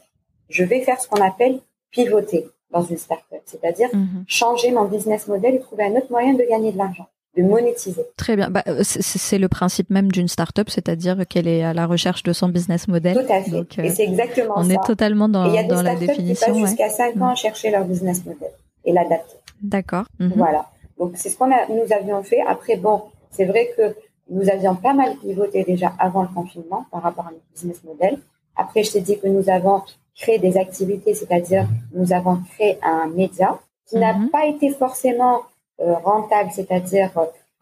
je 0.49 0.64
vais 0.64 0.81
faire 0.83 1.01
ce 1.01 1.09
qu'on 1.09 1.22
appelle 1.24 1.61
pivoter 1.91 2.47
dans 2.70 2.83
une 2.83 2.99
startup, 2.99 3.41
c'est-à-dire 3.47 3.89
mhm. 3.93 4.24
changer 4.27 4.70
mon 4.72 4.85
business 4.85 5.29
model 5.29 5.55
et 5.55 5.61
trouver 5.61 5.85
un 5.85 5.93
autre 5.93 6.11
moyen 6.11 6.35
de 6.35 6.43
gagner 6.43 6.72
de 6.72 6.79
l'argent 6.79 7.09
de 7.37 7.43
monétiser. 7.43 8.03
Très 8.16 8.37
bien. 8.37 8.51
Bah, 8.51 8.62
euh, 8.66 8.81
c'est 8.83 9.39
le 9.39 9.49
principe 9.49 9.91
même 9.91 10.11
d'une 10.11 10.29
startup, 10.29 10.70
c'est-à-dire 10.70 11.27
qu'elle 11.29 11.47
est 11.47 11.62
à 11.62 11.74
la 11.74 11.87
recherche 11.87 12.22
de 12.22 12.33
son 12.33 12.49
business 12.49 12.89
model. 12.89 13.14
Tout 13.14 13.33
à 13.33 13.43
fait. 13.43 13.85
et 13.85 13.91
c'est 13.91 14.05
exactement 14.05 14.55
on 14.57 14.62
ça. 14.62 14.68
On 14.68 14.70
est 14.70 14.87
totalement 14.87 15.29
dans, 15.29 15.51
et 15.51 15.55
y 15.55 15.59
a 15.59 15.64
dans 15.64 15.83
la 15.83 15.97
définition. 15.97 16.53
Qui 16.55 16.61
jusqu'à 16.61 16.89
5 16.89 17.16
ans 17.20 17.29
à 17.29 17.35
chercher 17.35 17.70
leur 17.70 17.85
business 17.85 18.24
model 18.24 18.49
et 18.85 18.93
l'adapter. 18.93 19.37
D'accord. 19.62 20.05
Mhm. 20.18 20.33
Voilà. 20.37 20.66
Donc 20.99 21.12
c'est 21.16 21.29
ce 21.29 21.37
qu'on 21.37 21.49
nous 21.49 21.93
avions 21.93 22.22
fait. 22.22 22.41
Après, 22.47 22.77
bon, 22.77 23.03
c'est 23.31 23.45
vrai 23.45 23.68
que 23.77 23.95
nous 24.29 24.49
avions 24.49 24.74
pas 24.74 24.93
mal 24.93 25.16
pivoté 25.16 25.64
déjà 25.64 25.93
avant 25.99 26.22
le 26.22 26.29
confinement 26.29 26.87
par 26.91 27.03
rapport 27.03 27.27
à 27.27 27.31
notre 27.31 27.45
business 27.53 27.83
model. 27.85 28.18
Après, 28.57 28.83
je 28.83 28.93
t'ai 28.93 29.01
dit 29.01 29.18
que 29.18 29.29
nous 29.29 29.49
avons 29.49 29.83
créé 30.16 30.39
des 30.39 30.57
activités, 30.57 31.14
c'est-à-dire 31.14 31.66
nous 31.93 32.12
avons 32.12 32.39
créé 32.55 32.79
un 32.83 33.07
média 33.09 33.59
qui 33.87 33.97
n'a 33.97 34.14
mhm. 34.14 34.31
pas 34.31 34.47
été 34.47 34.70
forcément 34.70 35.43
euh, 35.81 35.95
rentable, 35.95 36.51
c'est-à-dire, 36.53 37.11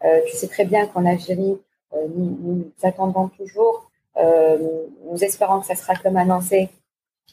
euh, 0.03 0.21
tu 0.27 0.35
sais 0.35 0.47
très 0.47 0.65
bien 0.65 0.87
qu'en 0.87 1.05
Algérie, 1.05 1.57
euh, 1.93 2.07
nous, 2.15 2.37
nous, 2.41 2.71
attendons 2.81 3.29
toujours, 3.29 3.89
nous 4.17 5.23
espérons 5.25 5.59
que 5.59 5.65
ça 5.65 5.75
sera 5.75 5.93
comme 5.95 6.15
annoncé 6.15 6.69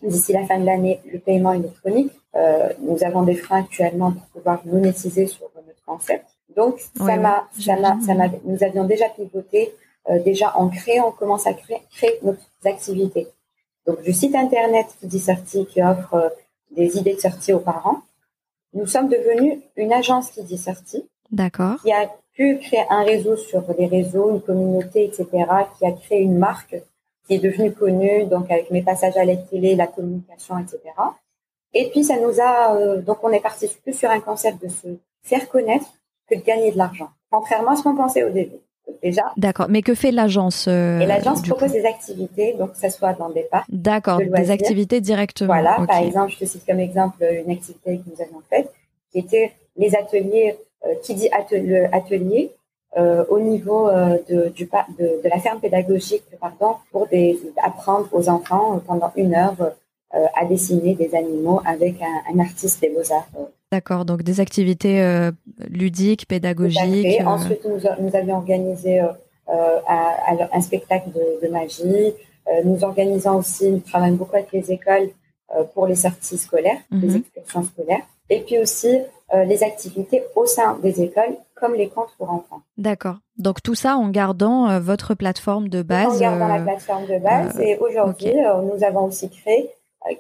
d'ici 0.03 0.33
la 0.33 0.45
fin 0.45 0.59
de 0.59 0.67
l'année, 0.67 1.01
le 1.13 1.21
paiement 1.21 1.53
électronique. 1.53 2.11
nous 2.81 3.05
avons 3.05 3.23
des 3.23 3.37
freins 3.37 3.61
actuellement 3.61 4.11
pour 4.11 4.27
pouvoir 4.33 4.67
monétiser 4.67 5.29
sur 5.29 5.49
notre 5.55 5.85
concept. 5.87 6.27
Donc, 6.57 6.81
ça 6.97 7.17
m'a, 7.17 7.49
ça 7.59 7.77
m'a, 7.77 7.99
ça 8.01 8.15
m'a, 8.15 8.29
nous 8.45 8.63
avions 8.63 8.85
déjà 8.85 9.09
pivoté, 9.09 9.75
déjà 10.25 10.57
en 10.57 10.69
créant, 10.69 11.09
on 11.09 11.13
commence 11.13 11.47
à 11.47 11.55
créer, 11.55 11.81
créer 11.91 12.19
nos 12.23 12.37
activités. 12.65 13.29
Donc, 13.87 14.03
du 14.03 14.13
site 14.13 14.35
internet 14.35 14.87
qui 15.01 15.07
dit 15.07 15.21
sortie, 15.21 15.67
qui 15.67 15.83
offre 15.83 16.33
des 16.71 16.97
idées 16.99 17.15
de 17.15 17.21
sortie 17.21 17.53
aux 17.53 17.61
parents, 17.61 18.03
nous 18.75 18.87
sommes 18.87 19.09
devenus 19.09 19.59
une 19.77 19.93
agence 19.93 20.31
qui 20.31 20.43
dit 20.43 20.59
sortie. 20.59 21.05
D'accord. 21.31 21.81
Qui 21.83 21.93
a 21.93 22.11
pu 22.35 22.59
créer 22.59 22.85
un 22.91 23.05
réseau 23.05 23.37
sur 23.37 23.65
les 23.79 23.87
réseaux, 23.87 24.31
une 24.31 24.41
communauté, 24.41 25.05
etc., 25.05 25.27
qui 25.77 25.87
a 25.87 25.93
créé 25.93 26.21
une 26.21 26.39
marque 26.39 26.77
qui 27.27 27.35
est 27.35 27.39
devenue 27.39 27.73
connue, 27.73 28.25
donc 28.25 28.51
avec 28.51 28.71
mes 28.71 28.83
passages 28.83 29.17
à 29.17 29.25
la 29.25 29.37
télé, 29.37 29.77
la 29.77 29.87
communication, 29.87 30.59
etc. 30.59 30.81
Et 31.75 31.91
puis 31.91 32.05
ça 32.05 32.19
nous 32.19 32.41
a, 32.41 32.77
euh, 32.77 33.01
donc 33.01 33.19
on 33.23 33.31
est 33.31 33.41
parti 33.41 33.69
plus 33.83 33.95
sur 33.95 34.11
un 34.11 34.21
concept 34.21 34.63
de 34.63 34.69
se 34.69 34.89
faire 35.23 35.49
connaître 35.49 35.87
que 36.29 36.37
de 36.37 36.43
gagner 36.43 36.73
de 36.73 36.79
l'argent, 36.79 37.09
contrairement 37.31 37.73
à 37.73 37.77
ce 37.77 37.83
qu'on 37.83 37.97
pensait 37.97 38.25
au 38.25 38.31
début 38.31 38.57
déjà. 39.03 39.23
D'accord. 39.37 39.67
Mais 39.69 39.81
que 39.83 39.95
fait 39.95 40.11
l'agence 40.11 40.67
euh, 40.69 41.01
Et 41.01 41.07
l'agence 41.07 41.43
propose 41.43 41.73
des 41.73 41.85
activités, 41.85 42.55
donc 42.55 42.73
que 42.73 42.79
ce 42.79 42.89
soit 42.91 43.13
dans 43.15 43.31
des 43.31 43.43
parcs. 43.43 43.67
D'accord. 43.69 44.19
des 44.19 44.51
activités 44.51 45.01
directement. 45.01 45.53
Voilà. 45.53 45.77
Par 45.87 45.99
exemple, 45.99 46.33
je 46.33 46.39
te 46.39 46.45
cite 46.45 46.67
comme 46.67 46.81
exemple 46.81 47.23
une 47.23 47.51
activité 47.51 47.99
que 47.99 48.11
nous 48.11 48.21
avions 48.21 48.43
faite, 48.51 48.73
qui 49.11 49.21
était 49.21 49.53
les 49.77 49.95
ateliers. 49.95 50.57
Euh, 50.85 50.95
qui 51.01 51.15
dit 51.15 51.29
atelier, 51.31 51.89
atelier 51.93 52.53
euh, 52.97 53.25
au 53.29 53.39
niveau 53.39 53.89
euh, 53.89 54.19
de, 54.29 54.49
du, 54.49 54.65
de, 54.65 55.23
de, 55.23 55.29
la 55.29 55.39
ferme 55.39 55.61
pédagogique, 55.61 56.25
pardon, 56.41 56.75
pour 56.91 57.07
des, 57.07 57.39
apprendre 57.63 58.09
aux 58.11 58.29
enfants 58.29 58.81
pendant 58.85 59.13
une 59.15 59.33
heure 59.35 59.55
à 60.13 60.45
dessiner 60.45 60.95
des 60.95 61.15
animaux 61.15 61.61
avec 61.65 61.97
un, 62.03 62.35
un 62.35 62.39
artiste 62.41 62.81
des 62.83 62.91
beaux-arts 62.91 63.29
D'accord, 63.73 64.05
donc 64.05 64.23
des 64.23 64.39
activités 64.39 65.03
euh, 65.03 65.31
ludiques, 65.71 66.29
pédagogiques. 66.29 67.23
Euh. 67.23 67.25
Ensuite, 67.25 67.65
nous, 67.65 67.81
nous, 68.01 68.15
avions 68.15 68.37
organisé 68.37 69.01
euh, 69.01 69.09
un 69.49 70.61
spectacle 70.61 71.09
de, 71.43 71.49
magie. 71.49 72.13
nous 72.67 72.85
organisons 72.85 73.37
aussi, 73.37 73.71
nous 73.71 73.81
travaillons 73.81 74.17
beaucoup 74.17 74.37
avec 74.37 74.53
les 74.53 74.71
écoles 74.71 75.09
pour 75.73 75.87
les 75.87 75.95
sorties 75.95 76.37
scolaires, 76.37 76.81
les 76.91 77.09
mhm. 77.09 77.17
excursions 77.17 77.63
scolaires. 77.65 78.05
Et 78.29 78.41
puis 78.41 78.59
aussi 78.59 78.99
les 79.35 79.63
activités 79.63 80.23
au 80.37 80.45
sein 80.45 80.79
des 80.83 81.01
écoles, 81.01 81.37
comme 81.55 81.75
les 81.75 81.89
contes 81.89 82.15
pour 82.19 82.31
enfants. 82.31 82.61
D'accord. 82.77 83.17
Donc 83.39 83.63
tout 83.63 83.75
ça 83.75 83.97
en 83.97 84.09
gardant 84.11 84.79
votre 84.81 85.15
plateforme 85.15 85.69
de 85.69 85.81
base. 85.83 86.17
En 86.17 86.21
gardant 86.21 86.49
la 86.49 86.61
plateforme 86.61 87.07
de 87.07 87.19
base. 87.19 87.59
et 87.59 87.79
aujourd'hui, 87.79 88.35
nous 88.35 88.85
avons 88.85 89.07
aussi 89.07 89.31
créé, 89.31 89.71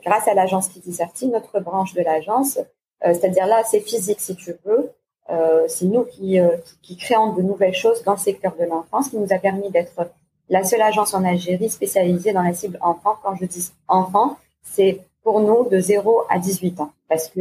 grâce 0.05 0.29
à 0.29 0.35
l'agence 0.35 0.69
Kitty 0.69 0.93
Sortie, 0.93 1.29
notre 1.29 1.61
branche 1.61 1.95
de 1.95 2.03
l'agence 2.03 2.59
euh, 3.05 3.15
c'est-à-dire 3.15 3.47
là, 3.47 3.63
c'est 3.65 3.81
physique 3.81 4.21
si 4.21 4.37
tu 4.37 4.55
veux. 4.65 4.93
Euh, 5.31 5.65
c'est 5.69 5.87
nous 5.87 6.05
qui, 6.05 6.39
euh, 6.39 6.57
qui, 6.83 6.97
créons 6.97 7.33
de 7.33 7.43
nouvelles 7.43 7.75
choses 7.75 8.03
dans 8.03 8.13
le 8.13 8.19
secteur 8.19 8.55
de 8.59 8.65
l'enfance, 8.65 9.09
qui 9.09 9.19
nous 9.19 9.33
a 9.33 9.39
permis 9.39 9.71
d'être 9.71 10.11
la 10.49 10.65
seule 10.65 10.83
agence 10.83 11.15
en 11.15 11.25
Algérie 11.25 11.71
spécialisée 11.71 12.33
dans 12.33 12.43
la 12.43 12.53
cible 12.53 12.79
enfant. 12.81 13.17
Quand 13.23 13.35
je 13.37 13.47
dis 13.47 13.71
enfant, 13.89 14.37
c'est 14.63 15.01
pour 15.23 15.41
nous 15.41 15.69
de 15.69 15.79
0 15.79 16.25
à 16.29 16.39
18 16.39 16.81
ans. 16.81 16.91
Parce 17.09 17.29
que 17.29 17.41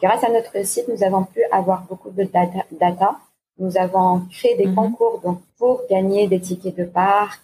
grâce 0.00 0.24
à 0.24 0.30
notre 0.30 0.64
site, 0.64 0.86
nous 0.88 1.02
avons 1.04 1.24
pu 1.24 1.42
avoir 1.52 1.84
beaucoup 1.88 2.10
de 2.10 2.24
data. 2.24 3.16
Nous 3.58 3.76
avons 3.76 4.22
créé 4.30 4.56
des 4.56 4.66
mhm. 4.66 4.74
concours 4.74 5.20
donc 5.22 5.40
pour 5.58 5.82
gagner 5.90 6.28
des 6.28 6.40
tickets 6.40 6.76
de 6.76 6.84
parc, 6.84 7.42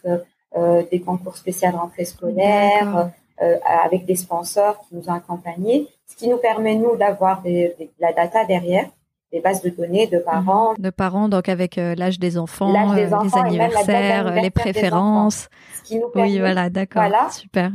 euh, 0.56 0.82
des 0.90 1.00
concours 1.00 1.36
spéciaux 1.36 1.72
de 1.72 1.76
rentrée 1.76 2.04
scolaire, 2.04 3.10
euh, 3.42 3.56
avec 3.84 4.04
des 4.04 4.14
sponsors 4.14 4.78
qui 4.82 4.94
nous 4.94 5.08
ont 5.08 5.12
accompagnés, 5.12 5.88
ce 6.06 6.14
qui 6.14 6.28
nous 6.28 6.36
permet, 6.36 6.76
nous, 6.76 6.94
d'avoir 6.94 7.42
de 7.42 7.72
la 7.98 8.12
data 8.12 8.44
derrière, 8.44 8.86
des 9.32 9.40
bases 9.40 9.60
de 9.60 9.70
données 9.70 10.06
de 10.06 10.20
parents. 10.20 10.74
De 10.78 10.90
parents, 10.90 11.28
donc 11.28 11.48
avec 11.48 11.76
euh, 11.76 11.96
l'âge 11.96 12.20
des 12.20 12.38
enfants, 12.38 12.92
euh, 12.92 12.94
les 12.94 13.36
anniversaires, 13.36 14.40
les 14.40 14.50
préférences. 14.50 15.48
Ce 15.78 15.82
qui 15.82 15.98
nous 15.98 16.10
permet, 16.10 16.30
oui, 16.30 16.38
voilà, 16.38 16.70
d'accord. 16.70 17.02
Voilà, 17.02 17.28
super. 17.30 17.72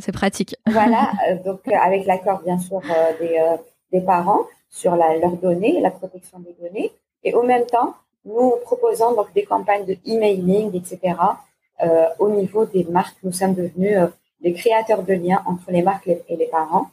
c'est 0.00 0.12
pratique. 0.12 0.54
Voilà, 0.68 1.10
donc 1.44 1.62
avec 1.66 2.06
l'accord, 2.06 2.40
bien 2.44 2.60
sûr, 2.60 2.80
des, 3.18 3.44
des 3.92 4.00
parents 4.02 4.44
sur 4.68 4.94
la, 4.94 5.16
leurs 5.16 5.36
données, 5.36 5.80
la 5.80 5.90
protection 5.90 6.38
des 6.38 6.54
données. 6.62 6.92
Et 7.24 7.34
au 7.34 7.42
même 7.42 7.66
temps, 7.66 7.96
nous 8.24 8.52
proposons 8.62 9.16
donc 9.16 9.32
des 9.34 9.42
campagnes 9.42 9.84
de 9.84 9.96
emailing, 10.06 10.70
etc. 10.76 11.16
au 12.20 12.28
niveau 12.28 12.66
des 12.66 12.84
marques, 12.84 13.16
nous 13.24 13.32
sommes 13.32 13.54
devenus 13.54 13.98
des 14.42 14.52
créateurs 14.52 15.02
de 15.02 15.14
liens 15.14 15.42
entre 15.46 15.70
les 15.70 15.82
marques 15.82 16.08
et 16.08 16.36
les 16.36 16.46
parents. 16.46 16.90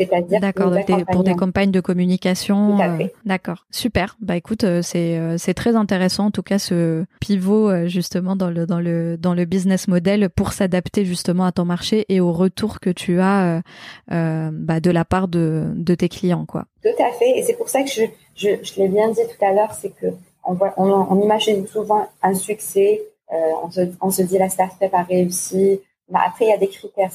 C'est-à-dire 0.00 0.40
D'accord, 0.40 0.72
pour 1.10 1.24
des 1.24 1.34
campagnes 1.34 1.72
de 1.72 1.80
communication. 1.80 2.76
Tout 2.76 2.82
à 2.82 2.88
euh. 2.88 3.06
D'accord, 3.26 3.66
super. 3.70 4.16
Bah 4.20 4.36
écoute, 4.36 4.64
euh, 4.64 4.82
c'est 4.82 5.18
euh, 5.18 5.36
c'est 5.36 5.52
très 5.52 5.74
intéressant 5.76 6.26
en 6.26 6.30
tout 6.30 6.42
cas 6.42 6.58
ce 6.58 7.04
pivot 7.20 7.86
justement 7.86 8.36
dans 8.36 8.50
le 8.50 8.66
dans 8.66 8.80
le 8.80 9.18
dans 9.18 9.34
le 9.34 9.44
business 9.44 9.88
model 9.88 10.30
pour 10.30 10.52
s'adapter 10.52 11.04
justement 11.04 11.44
à 11.44 11.52
ton 11.52 11.64
marché 11.64 12.06
et 12.08 12.20
au 12.20 12.32
retour 12.32 12.80
que 12.80 12.90
tu 12.90 13.20
as 13.20 13.62
bah, 14.08 14.80
de 14.80 14.90
la 14.90 15.04
part 15.04 15.28
de 15.28 15.66
de 15.74 15.94
tes 15.94 16.08
clients 16.08 16.46
quoi. 16.46 16.64
Tout 16.82 17.02
à 17.02 17.12
fait, 17.12 17.38
et 17.38 17.42
c'est 17.42 17.56
pour 17.56 17.68
ça 17.68 17.82
que 17.82 17.90
je 17.90 18.04
je, 18.36 18.48
je 18.62 18.80
l'ai 18.80 18.88
bien 18.88 19.10
dit 19.10 19.20
tout 19.20 19.44
à 19.44 19.52
l'heure, 19.52 19.74
c'est 19.74 19.90
que 19.90 20.06
on 20.44 20.54
voit 20.54 20.72
on, 20.78 20.88
on 20.88 21.20
imagine 21.20 21.66
souvent 21.66 22.08
un 22.22 22.34
succès, 22.34 23.02
on 23.30 23.70
se 23.70 23.80
on 24.00 24.10
se 24.10 24.22
dit 24.22 24.38
la 24.38 24.48
startup 24.48 24.94
a 24.94 25.02
réussi, 25.02 25.80
après, 26.18 26.46
il 26.46 26.48
y 26.48 26.52
a 26.52 26.58
des 26.58 26.68
critères. 26.68 27.10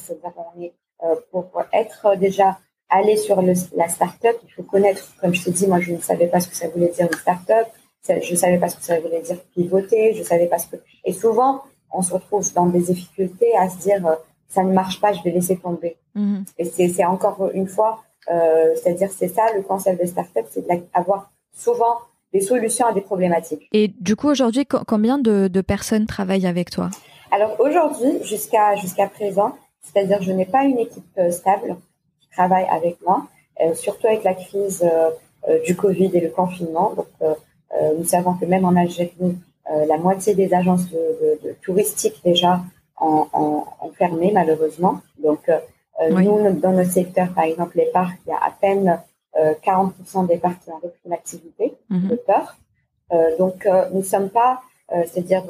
Euh, 1.04 1.14
pour, 1.30 1.50
être 1.72 2.16
déjà 2.16 2.58
aller 2.88 3.16
sur 3.16 3.42
le, 3.42 3.52
la 3.76 3.88
start-up, 3.88 4.36
il 4.44 4.50
faut 4.52 4.62
connaître, 4.62 5.12
comme 5.20 5.34
je 5.34 5.44
t'ai 5.44 5.50
dit, 5.50 5.66
moi, 5.66 5.80
je 5.80 5.92
ne 5.92 5.98
savais 5.98 6.26
pas 6.26 6.40
ce 6.40 6.48
que 6.48 6.56
ça 6.56 6.68
voulait 6.68 6.88
dire 6.88 7.06
une 7.06 7.18
start-up. 7.18 7.66
Je 8.08 8.30
ne 8.30 8.36
savais 8.36 8.58
pas 8.58 8.68
ce 8.68 8.76
que 8.76 8.84
ça 8.84 8.98
voulait 9.00 9.20
dire 9.20 9.36
pivoter. 9.54 10.14
Je 10.14 10.22
savais 10.22 10.46
pas 10.46 10.58
ce 10.58 10.68
que. 10.68 10.76
Et 11.04 11.12
souvent, 11.12 11.62
on 11.92 12.02
se 12.02 12.14
retrouve 12.14 12.44
dans 12.54 12.66
des 12.66 12.80
difficultés 12.80 13.56
à 13.58 13.68
se 13.68 13.78
dire, 13.78 14.06
euh, 14.06 14.14
ça 14.48 14.62
ne 14.62 14.72
marche 14.72 15.00
pas, 15.00 15.12
je 15.12 15.22
vais 15.22 15.30
laisser 15.30 15.56
tomber. 15.56 15.96
Mm-hmm. 16.14 16.44
Et 16.58 16.88
c'est 16.88 17.04
encore 17.04 17.50
une 17.52 17.66
fois, 17.66 18.02
euh, 18.30 18.74
c'est-à-dire, 18.74 19.10
c'est 19.10 19.28
ça 19.28 19.46
le 19.54 19.62
concept 19.62 20.00
de 20.00 20.06
start-up, 20.06 20.46
c'est 20.50 20.66
d'avoir 20.66 21.30
souvent 21.54 21.96
des 22.32 22.40
solutions 22.40 22.86
à 22.86 22.92
des 22.92 23.00
problématiques. 23.00 23.68
Et 23.72 23.88
du 23.88 24.16
coup, 24.16 24.28
aujourd'hui, 24.28 24.66
combien 24.66 25.18
de, 25.18 25.48
de 25.48 25.60
personnes 25.60 26.06
travaillent 26.06 26.46
avec 26.46 26.70
toi? 26.70 26.90
Alors 27.36 27.60
aujourd'hui, 27.60 28.22
jusqu'à 28.22 28.76
jusqu'à 28.76 29.08
présent, 29.08 29.52
c'est-à-dire 29.82 30.22
je 30.22 30.32
n'ai 30.32 30.46
pas 30.46 30.64
une 30.64 30.78
équipe 30.78 31.20
stable 31.30 31.76
qui 32.20 32.30
travaille 32.30 32.66
avec 32.70 32.96
moi, 33.02 33.26
surtout 33.74 34.06
avec 34.06 34.24
la 34.24 34.32
crise 34.32 34.82
du 35.66 35.76
Covid 35.76 36.10
et 36.14 36.20
le 36.20 36.30
confinement. 36.30 36.94
Donc, 36.96 37.38
nous 37.98 38.04
savons 38.04 38.34
que 38.34 38.46
même 38.46 38.64
en 38.64 38.74
Algérie, 38.74 39.36
la 39.68 39.98
moitié 39.98 40.34
des 40.34 40.54
agences 40.54 40.88
de, 40.90 41.54
touristiques 41.62 42.22
déjà 42.24 42.62
ont, 42.98 43.26
ont, 43.34 43.90
fermé 43.98 44.30
malheureusement. 44.32 45.02
Donc, 45.22 45.50
nous, 46.10 46.50
dans 46.52 46.72
notre 46.72 46.92
secteur, 46.92 47.28
par 47.34 47.44
exemple, 47.44 47.76
les 47.76 47.90
parcs, 47.92 48.18
il 48.26 48.30
y 48.30 48.32
a 48.32 48.38
à 48.38 48.50
peine 48.50 48.98
40% 49.38 50.26
des 50.26 50.38
parcs 50.38 50.60
qui 50.64 50.70
ont 50.70 50.80
repris 50.82 51.08
l'activité 51.08 51.74
mhm. 51.90 52.08
de 52.08 52.16
peur. 52.16 52.56
donc, 53.38 53.68
nous 53.92 53.98
ne 53.98 54.04
sommes 54.04 54.30
pas, 54.30 54.62
c'est-à-dire 54.90 55.44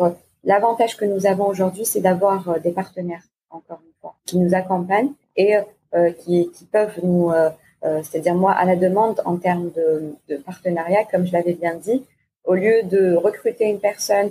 L'avantage 0.47 0.97
que 0.97 1.05
nous 1.05 1.27
avons 1.27 1.49
aujourd'hui, 1.49 1.85
c'est 1.85 2.01
d'avoir 2.01 2.49
euh, 2.49 2.59
des 2.61 2.71
partenaires, 2.71 3.25
encore 3.51 3.81
une 3.85 3.93
fois, 4.01 4.15
qui 4.25 4.39
nous 4.39 4.55
accompagnent 4.55 5.11
et 5.37 5.57
euh, 5.57 6.13
qui, 6.13 6.49
peuvent 6.71 7.01
nous, 7.03 7.33
euh, 7.33 7.51
c'est-à-dire 7.83 8.37
moi, 8.37 8.53
à 8.53 8.65
la 8.65 8.77
demande 8.77 9.21
en 9.25 9.39
termes 9.39 9.73
de, 9.73 10.37
partenariat, 10.47 11.05
comme 11.11 11.27
je 11.27 11.33
l'avais 11.33 11.55
bien 11.55 11.75
dit, 11.75 12.05
au 12.45 12.55
lieu 12.55 12.85
de 12.85 13.15
recruter 13.15 13.65
une 13.65 13.81
personne 13.81 14.31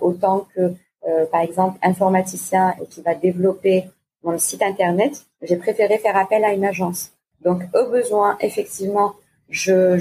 autant 0.00 0.46
que, 0.54 0.74
par 1.30 1.40
exemple, 1.42 1.78
informaticien 1.82 2.74
et 2.82 2.86
qui 2.86 3.02
va 3.02 3.14
développer 3.14 3.84
mon 4.24 4.36
site 4.38 4.62
internet, 4.62 5.24
j'ai 5.42 5.56
préféré 5.56 5.98
faire 5.98 6.16
appel 6.16 6.44
à 6.44 6.52
une 6.52 6.64
agence. 6.64 7.12
Donc, 7.42 7.62
au 7.74 7.88
besoin, 7.90 8.36
effectivement, 8.40 9.12
je, 9.48 9.96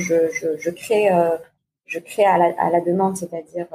crée, 0.72 1.08
à 1.10 2.70
la, 2.72 2.82
demande, 2.82 3.18
c'est-à-dire 3.18 3.68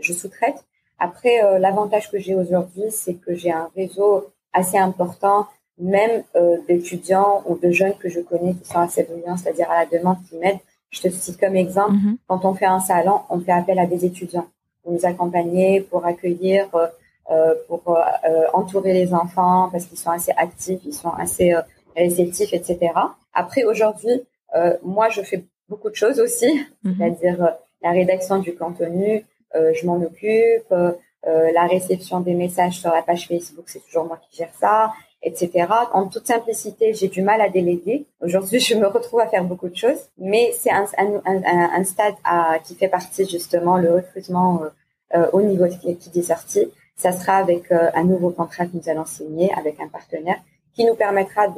je 0.00 0.12
sous-traite, 0.12 0.64
après, 0.98 1.44
euh, 1.44 1.58
l'avantage 1.58 2.10
que 2.10 2.18
j'ai 2.18 2.34
aujourd'hui, 2.34 2.90
c'est 2.90 3.14
que 3.14 3.34
j'ai 3.34 3.50
un 3.50 3.68
réseau 3.76 4.30
assez 4.52 4.78
important, 4.78 5.46
même 5.78 6.22
euh, 6.36 6.56
d'étudiants 6.66 7.42
ou 7.46 7.58
de 7.58 7.70
jeunes 7.70 7.94
que 7.98 8.08
je 8.08 8.20
connais 8.20 8.54
qui 8.54 8.66
sont 8.66 8.78
assez 8.78 9.02
brillants, 9.02 9.36
c'est-à-dire 9.36 9.70
à 9.70 9.84
la 9.84 9.86
demande 9.86 10.16
qui 10.28 10.36
m'aident. 10.36 10.58
Je 10.90 11.02
te 11.02 11.08
cite 11.10 11.38
comme 11.38 11.56
exemple, 11.56 11.92
mhm. 11.92 12.16
quand 12.26 12.44
on 12.44 12.54
fait 12.54 12.66
un 12.66 12.80
salon, 12.80 13.20
on 13.28 13.40
fait 13.40 13.52
appel 13.52 13.78
à 13.78 13.86
des 13.86 14.06
étudiants 14.06 14.46
pour 14.82 14.92
nous 14.92 15.04
accompagner, 15.04 15.82
pour 15.82 16.06
accueillir, 16.06 16.68
euh, 17.30 17.54
pour 17.66 17.98
entourer 18.54 18.92
les 18.92 19.12
enfants 19.12 19.68
parce 19.72 19.86
qu'ils 19.86 19.98
sont 19.98 20.12
assez 20.12 20.32
actifs, 20.36 20.80
ils 20.86 20.94
sont 20.94 21.10
assez 21.10 21.52
réceptifs, 21.96 22.52
etc. 22.52 22.92
Après, 23.34 23.64
aujourd'hui, 23.64 24.22
moi, 24.84 25.08
je 25.08 25.22
fais 25.22 25.44
beaucoup 25.68 25.90
de 25.90 25.96
choses 25.96 26.20
aussi, 26.20 26.64
mhm. 26.84 26.94
c'est-à-dire 26.96 27.56
la 27.82 27.90
rédaction 27.90 28.38
du 28.38 28.54
contenu, 28.54 29.16
euh, 29.16 29.20
je 29.74 29.86
m'en 29.86 29.96
occupe. 29.96 30.72
Euh, 31.26 31.50
la 31.52 31.66
réception 31.66 32.20
des 32.20 32.34
messages 32.34 32.78
sur 32.78 32.90
la 32.90 33.02
page 33.02 33.26
Facebook, 33.26 33.64
c'est 33.66 33.84
toujours 33.84 34.04
moi 34.04 34.20
qui 34.30 34.36
gère 34.36 34.52
ça, 34.60 34.92
etc. 35.22 35.66
En 35.92 36.06
toute 36.06 36.26
simplicité, 36.26 36.94
j'ai 36.94 37.08
du 37.08 37.20
mal 37.20 37.40
à 37.40 37.48
déléguer. 37.48 38.06
Aujourd'hui, 38.20 38.60
je 38.60 38.76
me 38.76 38.86
retrouve 38.86 39.18
à 39.18 39.26
faire 39.26 39.42
beaucoup 39.42 39.68
de 39.68 39.74
choses, 39.74 40.08
mais 40.18 40.52
c'est 40.56 40.70
un, 40.70 41.84
stade 41.84 42.14
qui 42.62 42.76
fait 42.76 42.88
partie 42.88 43.28
justement 43.28 43.76
le 43.76 43.92
recrutement 43.92 44.62
euh, 45.16 45.26
au 45.32 45.42
niveau 45.42 45.66
qui, 45.66 45.96
qui 45.96 46.18
est 46.18 46.22
sorti. 46.22 46.68
Ça 46.94 47.10
sera 47.10 47.38
avec 47.38 47.72
un 47.72 48.04
nouveau 48.04 48.30
contrat 48.30 48.64
que 48.66 48.70
nous 48.74 48.88
allons 48.88 49.04
signer 49.04 49.52
avec 49.58 49.80
un 49.80 49.88
partenaire 49.88 50.38
qui 50.76 50.84
nous 50.84 50.94
permettra 50.94 51.48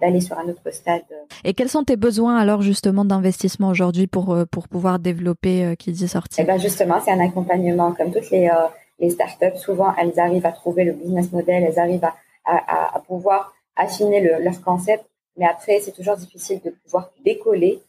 d'aller 0.00 0.20
sur 0.22 0.38
un 0.38 0.48
autre 0.48 0.70
stade. 0.72 1.02
Et 1.44 1.52
quels 1.52 1.68
sont 1.68 1.84
tes 1.84 1.96
besoins 1.96 2.36
alors 2.38 2.62
justement 2.62 3.04
d'investissement 3.04 3.68
aujourd'hui 3.68 4.06
pour 4.06 4.32
euh, 4.32 4.46
pour 4.46 4.66
pouvoir 4.66 4.98
développer 4.98 5.64
euh, 5.64 5.74
Kids 5.74 6.08
Sortie 6.08 6.40
Eh 6.40 6.44
ben 6.44 6.58
justement, 6.58 6.98
c'est 7.04 7.12
un 7.12 7.20
accompagnement 7.20 7.92
comme 7.92 8.12
toutes 8.12 8.30
les 8.30 8.48
euh, 8.48 8.66
les 8.98 9.10
startups. 9.10 9.58
Souvent, 9.58 9.94
elles 9.98 10.18
arrivent 10.18 10.46
à 10.46 10.52
trouver 10.52 10.84
le 10.84 10.92
business 10.92 11.30
model, 11.32 11.64
elles 11.64 11.78
arrivent 11.78 12.04
à 12.04 12.14
à, 12.48 12.96
à 12.96 13.00
pouvoir 13.00 13.52
affiner 13.74 14.20
le, 14.20 14.42
leur 14.42 14.62
concept, 14.62 15.04
mais 15.36 15.46
après 15.46 15.80
c'est 15.80 15.92
toujours 15.92 16.16
difficile 16.16 16.60
de 16.64 16.70
pouvoir 16.70 17.10
décoller. 17.24 17.82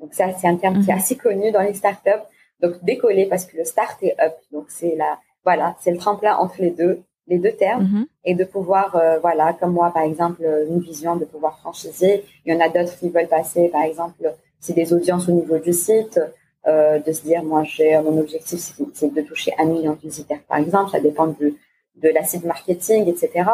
Donc 0.00 0.14
ça, 0.14 0.32
c'est 0.38 0.46
un 0.46 0.56
terme 0.56 0.82
qui 0.82 0.90
est 0.90 0.94
mhm. 0.94 1.00
assez 1.00 1.16
connu 1.16 1.50
dans 1.50 1.62
les 1.62 1.74
startups. 1.74 2.24
Donc 2.62 2.82
décoller 2.82 3.26
parce 3.26 3.44
que 3.44 3.56
le 3.58 3.64
start 3.64 4.02
est 4.02 4.18
up. 4.20 4.34
Donc 4.50 4.66
c'est 4.68 4.94
la 4.96 5.18
voilà, 5.44 5.76
c'est 5.80 5.90
le 5.90 5.98
tremplin 5.98 6.36
entre 6.36 6.56
les 6.60 6.70
deux 6.70 7.02
les 7.26 7.38
deux 7.38 7.52
termes 7.52 7.84
mhm. 7.84 8.06
et 8.24 8.34
de 8.34 8.44
pouvoir, 8.44 8.94
euh, 8.96 9.18
voilà, 9.18 9.52
comme 9.52 9.72
moi 9.72 9.90
par 9.92 10.02
exemple, 10.02 10.42
une 10.68 10.80
vision 10.80 11.16
de 11.16 11.24
pouvoir 11.24 11.58
franchiser. 11.58 12.24
Il 12.44 12.54
y 12.54 12.56
en 12.56 12.60
a 12.60 12.68
d'autres 12.68 12.96
qui 12.98 13.08
veulent 13.08 13.28
passer, 13.28 13.68
par 13.68 13.82
exemple, 13.82 14.32
c'est 14.60 14.74
des 14.74 14.92
audiences 14.92 15.28
au 15.28 15.32
niveau 15.32 15.58
du 15.58 15.72
site, 15.72 16.20
euh, 16.66 16.98
de 16.98 17.12
se 17.12 17.22
dire, 17.22 17.42
moi 17.42 17.62
j'ai 17.64 17.98
mon 17.98 18.18
objectif, 18.18 18.60
c'est 18.94 19.12
de 19.12 19.20
toucher 19.22 19.52
un 19.58 19.64
million 19.66 19.92
de 19.92 20.00
visiteurs 20.00 20.40
par 20.48 20.58
exemple, 20.58 20.90
ça 20.90 21.00
dépend 21.00 21.28
de, 21.28 21.54
de 21.96 22.08
la 22.08 22.24
site 22.24 22.44
marketing, 22.44 23.08
etc. 23.08 23.48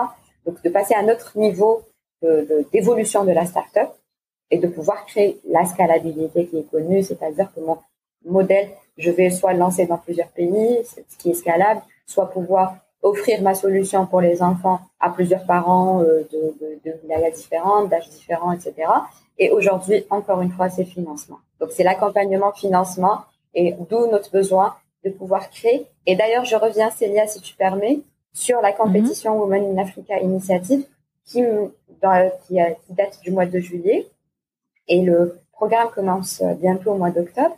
Donc 0.47 0.63
de 0.63 0.71
passer 0.71 0.95
à 0.95 1.01
un 1.01 1.09
autre 1.09 1.33
niveau 1.37 1.83
d'évolution 2.73 3.25
de, 3.25 3.31
de 3.31 3.35
la 3.35 3.47
startup 3.47 3.91
et 4.51 4.59
de 4.59 4.69
pouvoir 4.69 5.05
créer 5.07 5.41
la 5.49 5.65
scalabilité 5.65 6.47
qui 6.47 6.59
est 6.59 6.71
connue, 6.71 7.03
c'est-à-dire 7.03 7.51
que 7.55 7.61
mon 7.61 7.79
modèle, 8.25 8.69
je 8.99 9.11
vais 9.11 9.31
soit 9.31 9.55
lancer 9.55 9.87
dans 9.87 9.99
plusieurs 9.99 10.29
pays, 10.29 10.79
ce 10.85 11.17
qui 11.19 11.31
est 11.31 11.35
scalable, 11.35 11.81
soit 12.07 12.31
pouvoir 12.31 12.77
offrir 13.03 13.43
ma 13.43 13.55
solution 13.55 14.07
pour 14.07 14.21
les 14.21 14.43
enfants 14.43 14.81
à 15.01 15.11
plusieurs 15.11 15.45
parents 15.45 16.01
euh, 16.03 16.27
de, 16.33 16.55
de, 16.61 16.91
de 16.91 17.35
différentes, 17.35 17.89
d'âges 17.91 18.09
différents, 18.09 18.53
etc. 18.53 18.75
Et 19.39 19.51
aujourd'hui, 19.51 20.05
encore 20.09 20.41
une 20.41 20.53
fois, 20.53 20.71
c'est 20.71 20.85
financement. 20.85 21.39
Donc, 21.61 21.71
c'est 21.73 21.83
l'accompagnement 21.83 22.53
financement 22.53 23.19
et 23.55 23.75
d'où 23.91 24.07
notre 24.07 24.31
besoin 24.31 24.75
de 25.05 25.11
pouvoir 25.11 25.51
créer. 25.51 25.87
Et 26.07 26.15
d'ailleurs, 26.15 26.45
je 26.45 26.57
reviens, 26.57 26.91
Célia, 26.91 27.27
si 27.27 27.41
tu 27.41 27.55
permets, 27.55 28.01
sur 28.33 28.61
la 28.61 28.73
compétition 28.73 29.35
mhm. 29.35 29.41
Women 29.41 29.79
in 29.79 29.83
Africa 29.83 30.19
Initiative 30.21 30.87
qui, 31.27 31.43
dans, 32.01 32.31
qui, 32.47 32.59
qui 32.87 32.93
date 32.95 33.21
du 33.23 33.31
mois 33.31 33.47
de 33.47 33.59
juillet. 33.59 34.07
Et 34.89 35.03
le 35.03 35.41
programme 35.53 35.89
commence 35.95 36.43
bientôt 36.61 36.93
au 36.93 36.97
mois 36.97 37.11
d'octobre. 37.11 37.57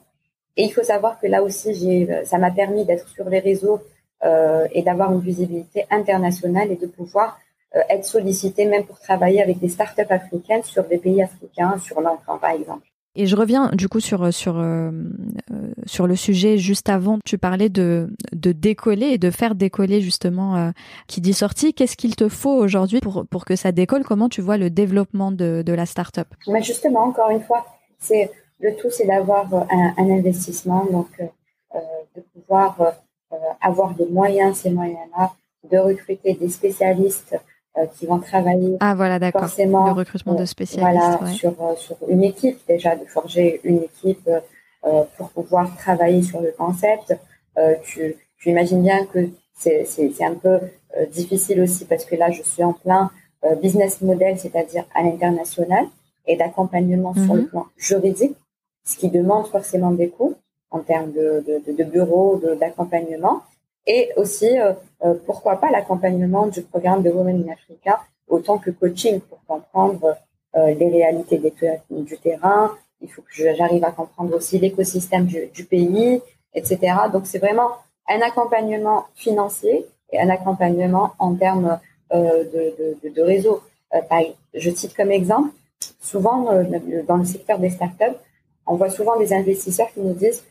Et 0.56 0.64
il 0.64 0.70
faut 0.70 0.82
savoir 0.82 1.18
que 1.20 1.26
là 1.26 1.42
aussi, 1.42 1.74
j'ai, 1.74 2.24
ça 2.24 2.38
m'a 2.38 2.50
permis 2.50 2.84
d'être 2.84 3.08
sur 3.08 3.28
les 3.28 3.40
réseaux 3.40 3.80
euh, 3.80 3.93
et 4.24 4.82
d'avoir 4.82 5.12
une 5.12 5.20
visibilité 5.20 5.84
internationale 5.90 6.70
et 6.70 6.76
de 6.76 6.86
pouvoir 6.86 7.38
euh, 7.76 7.80
être 7.88 8.04
sollicité 8.04 8.66
même 8.66 8.84
pour 8.84 9.00
travailler 9.00 9.42
avec 9.42 9.58
des 9.58 9.68
startups 9.68 10.02
africaines 10.08 10.62
sur 10.62 10.84
des 10.84 10.98
pays 10.98 11.20
africains, 11.20 11.76
sur 11.78 12.00
l'enfant 12.00 12.38
par 12.38 12.50
exemple. 12.50 12.86
Et 13.16 13.26
je 13.26 13.34
reviens 13.34 13.70
du 13.72 13.88
coup 13.88 13.98
sur 13.98 14.32
sur 14.32 14.58
euh, 14.58 14.92
sur 15.84 16.06
le 16.06 16.14
sujet 16.14 16.56
juste 16.56 16.88
avant. 16.88 17.18
Tu 17.24 17.36
parlais 17.36 17.68
de 17.68 18.08
de 18.32 18.52
décoller 18.52 19.06
et 19.06 19.18
de 19.18 19.30
faire 19.30 19.56
décoller 19.56 20.00
justement 20.00 20.72
qui 21.08 21.20
dit 21.20 21.34
sortie. 21.34 21.74
Qu'est-ce 21.74 21.96
qu'il 21.96 22.14
te 22.14 22.28
faut 22.28 22.54
aujourd'hui 22.54 23.00
pour 23.00 23.26
pour 23.28 23.44
que 23.44 23.56
ça 23.56 23.72
décolle? 23.72 24.04
Comment 24.04 24.28
tu 24.28 24.40
vois 24.40 24.56
le 24.56 24.70
développement 24.70 25.32
de 25.32 25.62
de 25.66 25.72
la 25.72 25.86
startup? 25.86 26.28
Mais 26.46 26.62
justement, 26.62 27.04
encore 27.04 27.30
une 27.30 27.42
fois, 27.42 27.66
c'est 27.98 28.30
le 28.60 28.76
tout, 28.76 28.90
c'est 28.90 29.06
d'avoir 29.06 29.52
un, 29.52 29.94
un, 29.96 30.10
investissement, 30.10 30.86
donc 30.90 31.08
de 32.16 32.20
pouvoir 32.34 32.80
euh, 32.80 32.90
avoir 33.60 33.94
des 33.94 34.06
moyens, 34.06 34.58
ces 34.58 34.70
moyens-là, 34.70 35.32
de 35.70 35.78
recruter 35.78 36.34
des 36.34 36.48
spécialistes 36.48 37.36
euh, 37.78 37.86
qui 37.86 38.06
vont 38.06 38.18
travailler. 38.18 38.76
Ah 38.80 38.94
voilà, 38.94 39.18
d'accord. 39.18 39.42
Forcément, 39.42 39.86
le 39.86 39.92
recrutement 39.92 40.34
de 40.34 40.44
spécialistes. 40.44 41.18
Voilà, 41.18 41.32
sur, 41.32 41.50
euh, 41.60 41.74
sur 41.76 41.96
une 42.08 42.22
équipe 42.22 42.58
déjà, 42.68 42.96
de 42.96 43.04
forger 43.04 43.60
une 43.64 43.82
équipe 43.82 44.30
pour 45.16 45.30
pouvoir 45.30 45.74
travailler 45.78 46.20
sur 46.20 46.42
le 46.42 46.52
concept. 46.58 47.16
tu, 47.84 48.16
tu 48.36 48.50
imagines 48.50 48.82
bien 48.82 49.06
que 49.06 49.30
c'est, 49.56 49.86
c'est, 49.86 50.10
c'est 50.10 50.24
un 50.26 50.34
peu 50.34 50.58
difficile 51.10 51.62
aussi 51.62 51.86
parce 51.86 52.04
que 52.04 52.14
là, 52.16 52.30
je 52.30 52.42
suis 52.42 52.62
en 52.62 52.74
plein 52.74 53.10
business 53.62 54.02
model, 54.02 54.38
c'est-à-dire 54.38 54.84
à 54.94 55.02
l'international, 55.02 55.86
et 56.26 56.36
d'accompagnement 56.36 57.14
sur 57.14 57.34
le 57.34 57.42
mhm. 57.42 57.48
plan 57.48 57.66
juridique, 57.76 58.36
ce 58.84 58.96
qui 58.96 59.08
demande 59.08 59.46
forcément 59.46 59.90
des 59.90 60.08
coûts 60.08 60.34
en 60.74 60.80
termes 60.80 61.12
de, 61.12 61.44
de, 61.46 61.72
de 61.72 61.84
bureaux, 61.84 62.40
d'accompagnement. 62.60 63.42
Et 63.86 64.10
aussi, 64.16 64.58
euh, 64.58 64.72
euh, 65.04 65.14
pourquoi 65.24 65.56
pas 65.56 65.70
l'accompagnement 65.70 66.46
du 66.48 66.62
programme 66.62 67.02
de 67.02 67.10
Women 67.10 67.44
in 67.46 67.52
Africa 67.52 68.00
autant 68.28 68.58
que 68.58 68.70
coaching 68.70 69.20
pour 69.20 69.38
comprendre 69.46 70.16
euh, 70.56 70.74
les 70.74 70.88
réalités 70.88 71.38
des, 71.38 71.52
du 71.90 72.18
terrain. 72.18 72.72
Il 73.00 73.08
faut 73.08 73.22
que 73.22 73.54
j'arrive 73.54 73.84
à 73.84 73.92
comprendre 73.92 74.34
aussi 74.34 74.58
l'écosystème 74.58 75.26
du, 75.26 75.46
du, 75.54 75.64
pays, 75.64 76.20
etc. 76.54 76.78
Donc, 77.12 77.26
c'est 77.26 77.38
vraiment 77.38 77.70
un 78.08 78.20
accompagnement 78.20 79.04
financier 79.14 79.86
et 80.10 80.18
un 80.20 80.30
accompagnement 80.30 81.12
en 81.20 81.34
termes 81.36 81.78
euh, 82.12 82.44
de, 82.52 83.08
de, 83.08 83.22
réseau. 83.22 83.62
je 84.54 84.70
cite 84.70 84.96
comme 84.96 85.12
exemple, 85.12 85.50
souvent 86.00 86.38
dans 87.06 87.16
le 87.16 87.24
secteur 87.24 87.58
des 87.58 87.70
startups, 87.70 88.18
on 88.66 88.76
voit 88.76 88.90
souvent 88.90 89.18
des 89.18 89.32
investisseurs 89.32 89.92
qui 89.92 90.00
nous 90.00 90.14
disent 90.14 90.42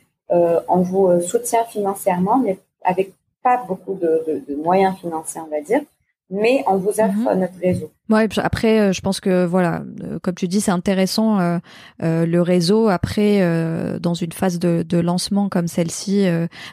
on 0.67 0.81
vous 0.81 1.07
euh, 1.07 1.21
soutient 1.21 1.63
financièrement, 1.65 2.37
mais 2.37 2.57
avec 2.83 3.13
pas 3.43 3.63
beaucoup 3.67 3.95
de, 3.95 4.43
moyens 4.55 4.97
financiers, 4.97 5.41
on 5.41 5.49
va 5.49 5.61
dire, 5.61 5.81
mais 6.29 6.63
on 6.67 6.77
vous 6.77 6.99
offre 6.99 7.33
mhm. 7.33 7.39
notre 7.39 7.59
réseau. 7.59 7.91
Ouais, 8.09 8.27
après, 8.35 8.81
euh, 8.81 8.91
je 8.91 8.99
pense 8.99 9.21
que 9.21 9.45
voilà, 9.45 9.81
euh, 10.03 10.19
comme 10.19 10.35
tu 10.35 10.49
dis, 10.49 10.59
c'est 10.59 10.71
intéressant 10.71 11.39
euh, 11.39 11.59
le 12.01 12.41
réseau. 12.41 12.89
Après, 12.89 13.39
dans 13.99 14.13
une 14.13 14.33
phase 14.33 14.59
de, 14.59 14.83
de 14.87 14.97
lancement 14.97 15.47
comme 15.47 15.67
celle-ci, 15.67 16.25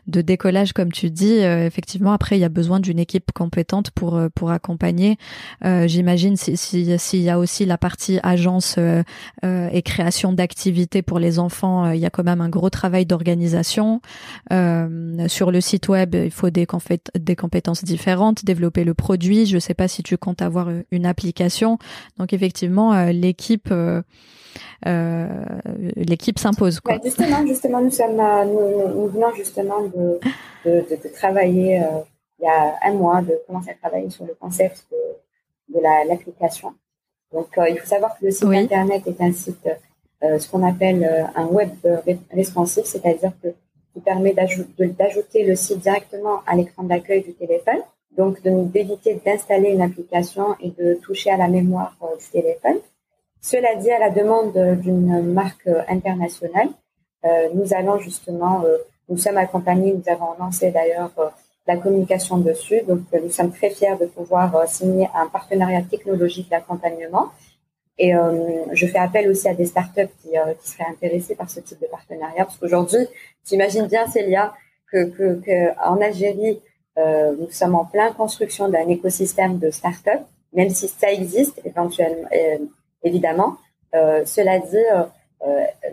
de 0.06 0.20
décollage, 0.20 0.72
comme 0.72 0.90
tu 0.90 1.10
dis, 1.10 1.34
effectivement, 1.34 2.12
après, 2.12 2.36
il 2.36 2.40
y 2.40 2.44
a 2.44 2.48
besoin 2.48 2.80
d'une 2.80 2.98
équipe 2.98 3.30
compétente 3.32 3.90
pour 3.92 4.20
pour 4.34 4.50
accompagner. 4.50 5.18
J'imagine 5.62 6.36
s'il 6.36 6.58
si, 6.58 6.98
s'il 6.98 7.20
y 7.20 7.30
a 7.30 7.38
aussi 7.38 7.64
la 7.64 7.78
partie 7.78 8.18
agence 8.22 8.78
et 9.42 9.82
création 9.82 10.32
d'activités 10.32 11.02
pour 11.02 11.18
les 11.18 11.38
enfants, 11.38 11.90
il 11.90 12.00
y 12.00 12.06
a 12.06 12.10
quand 12.10 12.24
même 12.24 12.40
un 12.40 12.48
gros 12.48 12.70
travail 12.70 13.06
d'organisation. 13.06 14.00
sur 15.28 15.50
le 15.50 15.60
site 15.60 15.88
web, 15.88 16.14
il 16.14 16.30
faut 16.30 16.50
des, 16.50 16.66
des 17.18 17.36
compétences 17.36 17.84
différentes, 17.84 18.44
développer 18.44 18.84
le 18.84 18.94
produit. 18.94 19.46
Je 19.46 19.58
sais 19.58 19.74
pas 19.74 19.88
si 19.88 20.02
tu 20.02 20.16
comptes 20.16 20.42
avoir 20.42 20.68
une 20.90 21.06
application 21.20 21.78
donc 22.18 22.32
effectivement, 22.32 22.92
euh, 22.92 23.12
l'équipe 23.12 23.68
euh, 23.70 24.02
euh, 24.86 25.26
l'équipe 25.96 26.38
s'impose. 26.38 26.80
justement, 27.04 27.46
justement, 27.46 27.80
nous 27.80 27.90
sommes, 27.90 28.16
nous, 28.16 29.06
venons 29.08 29.34
justement 29.34 29.82
de, 29.82 30.18
de, 30.64 31.08
travailler 31.14 31.82
il 32.38 32.44
y 32.44 32.48
a 32.48 32.74
un 32.84 32.94
mois, 32.94 33.20
de 33.22 33.38
commencer 33.46 33.70
à 33.70 33.74
travailler 33.74 34.10
sur 34.10 34.24
le 34.24 34.34
concept 34.40 34.86
de, 34.90 35.76
de 35.76 35.82
l'application. 36.08 36.74
Donc, 37.32 37.48
il 37.68 37.78
faut 37.78 37.86
savoir 37.86 38.18
que 38.18 38.24
le 38.24 38.30
site 38.30 38.48
internet 38.48 39.02
est 39.06 39.20
un 39.20 39.32
site, 39.32 39.68
ce 40.22 40.48
qu'on 40.50 40.66
appelle 40.66 41.28
un 41.36 41.46
web 41.46 41.70
responsive, 42.32 42.84
c'est-à-dire 42.84 43.32
que 43.42 43.48
qui 43.92 44.00
permet 44.00 44.32
d'ajouter 44.32 45.44
le 45.44 45.56
site 45.56 45.80
directement 45.80 46.42
à 46.46 46.56
l'écran 46.56 46.84
d'accueil 46.84 47.22
du 47.22 47.34
téléphone 47.34 47.80
donc 48.16 48.42
d'éviter 48.42 49.20
d'installer 49.24 49.70
une 49.70 49.82
application 49.82 50.56
et 50.61 50.70
de 50.70 50.94
toucher 50.94 51.30
à 51.30 51.36
la 51.36 51.48
mémoire 51.48 51.96
euh, 52.02 52.16
du 52.16 52.26
téléphone. 52.26 52.78
Cela 53.40 53.74
dit, 53.76 53.90
à 53.90 53.98
la 53.98 54.11
demande 54.11 54.56
d'une 54.80 55.32
marque 55.32 55.66
euh, 55.66 55.82
internationale, 55.88 56.68
euh, 57.24 57.48
nous 57.54 57.72
allons 57.74 57.98
justement, 57.98 58.64
nous 59.08 59.18
sommes 59.18 59.36
accompagnés, 59.36 59.92
nous 59.92 60.12
avons 60.12 60.34
lancé 60.38 60.70
d'ailleurs 60.70 61.12
la 61.66 61.76
communication 61.76 62.38
dessus, 62.38 62.80
donc 62.88 63.00
nous 63.12 63.30
sommes 63.30 63.52
très 63.52 63.70
fiers 63.70 63.96
de 64.00 64.06
pouvoir 64.06 64.66
signer 64.66 65.08
un 65.14 65.26
partenariat 65.26 65.82
technologique 65.82 66.48
d'accompagnement. 66.50 67.26
Et 67.98 68.12
je 68.72 68.86
fais 68.86 68.98
appel 68.98 69.28
aussi 69.28 69.46
à 69.46 69.52
des 69.52 69.66
startups 69.66 70.14
qui, 70.22 70.30
qui 70.61 70.70
seraient 70.70 70.88
intéressées 70.88 71.34
par 71.34 71.50
ce 71.50 71.61
type 71.61 71.78
de 71.78 71.86
partenariat, 71.86 72.46
parce 72.46 72.56
qu'aujourd'hui, 72.56 73.06
j'imagine 73.44 73.86
bien, 73.86 74.06
Célia, 74.06 74.54
que, 74.90 75.04
que, 75.11 75.40
que 75.44 75.86
en 75.86 76.00
Algérie, 76.00 76.58
euh, 77.01 77.34
nous 77.38 77.51
sommes 77.51 77.74
en 77.74 77.84
pleine 77.84 78.12
construction 78.14 78.68
d'un 78.68 78.88
écosystème 78.88 79.59
de 79.59 79.70
start-up, 79.70 80.20
même 80.53 80.70
si 80.70 80.88
ça 80.88 81.11
existe 81.12 81.61
éventuellement, 81.64 82.28
euh, 82.32 82.59
évidemment. 83.03 83.57
Euh, 83.94 84.24
cela 84.24 84.59
dit, 84.59 84.76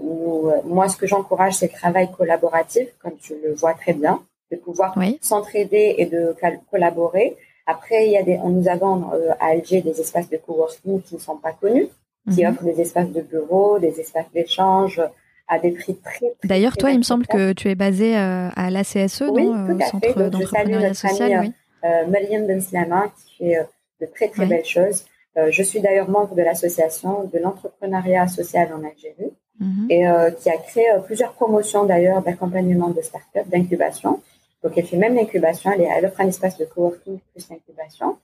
nous, 0.04 0.52
moi, 0.66 0.90
ce 0.90 0.98
que 0.98 1.08
j'encourage, 1.08 1.54
c'est 1.54 1.72
le 1.72 1.78
travail 1.78 2.10
collaboratif, 2.12 2.88
comme 3.02 3.18
tu 3.18 3.34
le 3.44 3.54
vois 3.54 3.74
très 3.74 3.94
bien, 3.94 4.22
de 4.52 4.58
pouvoir 4.58 4.96
s'entraider 5.22 5.96
et 5.98 6.06
de 6.06 6.36
collaborer. 6.70 7.38
Après, 7.66 8.08
il 8.08 8.12
y 8.12 8.18
a 8.18 8.24
des, 8.24 8.38
nous 8.38 8.68
avons 8.68 9.10
à 9.40 9.48
Alger 9.48 9.82
des 9.82 10.00
espaces 10.00 10.30
de 10.30 10.38
coworking 10.38 11.02
qui 11.02 11.16
ne 11.16 11.20
sont 11.20 11.38
pas 11.38 11.54
connus, 11.54 11.88
qui 12.34 12.44
mhm. 12.44 12.52
offrent 12.52 12.64
des 12.64 12.82
espaces 12.82 13.12
de 13.12 13.22
bureaux, 13.22 13.80
des 13.80 14.00
espaces 14.00 14.32
d'échange, 14.34 15.02
à 15.48 15.60
des 15.60 15.72
prix 15.72 15.96
très. 15.96 16.34
D'ailleurs, 16.44 16.78
toi, 16.78 16.92
il 16.92 16.98
me 16.98 17.04
semble 17.04 17.26
que 17.28 17.54
tu 17.54 17.70
es 17.70 17.76
basé 17.76 18.18
euh, 18.18 18.50
à 18.56 18.70
l'ACSE, 18.70 19.24
oui, 19.32 19.46
non, 19.46 19.76
tout 19.76 19.82
à 19.82 19.86
Centre 19.88 20.14
fait. 20.14 20.30
Donc, 20.30 20.42
je 20.42 20.48
salue 20.48 20.72
notre 20.72 21.06
ami, 21.06 21.38
oui. 21.38 21.54
euh, 21.86 22.06
Mariam 22.08 22.46
Ben 22.46 22.62
Slama, 22.62 23.06
qui 23.18 23.38
fait 23.38 23.58
euh, 23.58 23.64
de 24.02 24.06
très 24.08 24.28
très 24.28 24.46
belles 24.46 24.66
choses. 24.66 25.06
Euh, 25.38 25.48
je 25.52 25.64
suis 25.64 25.80
d'ailleurs 25.80 26.10
membre 26.10 26.36
de 26.36 26.42
l'association 26.42 27.24
de 27.32 27.40
l'entrepreneuriat 27.40 28.28
social 28.28 28.70
en 28.74 28.84
Algérie 28.84 29.32
mhm. 29.60 29.88
et 29.90 30.04
qui 30.40 30.50
a 30.50 30.58
créé 30.58 30.86
plusieurs 31.06 31.34
promotions 31.34 31.86
d'ailleurs 31.86 32.22
d'accompagnement 32.22 32.90
de 32.90 33.02
start-up, 33.02 33.48
d'incubation. 33.48 34.22
Donc, 34.64 34.74
elle 34.76 34.86
fait 34.86 34.98
même 34.98 35.16
l'incubation. 35.16 35.72
Elle, 35.72 35.82
elle, 35.82 36.06
offre 36.06 36.22
un 36.22 36.28
espace 36.28 36.58
de 36.58 36.66
coworking 36.66 37.20
plus 37.32 37.50
l'incubation. 37.50 38.18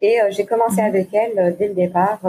Et 0.00 0.18
j'ai 0.30 0.46
commencé 0.46 0.80
mhm. 0.80 0.88
avec 0.88 1.12
elle 1.12 1.56
dès 1.58 1.68
le 1.68 1.74
départ 1.74 2.20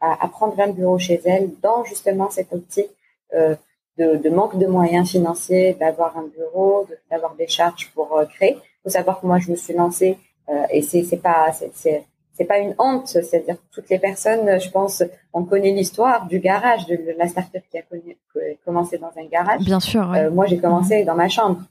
à, 0.00 0.24
à, 0.24 0.28
prendre 0.28 0.58
un 0.60 0.68
bureau 0.68 0.98
chez 0.98 1.20
elle 1.24 1.50
dans 1.62 1.84
justement 1.84 2.30
cette 2.30 2.52
optique 2.52 2.90
euh, 3.34 3.56
de, 3.98 4.28
manque 4.28 4.58
de 4.58 4.66
moyens 4.66 5.10
financiers, 5.10 5.74
d'avoir 5.74 6.16
un 6.16 6.26
bureau, 6.26 6.86
d'avoir 7.10 7.34
des 7.34 7.46
charges 7.46 7.90
pour 7.94 8.16
euh, 8.16 8.24
créer. 8.26 8.56
Il 8.56 8.82
faut 8.84 8.90
savoir 8.90 9.20
que 9.20 9.26
moi, 9.26 9.38
je 9.38 9.50
me 9.50 9.56
suis 9.56 9.74
lancée 9.74 10.18
euh, 10.48 10.64
et 10.70 10.82
c'est 10.82 11.02
c'est 11.02 11.16
pas 11.16 11.50
c'est 11.52 12.04
c'est 12.32 12.44
pas 12.44 12.58
une 12.58 12.74
honte, 12.78 13.08
c'est-à-dire 13.08 13.56
toutes 13.72 13.88
les 13.88 13.98
personnes, 13.98 14.60
je 14.60 14.68
pense, 14.68 15.02
on 15.32 15.44
connaît 15.44 15.70
l'histoire 15.70 16.26
du 16.26 16.38
garage, 16.38 16.84
de, 16.84 17.14
la 17.16 17.28
start-up 17.28 17.62
qui 17.70 17.78
a, 17.78 17.82
connu, 17.82 18.18
commencé 18.62 18.98
dans 18.98 19.10
un 19.16 19.24
garage. 19.24 19.62
Bien 19.62 19.80
sûr. 19.80 20.12
Euh, 20.12 20.30
moi, 20.30 20.44
j'ai 20.44 20.58
commencé 20.58 21.02
dans 21.04 21.14
ma 21.14 21.30
chambre 21.30 21.62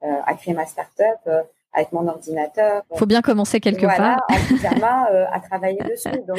à 0.00 0.34
créer 0.34 0.54
ma 0.54 0.64
start-up 0.64 1.46
avec 1.72 1.90
mon 1.90 2.06
ordinateur. 2.06 2.82
Faut 2.94 3.06
bien 3.06 3.20
commencer 3.20 3.58
quelque 3.58 3.84
voilà, 3.84 4.16
part. 4.16 4.26
en 4.30 4.46
pyjama, 4.46 5.08
à 5.32 5.40
travailler 5.40 5.80
dessus. 5.88 6.08
Donc, 6.28 6.38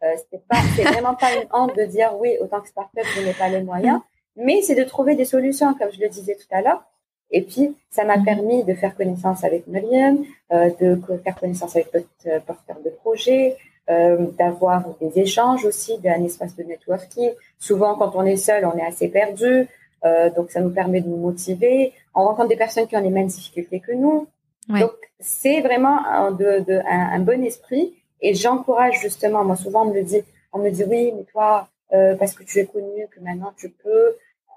c'est 0.00 0.46
pas, 0.48 0.58
c'est 0.74 0.84
vraiment 0.84 1.14
pas 1.14 1.34
une 1.34 1.48
honte 1.52 1.76
de 1.76 1.84
dire 1.84 2.12
oui, 2.18 2.36
autant 2.40 2.60
que 2.60 2.68
start-up, 2.68 3.04
je 3.14 3.26
n'ai 3.26 3.34
pas 3.34 3.50
les 3.50 3.62
moyens 3.62 4.00
mais 4.38 4.62
c'est 4.62 4.74
de 4.74 4.84
trouver 4.84 5.14
des 5.16 5.24
solutions, 5.24 5.74
comme 5.74 5.90
je 5.92 6.00
le 6.00 6.08
disais 6.08 6.36
tout 6.36 6.54
à 6.54 6.62
l'heure. 6.62 6.82
Et 7.30 7.42
puis, 7.42 7.76
ça 7.90 8.04
m'a 8.04 8.16
mhm. 8.16 8.24
permis 8.24 8.64
de 8.64 8.74
faire 8.74 8.96
connaissance 8.96 9.44
avec 9.44 9.66
Mariam, 9.66 10.24
euh, 10.52 10.70
de 10.80 11.00
faire 11.22 11.38
connaissance 11.38 11.76
avec 11.76 11.92
d'autres 11.92 12.06
euh, 12.26 12.40
porteurs 12.40 12.80
de 12.84 12.90
projets, 12.90 13.56
euh, 13.90 14.26
d'avoir 14.38 14.84
des 15.00 15.20
échanges 15.20 15.64
aussi, 15.64 15.98
d'un 15.98 16.22
espace 16.24 16.56
de 16.56 16.62
networking. 16.62 17.30
Souvent, 17.58 17.96
quand 17.96 18.12
on 18.14 18.24
est 18.24 18.36
seul, 18.36 18.64
on 18.64 18.76
est 18.78 18.86
assez 18.86 19.08
perdu, 19.08 19.66
euh, 20.04 20.30
donc 20.30 20.50
ça 20.50 20.60
nous 20.60 20.70
permet 20.70 21.00
de 21.00 21.08
nous 21.08 21.16
motiver. 21.16 21.92
On 22.14 22.24
rencontre 22.24 22.48
des 22.48 22.56
personnes 22.56 22.86
qui 22.86 22.96
ont 22.96 23.02
les 23.02 23.10
mêmes 23.10 23.26
difficultés 23.26 23.80
que 23.80 23.92
nous. 23.92 24.26
Donc, 24.68 24.92
c'est 25.18 25.62
vraiment 25.62 26.04
un, 26.06 26.30
de, 26.30 26.60
de, 26.60 26.80
un, 26.86 27.12
un, 27.14 27.20
bon 27.20 27.42
esprit. 27.42 27.94
Et 28.20 28.34
j'encourage 28.34 29.00
justement, 29.00 29.42
moi 29.42 29.56
souvent 29.56 29.86
on 29.86 29.86
me 29.86 29.94
le 29.94 30.02
dit, 30.02 30.20
on 30.52 30.58
me 30.58 30.68
dit 30.70 30.84
oui, 30.84 31.12
mais 31.16 31.24
toi, 31.24 31.68
parce 31.90 32.34
que 32.34 32.42
tu 32.42 32.58
es 32.58 32.66
connu, 32.66 33.06
que 33.10 33.20
maintenant 33.20 33.52
tu 33.56 33.70
peux, 33.70 34.16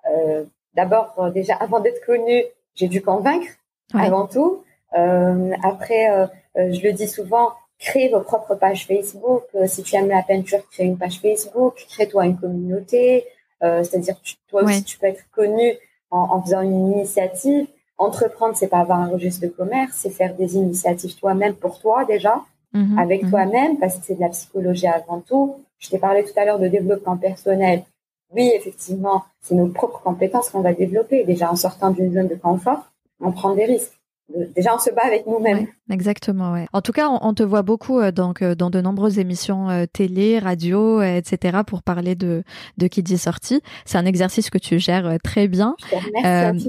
euh, 0.10 0.44
d'abord, 0.76 1.14
euh, 1.18 1.30
déjà, 1.30 1.56
avant 1.56 1.80
d'être 1.80 2.06
connue, 2.06 2.44
j'ai 2.76 2.88
dû 2.88 3.02
convaincre 3.02 3.48
avant 3.94 4.26
tout. 4.26 4.64
Euh, 4.98 5.52
après, 5.64 6.30
je 6.56 6.82
le 6.82 6.94
dis 6.94 7.08
souvent, 7.08 7.50
crée 7.80 8.10
vos 8.10 8.22
propres 8.22 8.56
pages 8.56 8.88
Facebook. 8.88 9.44
si 9.66 9.84
tu 9.84 9.96
aimes 9.96 10.08
la 10.08 10.24
peinture, 10.24 10.60
crée 10.72 10.86
une 10.86 10.98
page 10.98 11.20
Facebook, 11.20 11.86
crée-toi 11.90 12.26
une 12.26 12.38
communauté. 12.38 13.26
C'est-à-dire, 13.62 14.16
toi 14.48 14.64
aussi, 14.64 14.84
tu 14.84 14.98
peux 14.98 15.08
être 15.08 15.30
connu 15.32 15.78
en, 16.10 16.42
faisant 16.42 16.62
une 16.62 16.92
initiative. 16.94 17.68
Entreprendre, 17.98 18.56
c'est 18.56 18.68
pas 18.68 18.80
avoir 18.80 19.00
un 19.00 19.10
registre 19.10 19.42
de 19.46 19.48
commerce, 19.48 19.98
c'est 19.98 20.10
faire 20.10 20.34
des 20.34 20.56
initiatives 20.56 21.16
toi-même 21.20 21.54
pour 21.54 21.80
toi 21.80 22.04
déjà, 22.04 22.42
mhm, 22.74 22.98
avec 22.98 23.24
mhm. 23.24 23.30
toi-même, 23.30 23.78
parce 23.78 23.98
que 23.98 24.06
c'est 24.06 24.16
de 24.16 24.22
la 24.22 24.30
psychologie 24.30 24.88
avant 24.88 25.20
tout. 25.20 25.58
Je 25.78 25.90
t'ai 25.90 26.00
parlé 26.00 26.24
tout 26.24 26.38
à 26.40 26.46
l'heure 26.46 26.58
de 26.58 26.68
développement 26.68 27.18
personnel 27.18 27.84
oui, 28.34 28.52
effectivement, 28.56 29.24
c'est 29.42 29.56
nos 29.56 29.68
propres 29.68 30.02
compétences 30.02 30.50
qu'on 30.50 30.62
va 30.62 30.74
développer. 30.74 31.24
Déjà, 31.24 31.52
en 31.52 31.56
sortant 31.56 31.92
d'une 31.92 32.14
zone 32.14 32.28
de 32.28 32.36
confort, 32.36 32.92
on 33.20 33.32
prend 33.32 33.56
des 33.56 33.66
risques. 33.66 34.02
Déjà, 34.56 34.74
on 34.74 34.80
se 34.80 34.90
bat 34.92 35.02
avec 35.06 35.28
nous-mêmes. 35.28 35.68
exactement, 35.92 36.54
ouais. 36.54 36.66
En 36.72 36.82
tout 36.82 36.94
cas, 36.94 37.10
on, 37.10 37.34
te 37.34 37.44
voit 37.44 37.64
beaucoup 37.64 38.00
euh, 38.00 38.12
donc, 38.12 38.42
dans 38.42 38.70
de 38.70 38.80
nombreuses 38.80 39.20
émissions 39.20 39.70
euh, 39.70 39.86
télé, 39.92 40.40
radio, 40.40 41.02
euh, 41.02 41.18
etc. 41.18 41.60
pour 41.68 41.84
parler 41.84 42.16
de, 42.16 42.44
de 42.78 42.88
qui 42.88 43.04
dit 43.04 43.18
sortie. 43.18 43.62
C'est 43.84 43.98
un 43.98 44.06
exercice 44.06 44.50
que 44.50 44.58
tu 44.58 44.80
gères 44.80 45.18
très 45.22 45.50
bien. 45.50 45.76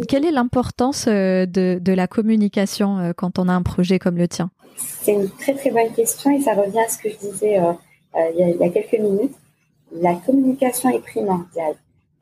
quelle 0.08 0.24
est 0.24 0.32
l'importance 0.32 1.06
de, 1.06 1.46
de 1.46 1.92
la 1.92 2.08
communication 2.08 3.12
quand 3.16 3.38
on 3.38 3.48
a 3.48 3.52
un 3.52 3.62
projet 3.62 4.00
comme 4.00 4.16
le 4.16 4.26
tien? 4.26 4.50
C'est 4.76 5.12
une 5.12 5.30
très 5.30 5.54
très 5.54 5.70
bonne 5.70 5.92
question 5.94 6.32
et 6.32 6.40
ça 6.40 6.54
revient 6.54 6.80
à 6.80 6.88
ce 6.88 6.98
que 6.98 7.10
je 7.10 7.16
disais 7.16 7.60
il 8.14 8.38
y, 8.38 8.42
a, 8.42 8.48
il 8.48 8.56
y 8.56 8.64
a 8.64 8.68
quelques 8.70 8.98
minutes 9.00 9.36
la 9.94 10.14
communication 10.14 10.90
est 10.90 11.00
primordiale. 11.00 11.74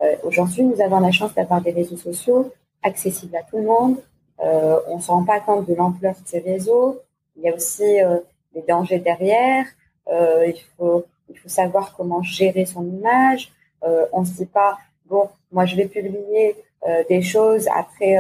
Euh, 0.02 0.16
Aujourd'hui, 0.24 0.64
nous 0.64 0.80
avons 0.80 1.00
la 1.00 1.10
chance 1.10 1.34
d'avoir 1.34 1.60
des 1.60 1.72
réseaux 1.72 1.96
sociaux 1.96 2.52
accessibles 2.82 3.36
à 3.36 3.42
tout 3.42 3.58
le 3.58 3.64
monde. 3.64 3.96
Euh, 4.42 4.78
on 4.88 4.96
ne 4.96 5.02
se 5.02 5.10
rend 5.10 5.24
pas 5.24 5.40
compte 5.40 5.68
de 5.68 5.74
l'ampleur 5.74 6.14
de 6.14 6.26
ces 6.26 6.38
réseaux. 6.38 7.00
Il 7.36 7.42
y 7.42 7.48
a 7.48 7.54
aussi 7.54 8.00
euh, 8.02 8.18
des 8.54 8.62
dangers 8.62 8.98
derrière. 8.98 9.66
Euh, 10.08 10.46
il, 10.46 10.60
faut, 10.76 11.04
il 11.28 11.38
faut 11.38 11.48
savoir 11.48 11.94
comment 11.96 12.22
gérer 12.22 12.64
son 12.64 12.84
image. 12.84 13.52
On 14.12 14.20
ne 14.20 14.26
se 14.26 14.32
dit 14.32 14.46
pas, 14.46 14.78
bon, 15.06 15.28
moi 15.52 15.64
je 15.64 15.74
vais 15.74 15.86
publier 15.86 16.54
des 17.08 17.22
choses, 17.22 17.66
après, 17.74 18.18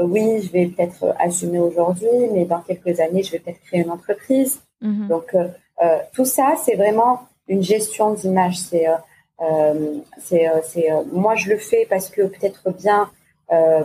oui, 0.00 0.40
je 0.40 0.52
vais 0.52 0.66
peut-être 0.66 1.16
assumer 1.18 1.58
aujourd'hui, 1.58 2.28
mais 2.32 2.44
dans 2.44 2.60
quelques 2.60 3.00
années, 3.00 3.24
je 3.24 3.32
vais 3.32 3.40
peut-être 3.40 3.60
créer 3.62 3.80
une 3.80 3.90
entreprise. 3.90 4.60
Mm-hmm. 4.80 5.08
Donc, 5.08 5.36
tout 6.12 6.24
ça, 6.24 6.54
c'est 6.62 6.76
vraiment 6.76 7.22
une 7.50 7.62
gestion 7.62 8.14
d'image. 8.14 8.58
C'est 8.58 8.88
euh, 8.88 8.94
euh, 9.42 10.00
c'est 10.22 10.90
euh, 10.90 11.02
moi 11.12 11.34
je 11.34 11.50
le 11.50 11.58
fais 11.58 11.86
parce 11.90 12.08
que 12.08 12.22
peut-être 12.22 12.70
bien 12.70 13.10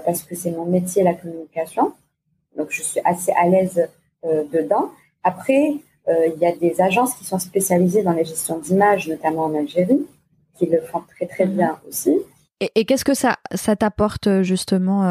parce 0.05 0.22
que 0.22 0.36
c'est 0.36 0.51
mon 0.51 0.66
métier 0.66 1.01
la 1.01 1.16
communication. 1.16 1.91
Donc 2.55 2.68
je 2.70 2.84
suis 2.84 3.01
assez 3.03 3.32
à 3.32 3.47
l'aise 3.47 3.89
dedans. 4.24 4.91
Après 5.24 5.74
il 6.07 6.36
y 6.39 6.45
a 6.45 6.55
des 6.55 6.80
agences 6.82 7.16
qui 7.16 7.26
sont 7.26 7.39
spécialisées 7.39 8.03
dans 8.03 8.13
la 8.13 8.22
gestion 8.22 8.59
d'images, 8.59 9.07
notamment 9.07 9.45
en 9.45 9.55
Algérie, 9.55 10.05
qui 10.55 10.68
le 10.68 10.80
font 10.82 11.01
très 11.16 11.26
très 11.26 11.47
mhm. 11.47 11.55
bien 11.55 11.80
aussi. 11.89 12.16
Et, 12.59 12.86
qu'est-ce 12.86 13.03
que 13.03 13.16
ça, 13.16 13.38
ça 13.55 13.76
t'apporte 13.76 14.43
justement 14.43 15.09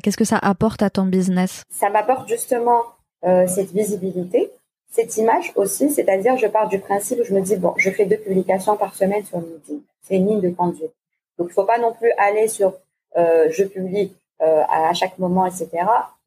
Qu'est-ce 0.00 0.16
que 0.16 0.24
ça 0.24 0.38
apporte 0.38 0.82
à 0.82 0.90
ton 0.90 1.06
business? 1.06 1.64
Ça 1.68 1.90
m'apporte 1.90 2.28
justement 2.28 2.82
cette 3.24 3.72
visibilité, 3.72 4.52
cette 4.96 5.16
image 5.18 5.52
aussi, 5.56 5.90
c'est-à-dire 5.90 6.38
je 6.38 6.46
pars 6.46 6.68
du 6.68 6.78
principe 6.78 7.18
où 7.20 7.24
je 7.24 7.34
me 7.34 7.42
dis 7.42 7.56
bon, 7.56 7.74
je 7.76 7.90
fais 7.90 8.06
deux 8.06 8.16
publications 8.16 8.76
par 8.78 8.94
semaine 8.94 9.24
sur 9.26 9.38
LinkedIn, 9.38 9.80
c'est 10.00 10.16
une 10.16 10.26
ligne 10.26 10.40
de 10.40 10.48
conduite. 10.48 10.94
Donc 11.38 11.48
il 11.50 11.52
faut 11.52 11.64
pas 11.64 11.78
non 11.78 11.92
plus 11.92 12.10
aller 12.16 12.48
sur 12.48 12.72
euh, 13.18 13.48
je 13.50 13.64
publie 13.64 14.10
euh, 14.40 14.62
à 14.70 14.94
chaque 14.94 15.18
moment, 15.18 15.44
etc. 15.44 15.68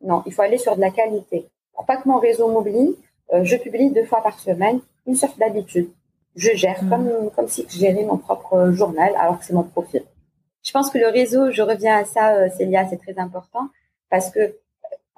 Non, 0.02 0.22
il 0.28 0.34
faut 0.34 0.44
aller 0.44 0.60
sur 0.60 0.76
de 0.76 0.82
la 0.82 0.92
qualité. 0.92 1.48
Pour 1.74 1.86
pas 1.88 1.98
que 1.98 2.08
mon 2.08 2.20
réseau 2.20 2.48
m'oublie, 2.48 2.96
euh, 3.34 3.44
je 3.44 3.56
publie 3.56 3.90
deux 3.90 4.06
fois 4.06 4.22
par 4.22 4.40
semaine, 4.40 4.80
une 5.08 5.16
sorte 5.16 5.40
d'habitude. 5.40 5.90
Je 6.36 6.52
gère 6.54 6.84
mmh. 6.84 6.90
comme 6.90 7.32
comme 7.36 7.48
si 7.48 7.66
je 7.68 7.80
gérais 7.80 8.04
mon 8.04 8.18
propre 8.18 8.72
journal 8.72 9.12
alors 9.18 9.40
que 9.40 9.46
c'est 9.46 9.54
mon 9.54 9.64
profil. 9.64 10.04
Je 10.64 10.72
pense 10.72 10.92
que 10.92 11.00
le 11.00 11.08
réseau, 11.08 11.50
je 11.50 11.64
reviens 11.64 11.98
à 11.98 12.06
ça, 12.06 12.50
Célia, 12.52 12.88
c'est 12.88 13.02
très 13.02 13.18
important 13.18 13.66
parce 14.12 14.30
que 14.30 14.54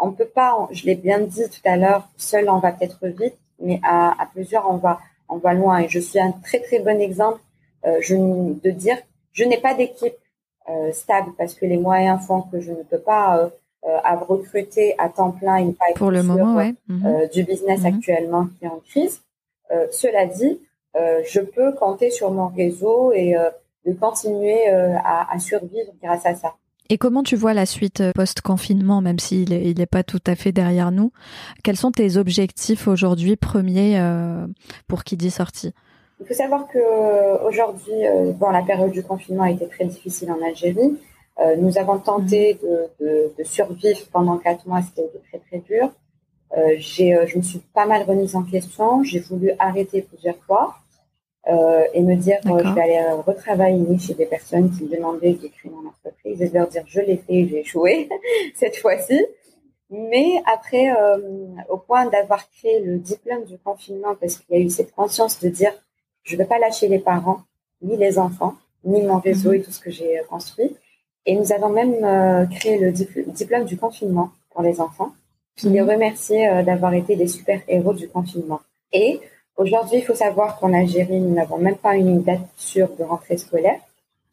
on 0.01 0.11
peut 0.11 0.25
pas, 0.25 0.67
je 0.71 0.85
l'ai 0.85 0.95
bien 0.95 1.19
dit 1.19 1.47
tout 1.49 1.61
à 1.63 1.77
l'heure, 1.77 2.09
seul 2.17 2.49
on 2.49 2.59
va 2.59 2.71
peut-être 2.71 3.07
vite, 3.07 3.37
mais 3.59 3.79
à, 3.83 4.21
à, 4.21 4.25
plusieurs 4.25 4.69
on 4.69 4.77
va 4.77 4.99
on 5.29 5.37
va 5.37 5.53
loin. 5.53 5.79
Et 5.79 5.87
je 5.87 5.99
suis 5.99 6.19
un 6.19 6.31
très 6.31 6.59
très 6.59 6.79
bon 6.79 6.99
exemple 6.99 7.39
euh, 7.85 7.97
je, 8.01 8.15
de 8.15 8.71
dire 8.71 8.97
je 9.31 9.43
n'ai 9.43 9.57
pas 9.57 9.73
d'équipe 9.73 10.13
euh, 10.69 10.91
stable 10.91 11.31
parce 11.37 11.53
que 11.53 11.65
les 11.65 11.77
moyens 11.77 12.25
font 12.25 12.41
que 12.41 12.59
je 12.59 12.71
ne 12.71 12.83
peux 12.83 12.99
pas 12.99 13.37
euh, 13.37 13.49
recruter 14.15 14.95
à 14.97 15.09
temps 15.09 15.31
plein 15.31 15.57
une 15.57 15.73
pipe 15.73 15.95
pour 15.95 16.11
le 16.11 16.21
moment 16.23 16.55
ouais. 16.55 16.75
Mhm. 16.87 17.27
du 17.33 17.43
business 17.43 17.79
mhm. 17.81 17.85
actuellement 17.85 18.47
qui 18.59 18.65
est 18.65 18.69
en 18.69 18.81
crise. 18.87 19.21
cela 19.91 20.25
dit, 20.25 20.59
je 20.95 21.39
peux 21.39 21.71
compter 21.73 22.11
sur 22.11 22.29
mon 22.31 22.47
réseau 22.47 23.11
et 23.13 23.35
de 23.85 23.93
continuer 23.93 24.67
à, 24.67 25.33
à 25.33 25.39
survivre 25.39 25.91
grâce 26.03 26.25
à 26.27 26.35
ça. 26.35 26.53
Et 26.91 26.97
comment 26.97 27.23
tu 27.23 27.37
vois 27.37 27.53
la 27.53 27.65
suite 27.65 28.01
euh, 28.01 28.11
post-confinement, 28.13 28.99
même 28.99 29.17
s'il 29.17 29.51
n'est 29.51 29.63
il 29.63 29.79
est 29.79 29.85
pas 29.85 30.03
tout 30.03 30.19
à 30.27 30.35
fait 30.35 30.51
derrière 30.51 30.91
nous? 30.91 31.13
Quels 31.63 31.77
sont 31.77 31.93
tes 31.93 32.17
objectifs 32.17 32.85
aujourd'hui 32.85 33.37
premiers 33.37 33.97
euh, 33.97 34.45
pour 34.89 35.05
qui 35.05 35.15
dit 35.15 35.31
sortie 35.31 35.73
Il 36.19 36.27
faut 36.27 36.33
savoir 36.33 36.67
que 36.67 36.77
euh, 36.77 37.47
aujourd'hui, 37.47 37.93
bon, 38.35 38.49
la 38.49 38.61
période 38.61 38.91
du 38.91 39.03
confinement 39.03 39.43
a 39.43 39.51
été 39.51 39.69
très 39.69 39.85
difficile 39.85 40.33
en 40.33 40.45
Algérie. 40.45 40.97
nous 41.59 41.77
avons 41.77 41.97
tenté 41.97 42.55
mmh. 42.55 42.67
de, 42.67 43.05
de, 43.05 43.33
de, 43.39 43.43
survivre 43.45 44.01
pendant 44.11 44.37
quatre 44.37 44.67
mois, 44.67 44.81
ce 44.81 44.91
qui 44.93 44.99
a 44.99 45.05
été 45.05 45.19
très 45.29 45.39
très 45.39 45.59
dur. 45.59 45.91
je 46.77 47.37
me 47.37 47.41
suis 47.41 47.61
pas 47.73 47.85
mal 47.85 48.03
remise 48.03 48.35
en 48.35 48.43
question. 48.43 49.01
J'ai 49.05 49.19
voulu 49.19 49.51
arrêter 49.59 50.01
plusieurs 50.01 50.43
fois. 50.45 50.75
Euh, 51.51 51.83
et 51.93 52.01
me 52.01 52.15
dire 52.15 52.39
euh, 52.45 52.59
je 52.63 52.73
vais 52.73 52.81
aller 52.81 53.03
euh, 53.05 53.15
retravailler 53.15 53.97
chez 53.97 54.13
des 54.13 54.25
personnes 54.25 54.71
qui 54.71 54.85
me 54.85 54.95
demandaient 54.95 55.33
d'écrire 55.33 55.71
mon 55.71 55.89
entreprise 55.89 56.41
et 56.41 56.47
de 56.47 56.53
leur 56.53 56.67
dire 56.67 56.83
je 56.87 57.01
l'ai 57.01 57.17
fait, 57.17 57.47
j'ai 57.47 57.59
échoué 57.59 58.07
cette 58.55 58.77
fois-ci. 58.77 59.25
Mais 59.89 60.41
après, 60.45 60.87
au 61.67 61.75
point 61.75 62.05
d'avoir 62.05 62.49
créé 62.49 62.79
le 62.79 62.97
diplôme 62.97 63.43
du 63.43 63.57
confinement, 63.57 64.15
parce 64.21 64.37
qu'il 64.37 64.55
y 64.55 64.61
a 64.61 64.63
eu 64.63 64.69
cette 64.69 64.95
conscience 64.95 65.41
de 65.41 65.49
dire 65.49 65.73
je 66.23 66.35
ne 66.35 66.37
vais 66.37 66.45
pas 66.45 66.59
lâcher 66.59 66.87
les 66.87 66.99
parents, 66.99 67.41
ni 67.81 67.97
les 67.97 68.17
enfants, 68.17 68.55
ni 68.85 69.01
mon 69.01 69.19
réseau 69.19 69.49
mhm. 69.49 69.55
et 69.55 69.61
tout 69.61 69.71
ce 69.71 69.81
que 69.81 69.91
j'ai 69.91 70.21
construit. 70.29 70.77
Et 71.25 71.35
nous 71.35 71.51
avons 71.51 71.67
même 71.67 72.47
créé 72.51 72.77
le 72.77 72.93
diplôme 72.93 73.65
du 73.65 73.75
confinement 73.75 74.29
pour 74.51 74.61
les 74.61 74.79
enfants. 74.79 75.11
Puis 75.57 75.67
les 75.67 75.81
mhm. 75.81 75.89
remercier 75.89 76.63
d'avoir 76.63 76.93
été 76.93 77.17
des 77.17 77.27
super 77.27 77.59
héros 77.67 77.93
du 77.93 78.07
confinement. 78.07 78.61
Et 78.93 79.19
Aujourd'hui, 79.61 79.99
il 79.99 80.03
faut 80.03 80.15
savoir 80.15 80.57
qu'en 80.57 80.73
Algérie, 80.73 81.19
nous 81.19 81.35
n'avons 81.35 81.59
même 81.59 81.75
pas 81.75 81.95
une 81.95 82.23
date 82.23 82.47
sûre 82.55 82.89
de 82.97 83.03
rentrée 83.03 83.37
scolaire. 83.37 83.79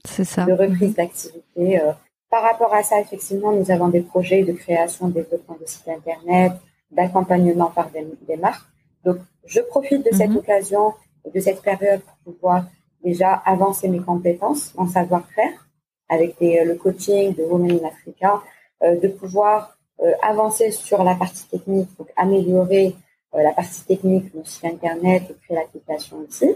C'est 0.05 0.25
ça. 0.25 0.45
De 0.47 0.53
reprise 0.53 0.95
d'activité. 0.95 1.81
Euh, 1.81 1.93
par 2.31 2.43
rapport 2.43 2.73
à 2.73 2.83
ça, 2.83 2.99
effectivement, 2.99 3.53
nous 3.53 3.71
avons 3.71 3.89
des 3.89 4.01
projets 4.01 4.43
de 4.43 4.53
création, 4.53 5.09
développement 5.09 5.59
de 5.61 5.67
sites 5.67 5.89
internet, 5.89 6.53
d'accompagnement 6.91 7.71
par 7.71 7.91
des, 7.91 8.37
marques. 8.37 8.65
Donc, 9.05 9.19
je 9.45 9.61
profite 9.61 10.03
de 10.03 10.17
cette 10.17 10.31
mhm. 10.31 10.39
occasion, 10.39 10.95
de 11.35 11.41
cette 11.41 11.61
période 11.61 12.01
pour 12.25 12.33
pouvoir 12.33 12.65
déjà 13.05 13.35
avancer 13.35 13.89
mes 13.89 14.01
compétences, 14.01 14.73
mon 14.77 14.89
savoir-faire 14.89 15.69
avec 16.09 16.37
le 16.41 16.75
coaching 16.75 17.35
de 17.35 17.43
Women 17.43 17.81
in 17.83 17.87
Africa, 17.87 18.41
euh, 18.83 18.99
de 18.99 19.09
pouvoir 19.09 19.77
euh, 20.01 20.13
avancer 20.23 20.71
sur 20.71 21.05
la 21.05 21.15
partie 21.15 21.47
technique, 21.49 21.89
donc 21.99 22.09
améliorer 22.17 22.87
euh, 22.89 23.08
la 23.35 23.53
partie 23.53 23.85
technique, 23.85 24.33
le 24.35 24.43
site 24.45 24.65
internet 24.65 25.23
et 25.31 25.35
créer 25.45 25.57
l'application 25.57 26.19
aussi, 26.27 26.51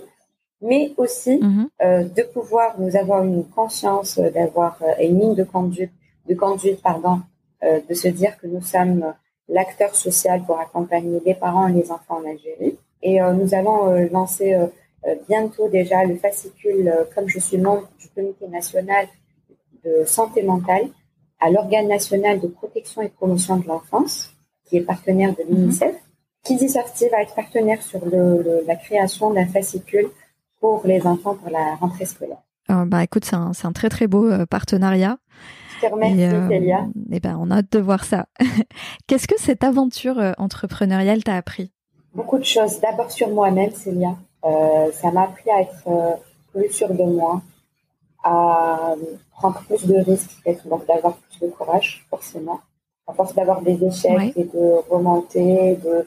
mais 0.61 0.93
aussi 0.97 1.39
mhm. 1.39 1.69
euh, 1.83 2.05
de 2.05 2.23
pouvoir 2.23 2.81
nous 2.81 2.97
avoir 2.97 3.23
une 3.25 3.45
conscience 3.45 4.19
euh, 4.19 4.31
d'avoir 4.31 4.79
une 5.01 5.21
ligne 5.21 5.35
de 5.35 5.45
conduite, 5.45 5.93
de 6.29 6.35
conduite 6.35 6.81
pardon, 6.83 7.21
de 7.63 7.95
se 7.95 8.09
dire 8.09 8.37
que 8.39 8.49
nous 8.49 8.61
sommes 8.61 9.15
l'acteur 9.49 9.95
social 9.95 10.43
pour 10.45 10.59
accompagner 10.59 11.21
les 11.25 11.35
parents 11.35 11.69
et 11.69 11.73
les 11.73 11.93
enfants 11.93 12.17
en 12.17 12.29
Algérie. 12.29 12.77
Et 13.03 13.21
nous 13.21 13.55
allons 13.55 14.09
lancer 14.11 14.57
bientôt 15.29 15.69
déjà 15.69 16.03
le 16.05 16.17
fascicule, 16.17 16.93
comme 17.15 17.29
je 17.29 17.39
suis 17.39 17.59
membre 17.59 17.89
du 18.01 18.09
comité 18.09 18.49
national 18.49 19.07
de 19.85 20.05
santé 20.05 20.43
mentale, 20.43 20.89
à 21.41 21.51
l'organe 21.51 21.89
national 21.89 22.41
de 22.41 22.47
protection 22.47 23.03
et 23.03 23.09
promotion 23.09 23.57
de 23.57 23.67
l'enfance, 23.67 24.31
qui 24.65 24.77
est 24.77 24.83
partenaire 24.83 25.35
de 25.35 25.43
l'UNICEF. 25.43 25.95
Qui 25.95 26.12
sortie 26.69 27.09
va 27.09 27.23
être 27.23 27.35
partenaire 27.35 27.83
sur 27.83 28.05
le, 28.05 28.65
la 28.67 28.77
création 28.77 29.31
d'un 29.31 29.47
fascicule 29.47 30.09
pour 30.61 30.83
les 30.85 31.07
enfants 31.07 31.35
pour 31.35 31.51
la 31.51 31.75
rentrée 31.77 32.05
scolaire. 32.05 32.43
Euh, 32.71 32.85
bah 32.85 33.03
écoute, 33.03 33.25
c'est 33.25 33.37
un, 33.37 33.53
un, 33.63 33.73
très 33.73 33.89
très 33.89 34.07
beau 34.07 34.31
euh, 34.31 34.47
partenariat. 34.47 35.19
Je 35.77 35.87
te 35.87 35.93
remercie, 35.93 36.21
et, 36.21 36.75
euh, 36.75 36.81
Et 37.11 37.21
ben, 37.21 37.37
on 37.41 37.51
a 37.51 37.57
hâte 37.57 37.73
de 37.73 37.81
voir 37.81 38.05
ça. 38.05 38.27
Qu'est-ce 39.07 39.27
que 39.27 39.39
cette 39.39 39.65
aventure 39.65 40.19
euh, 40.19 40.33
entrepreneuriale 40.39 41.25
t'a 41.25 41.37
appris? 41.37 41.73
Beaucoup 42.15 42.39
de 42.39 42.45
choses. 42.45 42.81
D'abord 42.81 43.11
sur 43.11 43.29
moi-même, 43.31 43.73
Célia. 43.73 44.17
ça 44.43 45.11
m'a 45.11 45.25
appris 45.25 45.51
à 45.51 45.63
être 45.63 46.21
plus 46.53 46.71
sûre 46.71 46.93
de 46.93 47.03
moi, 47.03 47.41
à 48.23 48.95
prendre 49.31 49.61
plus 49.63 49.87
de 49.87 49.95
risques, 49.95 50.43
donc 50.67 50.87
d'avoir 50.87 51.17
plus 51.17 51.41
de 51.41 51.51
courage, 51.51 52.07
forcément. 52.11 52.61
À 53.07 53.15
force 53.15 53.35
d'avoir 53.35 53.63
des 53.63 53.83
échecs 53.83 54.35
et 54.37 54.45
de 54.45 54.91
remonter, 54.91 55.77
de 55.77 56.07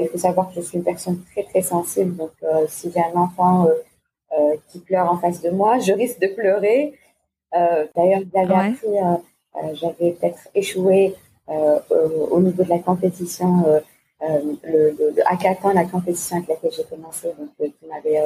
il 0.00 0.08
faut 0.08 0.18
savoir 0.18 0.48
que 0.48 0.54
je 0.56 0.60
suis 0.60 0.78
une 0.78 0.84
personne 0.84 1.20
très 1.32 1.44
très 1.44 1.62
sensible, 1.62 2.16
donc 2.16 2.32
euh, 2.42 2.66
si 2.68 2.90
j'ai 2.92 3.00
un 3.00 3.18
enfant 3.18 3.66
euh, 3.66 4.54
qui 4.68 4.80
pleure 4.80 5.10
en 5.10 5.18
face 5.18 5.40
de 5.40 5.50
moi, 5.50 5.78
je 5.78 5.92
risque 5.92 6.20
de 6.20 6.28
pleurer. 6.28 6.94
D'ailleurs, 7.52 8.20
j'avais 8.34 8.54
appris, 8.54 8.88
j'avais 9.72 10.12
peut-être 10.12 10.48
échoué 10.54 11.14
au 11.48 12.40
niveau 12.40 12.62
de 12.62 12.68
la 12.68 12.78
compétition, 12.80 13.64
le, 14.20 14.94
le, 14.98 15.22
hackathon, 15.24 15.70
la 15.70 15.86
compétition 15.86 16.36
avec 16.36 16.48
laquelle 16.50 16.72
j'ai 16.76 16.84
commencé, 16.84 17.28
donc 17.38 17.48
qui 17.56 17.86
m'avait 17.86 18.22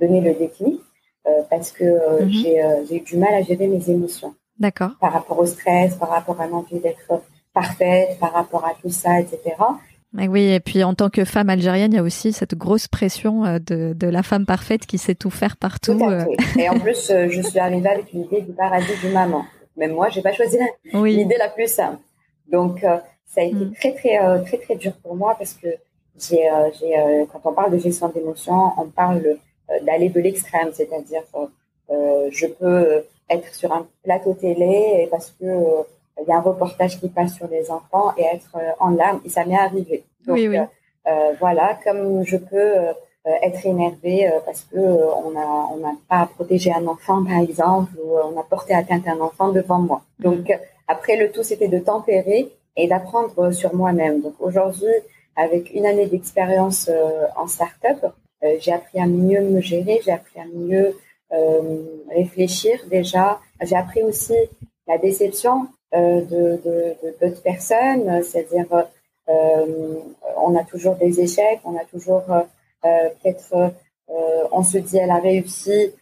donné 0.00 0.20
le 0.20 0.34
déclic, 0.34 0.80
parce 1.48 1.70
que 1.70 2.24
mhm. 2.24 2.84
j'ai 2.88 2.96
eu 2.96 3.00
du 3.00 3.16
mal 3.16 3.34
à 3.34 3.42
gérer 3.42 3.68
mes 3.68 3.88
émotions. 3.88 4.34
D'accord. 4.58 4.96
Par 5.00 5.12
rapport 5.12 5.38
au 5.38 5.46
stress, 5.46 5.94
par 5.94 6.08
rapport 6.08 6.40
à 6.40 6.48
l'envie 6.48 6.80
d'être 6.80 7.22
parfaite, 7.54 8.18
par 8.18 8.32
rapport 8.32 8.64
à 8.64 8.74
tout 8.82 8.90
ça, 8.90 9.20
etc 9.20 9.54
oui, 10.14 10.52
et 10.52 10.60
puis 10.60 10.82
en 10.84 10.94
tant 10.94 11.10
que 11.10 11.24
femme 11.24 11.50
algérienne, 11.50 11.92
il 11.92 11.96
y 11.96 11.98
a 11.98 12.02
aussi 12.02 12.32
cette 12.32 12.54
grosse 12.54 12.88
pression 12.88 13.44
euh, 13.44 13.58
de, 13.58 13.92
de 13.92 14.06
la 14.06 14.22
femme 14.22 14.46
parfaite 14.46 14.86
qui 14.86 14.98
sait 14.98 15.14
tout 15.14 15.30
faire 15.30 15.56
partout. 15.56 15.98
Tout 15.98 16.04
à 16.04 16.12
euh. 16.12 16.24
fait. 16.40 16.62
Et 16.62 16.68
en 16.68 16.78
plus, 16.78 17.10
euh, 17.10 17.28
je 17.28 17.42
suis 17.42 17.58
arrivée 17.58 17.88
avec 17.88 18.12
l'idée 18.12 18.40
du 18.42 18.52
paradis 18.52 18.96
du 19.02 19.08
maman. 19.08 19.44
Même 19.76 19.92
moi, 19.92 20.08
j'ai 20.08 20.22
pas 20.22 20.32
choisi 20.32 20.58
l'idée 20.94 21.36
la 21.38 21.48
plus 21.48 21.68
simple. 21.68 21.98
Donc, 22.50 22.80
ça 22.80 23.40
a 23.40 23.42
été 23.42 23.56
mm. 23.56 23.74
très, 23.74 23.92
très, 23.92 24.44
très, 24.44 24.56
très 24.56 24.76
dur 24.76 24.92
pour 25.02 25.16
moi 25.16 25.34
parce 25.36 25.52
que 25.52 25.68
j'ai, 26.18 26.48
j'ai, 26.80 27.26
quand 27.30 27.40
on 27.44 27.52
parle 27.52 27.72
de 27.72 27.78
gestion 27.78 28.08
d'émotions, 28.08 28.72
on 28.78 28.86
parle 28.86 29.36
d'aller 29.82 30.08
de 30.08 30.18
l'extrême, 30.18 30.70
c'est-à-dire, 30.72 31.20
je 31.90 32.46
peux 32.46 33.04
être 33.28 33.54
sur 33.54 33.70
un 33.70 33.86
plateau 34.02 34.32
télé 34.32 35.08
parce 35.10 35.34
que 35.38 35.44
il 36.22 36.28
y 36.28 36.32
a 36.32 36.36
un 36.36 36.40
reportage 36.40 36.98
qui 36.98 37.08
passe 37.08 37.34
sur 37.34 37.48
les 37.48 37.70
enfants 37.70 38.12
et 38.16 38.22
être 38.22 38.56
euh, 38.56 38.70
en 38.80 38.90
larmes. 38.90 39.20
Et 39.24 39.28
ça 39.28 39.44
m'est 39.44 39.58
arrivé. 39.58 40.04
Donc, 40.26 40.36
oui, 40.36 40.48
oui. 40.48 40.58
Euh, 40.58 40.64
euh, 41.08 41.32
voilà, 41.38 41.78
comme 41.84 42.24
je 42.24 42.36
peux 42.36 42.74
être 43.42 43.66
énervée 43.66 44.30
parce 44.44 44.62
que 44.62 44.78
on 44.78 45.36
a 45.36 45.68
on 45.72 45.78
n'a 45.78 45.94
pas 46.08 46.28
protégé 46.32 46.72
un 46.72 46.86
enfant 46.86 47.24
par 47.24 47.40
exemple 47.40 47.90
ou 47.98 48.16
on 48.18 48.38
a 48.38 48.44
porté 48.44 48.72
atteinte 48.72 49.06
à 49.08 49.12
un 49.12 49.20
enfant 49.20 49.48
devant 49.48 49.80
moi. 49.80 50.02
Mm. 50.18 50.22
Donc 50.22 50.58
après 50.86 51.16
le 51.16 51.32
tout 51.32 51.42
c'était 51.42 51.66
de 51.66 51.80
tempérer 51.80 52.52
et 52.76 52.86
d'apprendre 52.86 53.50
sur 53.50 53.74
moi-même. 53.74 54.20
Donc 54.20 54.34
aujourd'hui 54.38 54.92
avec 55.34 55.74
une 55.74 55.86
année 55.86 56.06
d'expérience 56.06 56.88
en 57.36 57.48
start-up, 57.48 58.12
j'ai 58.60 58.72
appris 58.72 59.00
à 59.00 59.06
mieux 59.06 59.40
me 59.40 59.60
gérer, 59.60 60.00
j'ai 60.04 60.12
appris 60.12 60.40
à 60.40 60.44
mieux 60.52 60.96
réfléchir 62.14 62.78
déjà. 62.88 63.40
J'ai 63.60 63.76
appris 63.76 64.04
aussi 64.04 64.36
la 64.86 64.98
déception 64.98 65.66
euh, 65.96 66.20
de 66.20 66.94
d'autres 67.20 67.42
personnes, 67.42 68.22
c'est-à-dire 68.22 68.66
euh, 69.28 69.94
on 70.36 70.54
a 70.54 70.64
toujours 70.64 70.96
des 70.96 71.20
échecs, 71.20 71.60
on 71.64 71.76
a 71.76 71.84
toujours 71.84 72.22
peut-être 72.82 73.72
on 74.52 74.62
se 74.62 74.78
dit 74.78 74.98
elle 74.98 75.10
a 75.10 75.18
réussi, 75.18 75.92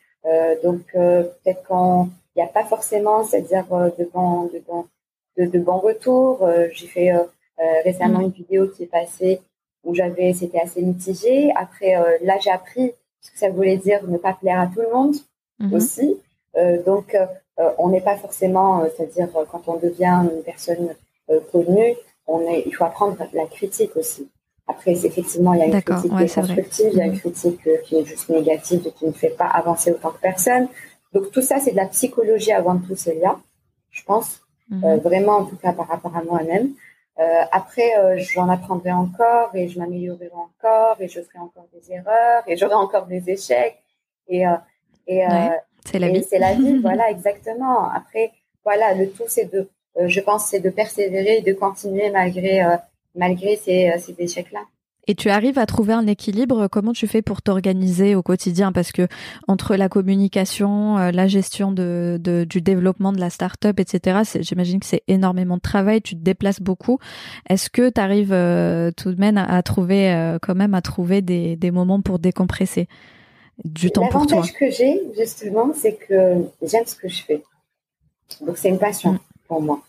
donc 0.62 0.80
peut-être 0.92 1.66
qu'il 1.66 2.10
n'y 2.36 2.42
a 2.42 2.52
pas 2.52 2.64
forcément, 2.64 3.24
c'est-à-dire 3.24 3.66
de 3.98 4.04
bons, 4.12 4.44
de 4.44 4.60
bons, 4.66 4.86
de, 5.38 5.58
bons 5.58 5.78
retours. 5.78 6.48
J'ai 6.72 6.86
fait 6.88 7.12
récemment 7.84 8.18
mm. 8.18 8.24
une 8.24 8.30
vidéo 8.30 8.68
qui 8.68 8.82
est 8.82 8.92
passée 9.00 9.40
où 9.84 9.94
j'avais, 9.94 10.32
c'était 10.32 10.60
assez 10.60 10.82
mitigé. 10.82 11.52
Après, 11.54 11.94
là, 12.22 12.38
j'ai 12.40 12.50
appris 12.50 12.92
ce 13.20 13.30
que 13.30 13.38
ça 13.38 13.48
voulait 13.48 13.76
dire 13.76 14.00
ne 14.08 14.18
pas 14.18 14.34
plaire 14.34 14.60
à 14.60 14.66
tout 14.66 14.80
le 14.80 14.92
monde 14.92 15.14
mm-hmm. 15.60 15.74
aussi. 15.74 16.16
donc, 16.84 17.16
on 17.78 17.88
n'est 17.88 18.00
pas 18.00 18.16
forcément, 18.16 18.82
c'est-à-dire 18.96 19.28
quand 19.50 19.68
on 19.68 19.76
devient 19.76 20.22
une 20.24 20.42
personne 20.42 20.94
connue, 21.52 21.94
on 22.26 22.40
est, 22.40 22.64
il 22.66 22.74
faut 22.74 22.84
apprendre 22.84 23.16
la 23.32 23.46
critique 23.46 23.96
aussi. 23.96 24.28
Après, 24.66 24.92
effectivement, 24.92 25.52
il 25.52 25.60
y 25.60 25.62
a 25.62 25.66
une 25.66 25.82
critique 25.82 26.16
qui 26.16 26.22
est 26.22 26.34
constructive, 26.34 26.90
il 26.92 26.98
y 26.98 27.02
a 27.02 27.04
une 27.04 27.12
mhm. 27.12 27.18
critique 27.18 27.66
euh, 27.66 27.76
qui 27.84 27.96
est 27.96 28.04
juste 28.04 28.30
négative 28.30 28.86
et 28.86 28.92
qui 28.92 29.06
ne 29.06 29.12
fait 29.12 29.36
pas 29.36 29.46
avancer 29.46 29.92
autant 29.92 30.10
que 30.10 30.20
personne. 30.20 30.68
Donc 31.12 31.30
tout 31.30 31.42
ça, 31.42 31.60
c'est 31.60 31.72
de 31.72 31.76
la 31.76 31.86
psychologie 31.86 32.52
avant 32.52 32.78
tout, 32.78 32.96
Célia, 32.96 33.38
je 33.90 34.02
pense, 34.04 34.40
euh, 34.72 34.96
vraiment 34.96 35.36
en 35.36 35.44
tout 35.44 35.56
cas 35.56 35.72
par 35.72 35.86
rapport 35.86 36.16
à 36.16 36.22
moi-même. 36.22 36.70
Euh, 37.20 37.42
après, 37.52 37.96
euh, 37.98 38.16
j'en 38.18 38.48
apprendrai 38.48 38.90
encore 38.90 39.54
et 39.54 39.68
je 39.68 39.78
m'améliorerai 39.78 40.30
encore 40.34 40.96
et 40.98 41.06
je 41.06 41.20
ferai 41.20 41.38
encore 41.38 41.68
des 41.72 41.92
erreurs 41.92 42.42
et 42.46 42.56
j'aurai 42.56 42.74
encore 42.74 43.06
des 43.06 43.30
échecs. 43.30 43.78
Et, 44.26 44.46
euh, 44.46 44.56
et 45.06 45.22
c'est 45.84 45.98
la 45.98 46.08
vie. 46.08 46.24
C'est 46.28 46.38
la 46.38 46.54
vie, 46.54 46.78
voilà, 46.82 47.10
exactement. 47.10 47.90
Après, 47.90 48.32
voilà, 48.64 48.94
le 48.94 49.08
tout, 49.10 49.24
c'est 49.26 49.52
de 49.52 49.68
euh, 49.98 50.08
je 50.08 50.20
pense, 50.20 50.46
c'est 50.46 50.60
de 50.60 50.70
persévérer 50.70 51.38
et 51.38 51.42
de 51.42 51.52
continuer 51.52 52.10
malgré, 52.10 52.62
euh, 52.62 52.76
malgré 53.14 53.56
ces, 53.56 53.90
euh, 53.90 53.98
ces 53.98 54.14
échecs-là. 54.18 54.60
Et 55.06 55.14
tu 55.14 55.28
arrives 55.28 55.58
à 55.58 55.66
trouver 55.66 55.92
un 55.92 56.06
équilibre 56.06 56.66
Comment 56.66 56.94
tu 56.94 57.06
fais 57.06 57.20
pour 57.20 57.42
t'organiser 57.42 58.14
au 58.14 58.22
quotidien? 58.22 58.72
Parce 58.72 58.90
que 58.90 59.06
entre 59.48 59.76
la 59.76 59.90
communication, 59.90 60.96
la 60.96 61.26
gestion 61.26 61.72
de, 61.72 62.18
de 62.18 62.46
du 62.48 62.62
développement 62.62 63.12
de 63.12 63.20
la 63.20 63.28
start-up, 63.28 63.78
etc., 63.78 64.20
j'imagine 64.40 64.80
que 64.80 64.86
c'est 64.86 65.02
énormément 65.06 65.56
de 65.56 65.60
travail. 65.60 66.00
Tu 66.00 66.16
te 66.16 66.22
déplaces 66.22 66.62
beaucoup. 66.62 67.00
Est-ce 67.50 67.68
que 67.68 67.90
tu 67.90 68.00
arrives 68.00 68.34
tout 68.96 69.12
de 69.12 69.20
même 69.20 69.36
à, 69.36 69.62
trouver, 69.62 70.38
quand 70.40 70.54
même, 70.54 70.72
à 70.72 70.80
trouver 70.80 71.20
des, 71.20 71.56
des 71.56 71.70
moments 71.70 72.00
pour 72.00 72.18
décompresser? 72.18 72.88
Du 73.62 73.90
temps 73.90 74.08
pour 74.08 74.26
toi 74.26 74.36
L'avantage 74.36 74.54
que 74.54 74.70
j'ai 74.70 75.02
justement, 75.16 75.72
c'est 75.74 75.94
que 75.94 76.44
j'aime 76.62 76.86
ce 76.86 76.96
que 76.96 77.08
je 77.08 77.22
fais. 77.22 77.42
Donc 78.40 78.58
c'est 78.58 78.68
une 78.68 78.78
passion. 78.78 79.12
Mm 79.12 79.18
pour 79.48 79.60
moi. 79.60 79.80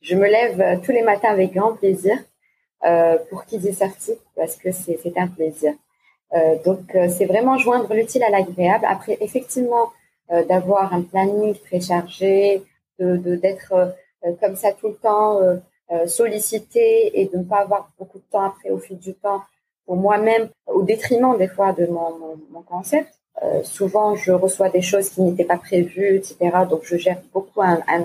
je 0.00 0.14
me 0.14 0.26
lève 0.26 0.60
euh, 0.60 0.76
tous 0.82 0.92
les 0.92 1.02
matins 1.02 1.30
avec 1.30 1.52
grand 1.52 1.74
plaisir 1.74 2.16
euh, 2.84 3.18
pour 3.30 3.44
qu'ils 3.44 3.66
aient 3.66 3.72
sorti 3.72 4.12
parce 4.36 4.56
que 4.56 4.70
c'est 4.72 5.16
un 5.16 5.28
plaisir. 5.28 5.74
Euh, 6.34 6.56
donc 6.64 6.96
c'est 7.08 7.24
vraiment 7.24 7.58
joindre 7.58 7.92
l'utile 7.94 8.22
à 8.22 8.30
l'agréable. 8.30 8.84
Après 8.86 9.16
effectivement 9.20 9.92
d'avoir 10.50 10.92
un 10.92 11.00
planning 11.00 11.54
très 11.54 11.80
chargé, 11.80 12.62
de 12.98 13.16
d'être 13.36 13.72
comme 14.42 14.56
ça 14.56 14.72
tout 14.72 14.88
le 14.88 14.96
temps 14.96 15.40
sollicité 16.06 17.18
et 17.18 17.24
de 17.32 17.38
ne 17.38 17.44
pas 17.44 17.60
avoir 17.60 17.88
beaucoup 17.98 18.18
de 18.18 18.24
temps 18.30 18.42
après 18.42 18.68
au 18.68 18.76
fil 18.76 18.98
du 18.98 19.14
temps 19.14 19.40
pour 19.88 19.96
moi-même 19.96 20.44
au 20.66 20.82
détriment 20.82 21.36
des 21.38 21.48
fois 21.48 21.72
de 21.72 21.86
mon, 21.86 22.10
mon, 22.54 22.62
concept. 22.74 23.10
souvent, 23.62 24.08
je 24.24 24.32
reçois 24.44 24.68
des 24.68 24.82
choses 24.90 25.08
qui 25.08 25.22
n'étaient 25.22 25.50
pas 25.54 25.56
prévues, 25.56 26.12
etc. 26.18 26.36
Donc, 26.72 26.82
je 26.90 26.96
gère 27.04 27.20
beaucoup 27.32 27.62
un, 27.62 27.78
un, 27.96 28.04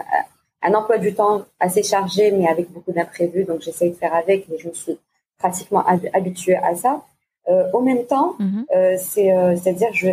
un 0.64 0.74
emploi 0.74 0.98
du 0.98 1.14
temps 1.14 1.44
assez 1.60 1.84
chargé, 1.84 2.32
mais 2.32 2.48
avec 2.48 2.72
beaucoup 2.72 2.94
d'imprévus. 2.94 3.44
Donc, 3.44 3.62
j'essaie 3.62 3.90
de 3.90 3.96
faire 3.96 4.16
avec, 4.16 4.48
mais 4.50 4.58
je 4.58 4.70
me 4.70 4.74
suis 4.74 4.98
pratiquement 5.38 5.84
habituée 6.14 6.56
à 6.56 6.76
ça. 6.76 7.02
Euh, 7.50 7.70
au 7.74 7.82
même 7.82 8.06
temps, 8.06 8.36
mhm. 8.40 8.66
euh, 8.74 8.96
c'est, 8.98 9.34
euh, 9.34 9.56
c'est-à-dire, 9.58 9.90
je, 9.94 10.12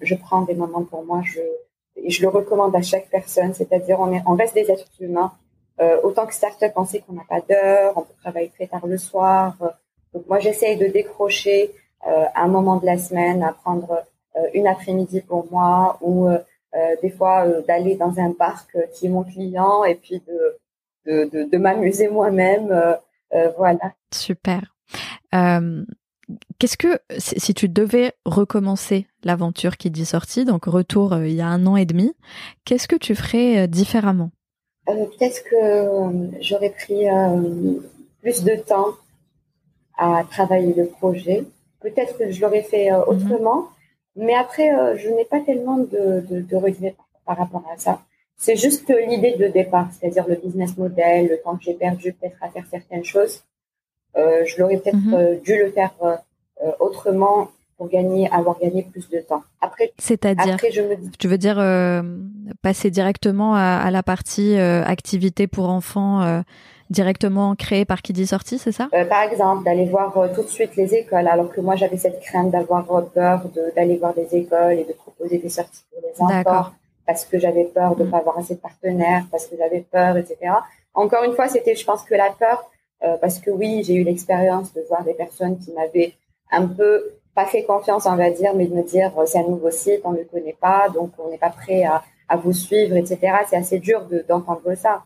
je 0.00 0.14
prends 0.14 0.42
des 0.42 0.54
moments 0.54 0.84
pour 0.84 1.04
moi. 1.04 1.20
Je, 1.24 1.40
et 1.96 2.10
je 2.10 2.22
le 2.22 2.28
recommande 2.28 2.74
à 2.74 2.80
chaque 2.80 3.08
personne. 3.10 3.52
C'est-à-dire, 3.52 4.00
on, 4.00 4.12
est, 4.12 4.22
on 4.26 4.34
reste 4.34 4.54
des 4.54 4.70
êtres 4.70 4.88
humains. 5.00 5.32
Euh, 5.80 6.00
autant 6.02 6.26
que 6.26 6.34
start-up, 6.34 6.72
on 6.76 6.86
sait 6.86 7.00
qu'on 7.00 7.12
n'a 7.12 7.24
pas 7.28 7.40
d'heure, 7.40 7.92
on 7.96 8.02
peut 8.02 8.14
travailler 8.22 8.50
très 8.54 8.66
tard 8.66 8.86
le 8.86 8.98
soir. 8.98 9.56
Donc, 10.14 10.26
moi, 10.28 10.38
j'essaye 10.38 10.76
de 10.76 10.86
décrocher 10.86 11.72
un 12.34 12.48
moment 12.48 12.76
de 12.76 12.86
la 12.86 12.98
semaine, 12.98 13.42
à 13.42 13.52
prendre 13.52 14.04
une 14.54 14.66
après-midi 14.66 15.20
pour 15.20 15.46
moi 15.50 15.98
ou 16.00 16.28
euh, 16.74 16.96
des 17.02 17.10
fois 17.10 17.46
euh, 17.46 17.60
d'aller 17.68 17.96
dans 17.96 18.18
un 18.18 18.32
parc 18.32 18.74
euh, 18.76 18.86
qui 18.94 19.04
est 19.04 19.10
mon 19.10 19.24
client 19.24 19.84
et 19.84 19.94
puis 19.94 20.22
de, 20.26 20.56
de, 21.06 21.24
de, 21.30 21.50
de 21.50 21.58
m'amuser 21.58 22.08
moi-même. 22.08 22.68
voilà. 23.58 23.92
Super. 24.12 24.74
Qu'est-ce 26.58 26.78
que, 26.78 26.98
si 27.18 27.52
tu 27.52 27.68
devais 27.68 28.12
recommencer 28.24 29.06
l'aventure 29.22 29.76
qui 29.76 29.90
dit 29.90 30.06
sortie, 30.06 30.44
donc 30.44 30.64
retour 30.64 31.16
il 31.18 31.34
y 31.34 31.42
a 31.42 31.46
un 31.46 31.66
an 31.66 31.76
et 31.76 31.84
demi, 31.84 32.14
qu'est-ce 32.64 32.88
que 32.88 32.96
tu 32.96 33.14
ferais 33.14 33.68
différemment? 33.68 34.30
Peut-être 34.86 35.44
que 35.44 36.40
j'aurais 36.40 36.70
pris 36.70 37.06
plus 38.22 38.44
de 38.44 38.56
temps 38.56 38.94
à 39.98 40.24
travailler 40.30 40.74
le 40.74 40.86
projet. 40.86 41.44
Peut-être 41.80 42.16
que 42.18 42.30
je 42.30 42.40
l'aurais 42.40 42.62
fait 42.62 42.90
mhm. 42.90 43.02
autrement. 43.06 43.68
Mais 44.16 44.34
après, 44.34 44.74
euh, 44.74 44.96
je 44.96 45.08
n'ai 45.08 45.24
pas 45.24 45.40
tellement 45.40 45.78
de, 45.78 46.24
de, 46.28 46.40
de 46.40 46.56
regrets 46.56 46.94
par, 47.24 47.38
rapport 47.38 47.64
à 47.72 47.78
ça. 47.78 48.02
C'est 48.36 48.56
juste 48.56 48.92
l'idée 49.08 49.36
de 49.36 49.48
départ, 49.48 49.88
c'est-à-dire 49.92 50.26
le 50.28 50.34
business 50.34 50.76
model, 50.76 51.28
le 51.28 51.38
temps 51.40 51.56
que 51.56 51.64
j'ai 51.64 51.74
perdu 51.74 52.12
peut-être 52.12 52.36
à 52.42 52.50
faire 52.50 52.64
certaines 52.70 53.04
choses. 53.04 53.42
Euh, 54.16 54.44
je 54.44 54.60
l'aurais 54.60 54.78
peut-être 54.78 55.14
euh, 55.14 55.36
dû 55.40 55.56
le 55.56 55.70
faire 55.70 55.92
euh, 56.02 56.16
euh, 56.62 56.72
autrement 56.80 57.48
pour 57.78 57.88
gagner, 57.88 58.28
avoir 58.30 58.58
gagné 58.58 58.82
plus 58.82 59.08
de 59.08 59.20
temps. 59.20 59.42
Après, 59.60 59.92
c'est-à-dire, 59.98 60.58
tu 61.18 61.28
veux 61.28 61.38
dire 61.38 61.56
passer 62.60 62.90
directement 62.90 63.54
à, 63.54 63.80
à 63.82 63.90
la 63.90 64.02
partie 64.02 64.56
activité 64.56 65.46
pour 65.46 65.68
enfants 65.68 66.42
directement 66.92 67.56
créé 67.56 67.84
par 67.84 68.02
qui 68.02 68.12
dit 68.12 68.26
sortie, 68.26 68.58
c'est 68.58 68.70
ça? 68.70 68.88
Euh, 68.94 69.04
Par 69.04 69.22
exemple, 69.22 69.64
d'aller 69.64 69.86
voir 69.86 70.16
euh, 70.16 70.28
tout 70.32 70.42
de 70.42 70.48
suite 70.48 70.76
les 70.76 70.94
écoles, 70.94 71.26
alors 71.26 71.50
que 71.50 71.60
moi 71.60 71.74
j'avais 71.74 71.96
cette 71.96 72.20
crainte 72.20 72.50
d'avoir 72.50 72.84
peur 73.12 73.42
d'aller 73.74 73.96
voir 73.96 74.14
des 74.14 74.36
écoles 74.36 74.78
et 74.78 74.84
de 74.84 74.92
proposer 74.92 75.38
des 75.38 75.48
sorties 75.48 75.82
pour 75.90 76.00
les 76.02 76.22
enfants, 76.22 76.70
parce 77.06 77.24
que 77.24 77.38
j'avais 77.38 77.64
peur 77.64 77.96
de 77.96 78.02
ne 78.02 78.08
mm. 78.08 78.10
pas 78.10 78.18
avoir 78.18 78.38
assez 78.38 78.54
de 78.54 78.60
partenaires, 78.60 79.24
parce 79.30 79.46
que 79.46 79.56
j'avais 79.56 79.80
peur, 79.80 80.16
etc. 80.16 80.36
Encore 80.94 81.24
une 81.24 81.32
fois, 81.32 81.48
c'était, 81.48 81.74
je 81.74 81.84
pense 81.84 82.04
que 82.04 82.14
la 82.14 82.30
peur, 82.30 82.70
euh, 83.02 83.16
parce 83.20 83.38
que 83.38 83.50
oui, 83.50 83.82
j'ai 83.84 83.94
eu 83.94 84.04
l'expérience 84.04 84.72
de 84.74 84.82
voir 84.88 85.02
des 85.02 85.14
personnes 85.14 85.58
qui 85.58 85.72
m'avaient 85.72 86.12
un 86.52 86.66
peu 86.66 87.14
pas 87.34 87.46
fait 87.46 87.64
confiance, 87.64 88.04
on 88.06 88.14
va 88.14 88.30
dire, 88.30 88.52
mais 88.54 88.66
de 88.66 88.74
me 88.74 88.82
dire 88.82 89.10
c'est 89.26 89.38
un 89.38 89.48
nouveau 89.48 89.70
site, 89.70 90.02
on 90.04 90.12
ne 90.12 90.18
le 90.18 90.24
connaît 90.24 90.56
pas, 90.60 90.90
donc 90.90 91.10
on 91.18 91.30
n'est 91.30 91.38
pas 91.38 91.48
prêt 91.48 91.82
à, 91.84 92.02
à 92.28 92.36
vous 92.36 92.52
suivre, 92.52 92.94
etc. 92.94 93.18
C'est 93.48 93.56
assez 93.56 93.78
dur 93.78 94.06
d'entendre 94.28 94.74
ça 94.74 95.02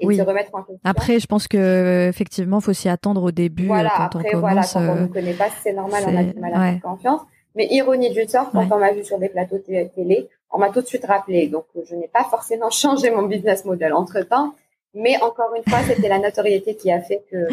et 0.00 0.06
oui. 0.06 0.16
se 0.16 0.22
remettre 0.22 0.54
en 0.54 0.58
question. 0.58 0.80
Après, 0.84 1.18
je 1.18 1.26
pense 1.26 1.48
que 1.48 2.08
effectivement, 2.08 2.60
faut 2.60 2.72
s'y 2.72 2.88
attendre 2.88 3.22
au 3.22 3.30
début. 3.30 3.66
Voilà, 3.66 3.90
quand 3.96 4.18
après, 4.18 4.34
on 4.34 4.40
voilà, 4.40 4.62
quand 4.62 4.80
on 4.80 5.02
ne 5.02 5.06
connaît 5.06 5.32
pas, 5.34 5.48
c'est 5.62 5.72
normal, 5.72 6.04
on 6.06 6.16
a 6.16 6.22
du 6.24 6.38
mal 6.38 6.54
à 6.54 6.72
faire 6.72 6.80
confiance. 6.82 7.20
Mais 7.54 7.68
ironie 7.70 8.12
du 8.12 8.24
sort, 8.28 8.50
quand 8.52 8.70
on 8.70 8.78
m'a 8.78 8.92
vu 8.92 9.02
sur 9.04 9.18
des 9.18 9.30
plateaux 9.30 9.58
télé, 9.58 10.28
on 10.50 10.58
m'a 10.58 10.70
tout 10.70 10.82
de 10.82 10.86
suite 10.86 11.06
rappelé. 11.06 11.48
Donc, 11.48 11.64
je 11.88 11.94
n'ai 11.94 12.08
pas 12.08 12.24
forcément 12.24 12.70
changé 12.70 13.10
mon 13.10 13.22
business 13.22 13.64
model 13.64 13.92
entre 13.92 14.20
temps. 14.20 14.52
Mais 14.94 15.20
encore 15.22 15.50
une 15.54 15.70
fois, 15.70 15.80
c'était 15.86 16.08
la 16.08 16.18
notoriété 16.18 16.74
qui 16.74 16.90
a 16.90 17.00
fait 17.00 17.22
que, 17.30 17.48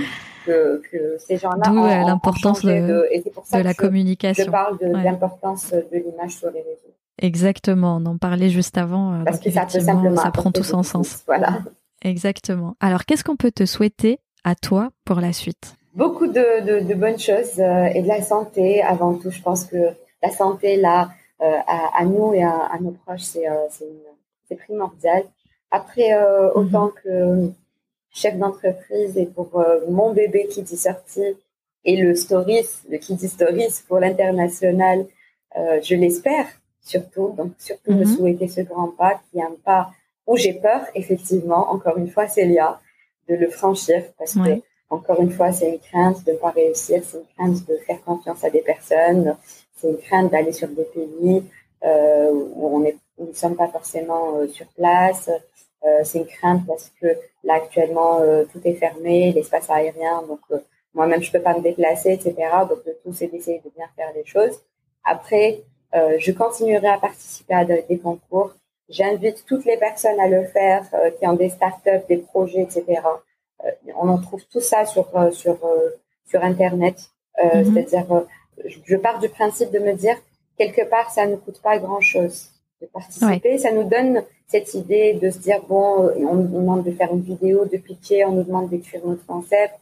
que, 0.45 0.81
que 0.89 1.17
ces 1.19 1.37
gens-là 1.37 1.71
ont, 1.71 1.83
euh, 1.83 2.07
l'importance 2.07 2.63
de, 2.63 2.71
de, 2.71 3.07
et 3.11 3.21
pour 3.31 3.45
ça 3.45 3.59
de 3.59 3.63
la 3.63 3.73
communication. 3.73 4.45
Je 4.45 4.49
parle 4.49 4.77
de 4.77 4.87
l'importance 4.87 5.71
de 5.71 5.97
l'image 5.97 6.31
sur 6.31 6.49
les 6.51 6.61
réseaux. 6.61 6.93
Exactement, 7.21 7.97
on 8.01 8.05
en 8.05 8.17
parlait 8.17 8.49
juste 8.49 8.77
avant. 8.77 9.13
Euh, 9.13 9.23
Parce 9.23 9.39
que 9.39 9.51
ça 9.51 9.65
peut 9.65 9.79
simplement 9.79 10.21
ça 10.21 10.31
prend 10.31 10.51
tout 10.51 10.63
son 10.63 10.83
sens. 10.83 11.23
Voilà. 11.27 11.59
Exactement. 12.03 12.75
Alors, 12.79 13.05
qu'est-ce 13.05 13.23
qu'on 13.23 13.37
peut 13.37 13.51
te 13.51 13.65
souhaiter 13.65 14.19
à 14.43 14.55
toi 14.55 14.91
pour 15.05 15.19
la 15.19 15.33
suite? 15.33 15.75
Beaucoup 15.95 16.27
de, 16.27 16.81
de, 16.81 16.93
bonnes 16.95 17.19
choses 17.19 17.59
euh, 17.59 17.85
et 17.85 18.01
de 18.01 18.07
la 18.07 18.21
santé 18.21 18.81
avant 18.81 19.15
tout. 19.15 19.31
Je 19.31 19.41
pense 19.41 19.65
que 19.65 19.77
la 20.21 20.31
santé, 20.31 20.75
là, 20.75 21.11
euh, 21.41 21.57
à, 21.67 22.03
nous 22.05 22.33
et 22.33 22.43
à, 22.43 22.77
nos 22.81 22.91
proches, 22.91 23.21
c'est 23.21 23.47
euh, 23.47 24.55
primordial. 24.65 25.23
Après, 25.71 26.11
mhm. 26.11 26.51
autant 26.55 26.91
que 27.03 27.49
chef 28.11 28.37
d'entreprise 28.37 29.17
et 29.17 29.25
pour 29.25 29.49
mon 29.89 30.13
bébé 30.13 30.47
qui 30.47 30.61
dit 30.61 30.77
sorti 30.77 31.23
et 31.83 31.97
le 31.97 32.15
stories, 32.15 32.67
le 32.89 32.97
qui 32.97 33.15
dit 33.15 33.27
stories 33.27 33.81
pour 33.87 33.99
l'international, 33.99 35.07
je 35.55 35.95
l'espère 35.95 36.45
surtout. 36.81 37.33
Donc, 37.35 37.53
surtout 37.57 37.93
me 37.93 38.05
mhm. 38.05 38.15
souhaiter 38.15 38.47
ce 38.47 38.61
grand 38.61 38.89
pas 38.89 39.19
qui 39.31 39.39
est 39.39 39.43
un 39.43 39.55
pas 39.65 39.89
où 40.27 40.37
j'ai 40.37 40.53
peur, 40.53 40.81
effectivement, 40.95 41.71
encore 41.71 41.97
une 41.97 42.09
fois, 42.09 42.27
Célia, 42.27 42.79
de 43.29 43.35
le 43.35 43.49
franchir 43.49 44.03
parce 44.17 44.33
que, 44.33 44.61
encore 44.89 45.21
une 45.21 45.31
fois, 45.31 45.51
c'est 45.51 45.69
une 45.69 45.79
crainte 45.79 46.23
de 46.25 46.33
ne 46.33 46.37
pas 46.37 46.51
réussir, 46.51 47.01
c'est 47.05 47.17
une 47.17 47.25
crainte 47.35 47.67
de 47.67 47.77
faire 47.77 48.01
confiance 48.03 48.43
à 48.43 48.49
des 48.49 48.61
personnes, 48.61 49.35
c'est 49.75 49.89
une 49.89 49.97
crainte 49.97 50.31
d'aller 50.31 50.51
sur 50.51 50.67
des 50.67 50.83
pays 50.83 51.43
euh, 51.83 52.31
où 52.31 52.77
on 52.77 52.85
est, 52.85 52.97
où 53.17 53.27
ne 53.27 53.33
sommes 53.33 53.55
pas 53.55 53.67
forcément 53.67 54.37
euh, 54.37 54.47
sur 54.47 54.67
place. 54.67 55.29
Euh, 55.85 56.01
c'est 56.03 56.19
une 56.19 56.27
crainte 56.27 56.65
parce 56.65 56.91
que 57.01 57.07
là 57.43 57.55
actuellement 57.55 58.19
euh, 58.21 58.45
tout 58.51 58.61
est 58.63 58.75
fermé, 58.75 59.33
l'espace 59.33 59.69
aérien, 59.69 60.23
donc 60.27 60.39
moi-même, 60.93 61.21
je 61.23 61.31
peux 61.31 61.41
pas 61.41 61.57
me 61.57 61.61
déplacer, 61.61 62.11
etc. 62.11 62.35
Donc, 62.69 62.79
le 62.85 62.97
tout, 63.03 63.13
c'est 63.13 63.27
d'essayer 63.27 63.59
de 63.59 63.69
bien 63.75 63.87
faire 63.95 64.11
les 64.15 64.25
choses. 64.25 64.59
Après, 65.03 65.63
euh, 65.95 66.17
je 66.19 66.31
continuerai 66.31 66.87
à 66.87 66.97
participer 66.97 67.53
à 67.53 67.65
des 67.65 67.99
concours. 68.01 68.53
J'invite 68.89 69.45
toutes 69.45 69.65
les 69.65 69.77
personnes 69.77 70.19
à 70.19 70.27
le 70.27 70.43
faire 70.45 70.85
euh, 70.93 71.09
qui 71.11 71.25
ont 71.25 71.33
des 71.33 71.49
startups, 71.49 72.05
des 72.09 72.17
projets, 72.17 72.61
etc. 72.61 72.85
Euh, 73.63 73.69
on 73.95 74.09
en 74.09 74.17
trouve 74.17 74.43
tout 74.45 74.61
ça 74.61 74.85
sur 74.85 75.07
sur 75.31 75.57
sur 76.25 76.43
internet. 76.43 77.09
Mhm. 77.41 77.73
C'est-à-dire, 77.73 78.25
je 78.65 78.95
pars 78.95 79.19
du 79.19 79.29
principe 79.29 79.71
de 79.71 79.79
me 79.79 79.93
dire 79.93 80.17
quelque 80.57 80.87
part, 80.87 81.11
ça 81.11 81.25
ne 81.25 81.35
coûte 81.35 81.61
pas 81.61 81.79
grand-chose 81.79 82.49
de 82.81 82.87
participer. 82.87 83.57
Ça 83.57 83.71
nous 83.71 83.85
donne 83.85 84.23
cette 84.47 84.73
idée 84.75 85.13
de 85.13 85.29
se 85.31 85.39
dire 85.39 85.61
bon, 85.67 86.11
on 86.15 86.35
nous 86.35 86.47
demande 86.47 86.83
de 86.83 86.91
faire 86.91 87.11
une 87.11 87.21
vidéo, 87.21 87.65
de 87.65 87.77
pitcher, 87.77 88.25
on 88.25 88.33
nous 88.33 88.43
demande 88.43 88.69
d'écrire 88.69 89.01
notre 89.05 89.25
concept. 89.25 89.73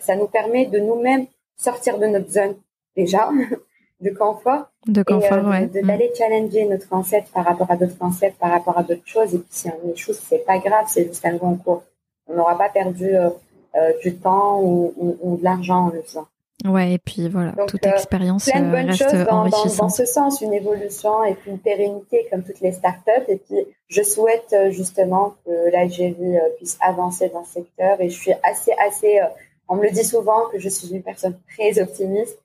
Ça 0.00 0.16
nous 0.16 0.28
permet 0.28 0.66
de 0.66 0.78
nous-mêmes 0.78 1.26
sortir 1.56 1.98
de 1.98 2.06
notre 2.06 2.30
zone 2.30 2.54
déjà 2.96 3.30
de 4.04 4.10
confort. 4.10 4.66
De 4.86 5.02
confort, 5.02 5.54
et, 5.54 5.64
euh, 5.64 5.82
D'aller 5.82 6.12
challenger 6.16 6.66
notre 6.66 6.88
concept 6.88 7.28
par 7.32 7.44
rapport 7.44 7.70
à 7.70 7.76
d'autres 7.76 7.98
concepts, 7.98 8.38
par 8.38 8.50
rapport 8.50 8.76
à 8.78 8.82
d'autres 8.82 9.06
choses. 9.06 9.34
Et 9.34 9.38
puis 9.38 9.48
si 9.50 9.68
on 9.68 9.92
échoue, 9.92 10.12
c'est 10.12 10.44
pas 10.44 10.58
grave, 10.58 10.84
c'est 10.88 11.06
juste 11.06 11.24
un 11.24 11.38
concours. 11.38 11.82
On 12.26 12.34
n'aura 12.34 12.56
pas 12.56 12.68
perdu 12.68 13.16
euh, 13.16 13.30
euh, 13.76 13.92
du 14.02 14.14
temps 14.16 14.60
ou, 14.60 15.18
ou, 15.22 15.36
de 15.36 15.44
l'argent 15.44 15.86
en 15.86 15.88
le 15.88 16.02
faisant. 16.02 16.26
Ouais, 16.64 16.92
et 16.92 16.98
puis 16.98 17.28
voilà, 17.28 17.52
toute 17.66 17.84
expérience 17.84 18.48
plein 18.48 18.60
de 18.60 18.70
bonnes 18.70 18.86
reste 18.86 19.02
choses 19.02 19.24
dans, 19.24 19.40
enrichissante. 19.40 19.78
Dans, 19.78 19.88
ce 19.88 20.06
sens, 20.06 20.40
une 20.40 20.54
évolution 20.54 21.24
et 21.24 21.34
puis 21.34 21.50
une 21.50 21.58
pérennité 21.58 22.26
comme 22.30 22.42
toutes 22.42 22.60
les 22.60 22.72
startups. 22.72 23.24
Et 23.28 23.36
puis, 23.36 23.56
je 23.88 24.02
souhaite 24.02 24.54
justement 24.70 25.34
que 25.44 25.72
l'Algérie 25.72 26.38
puisse 26.56 26.78
avancer 26.80 27.28
dans 27.30 27.44
ce 27.44 27.54
secteur. 27.54 28.00
Et 28.00 28.08
je 28.08 28.18
suis 28.18 28.32
assez, 28.42 28.72
assez, 28.86 29.20
on 29.68 29.76
me 29.76 29.82
le 29.82 29.90
dit 29.90 30.04
souvent 30.04 30.48
que 30.52 30.58
je 30.58 30.68
suis 30.68 30.88
une 30.94 31.02
personne 31.02 31.36
très 31.54 31.82
optimiste. 31.82 32.38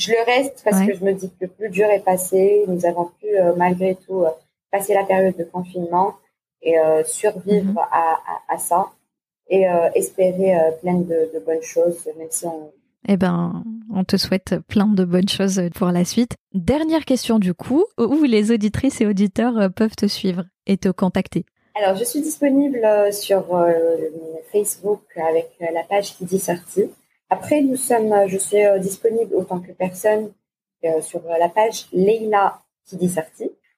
Je 0.00 0.12
le 0.12 0.24
reste 0.24 0.62
parce 0.64 0.80
que 0.86 0.94
je 0.94 1.04
me 1.04 1.12
dis 1.12 1.28
que 1.28 1.44
le 1.44 1.48
plus 1.48 1.68
dur 1.68 1.86
est 1.90 2.02
passé. 2.02 2.64
Nous 2.66 2.86
avons 2.86 3.10
pu, 3.20 3.26
euh, 3.38 3.52
malgré 3.54 3.96
tout, 3.96 4.22
euh, 4.22 4.30
passer 4.70 4.94
la 4.94 5.04
période 5.04 5.36
de 5.36 5.44
confinement 5.44 6.14
et 6.62 6.78
euh, 6.78 7.04
survivre 7.04 7.72
mhm. 7.72 7.78
à, 7.78 8.18
à, 8.48 8.58
ça 8.58 8.88
et 9.52 9.66
espérer 9.96 10.56
plein 10.80 10.94
de, 10.94 11.28
de, 11.34 11.40
bonnes 11.44 11.62
choses, 11.62 12.06
même 12.16 12.28
si 12.30 12.46
on... 12.46 12.70
Eh 13.08 13.16
ben, 13.16 13.64
on 13.92 14.04
te 14.04 14.16
souhaite 14.16 14.54
plein 14.68 14.86
de 14.86 15.04
bonnes 15.04 15.28
choses 15.28 15.60
pour 15.74 15.88
la 15.88 16.04
suite. 16.04 16.36
Dernière 16.54 17.04
question 17.04 17.40
du 17.40 17.52
coup, 17.52 17.84
où 17.98 18.22
les 18.22 18.52
auditrices 18.52 19.00
et 19.00 19.06
auditeurs 19.08 19.68
peuvent 19.74 19.96
te 19.96 20.06
suivre 20.06 20.44
et 20.68 20.76
te 20.76 20.88
contacter? 20.88 21.46
Alors, 21.74 21.96
je 21.96 22.04
suis 22.04 22.20
disponible 22.20 22.86
sur 23.10 23.44
Facebook 24.52 25.02
avec 25.16 25.50
la 25.58 25.82
page 25.82 26.16
qui 26.16 26.26
dit 26.26 26.38
sortie. 26.38 26.88
Après, 27.30 27.62
nous 27.62 27.76
sommes, 27.76 28.12
je 28.26 28.36
suis 28.36 28.64
euh, 28.64 28.78
disponible 28.78 29.34
autant 29.34 29.60
que 29.60 29.72
personne 29.72 30.30
euh, 30.84 31.00
sur 31.00 31.22
la 31.38 31.48
page 31.48 31.86
Leila 31.92 32.60
qui 32.84 32.96
dit 32.96 33.14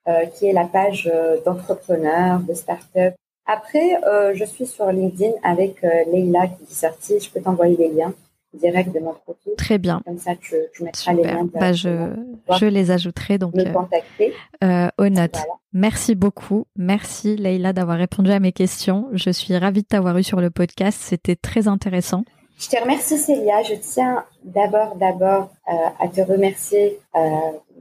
euh, 0.09 0.27
qui 0.35 0.47
est 0.47 0.53
la 0.53 0.65
page 0.65 1.11
d'entrepreneurs, 1.45 2.41
de 2.41 2.55
start-up. 2.55 3.15
Après, 3.45 4.01
je 4.35 4.45
suis 4.45 4.67
sur 4.67 4.91
LinkedIn 4.91 5.33
avec 5.43 5.83
Leila 5.83 6.47
qui 6.47 6.65
dit 6.65 6.75
sortie. 6.75 7.21
Je 7.21 7.31
peux 7.31 7.41
t'envoyer 7.41 7.77
les 7.77 7.89
liens 7.89 8.15
directs 8.55 8.93
de 8.93 9.01
mon 9.01 9.15
profil. 9.15 9.53
Très 9.57 9.79
bien. 9.79 10.01
Comme 10.05 10.19
ça, 10.19 10.35
tu, 10.37 10.55
tu 10.75 10.85
mettras 10.85 11.13
les 11.13 11.25
liens. 11.25 11.49
Bah, 11.53 11.73
je, 11.73 12.15
je 12.59 12.67
les 12.67 12.91
ajouterai 12.91 13.39
donc. 13.39 13.55
Me 13.55 13.71
contacter. 13.73 14.33
Euh, 14.63 14.89
aux 14.99 15.09
notes. 15.09 15.39
Merci 15.73 16.15
beaucoup. 16.15 16.67
Merci 16.77 17.37
Leila 17.37 17.73
d'avoir 17.73 17.99
répondu 17.99 18.31
à 18.31 18.41
mes 18.41 18.53
questions. 18.53 19.09
Je 19.13 19.31
suis 19.31 19.57
ravie 19.57 19.83
de 19.83 19.87
t'avoir 19.87 20.17
eu 20.19 20.23
sur 20.23 20.41
le 20.41 20.51
podcast. 20.51 20.99
C'était 21.01 21.37
très 21.37 21.67
intéressant. 21.69 22.25
Je 22.63 22.69
te 22.69 22.81
remercie 22.81 23.19
Célia. 23.19 23.63
Je 23.63 23.75
tiens 23.75 24.25
d'abord 24.45 24.95
d'abord 24.95 25.51
euh, 25.69 25.73
à 25.99 26.07
te 26.07 26.21
remercier 26.21 27.01
euh, 27.17 27.19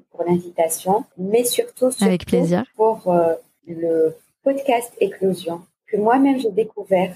pour 0.10 0.24
l'invitation, 0.24 1.06
mais 1.20 1.44
surtout, 1.44 1.92
surtout 1.92 2.06
Avec 2.06 2.26
plaisir. 2.26 2.64
pour 2.76 3.08
euh, 3.08 3.36
le 3.68 4.16
podcast 4.44 4.92
Éclosion 5.00 5.62
que 5.86 5.98
moi-même 5.98 6.40
j'ai 6.40 6.52
découvert 6.52 7.14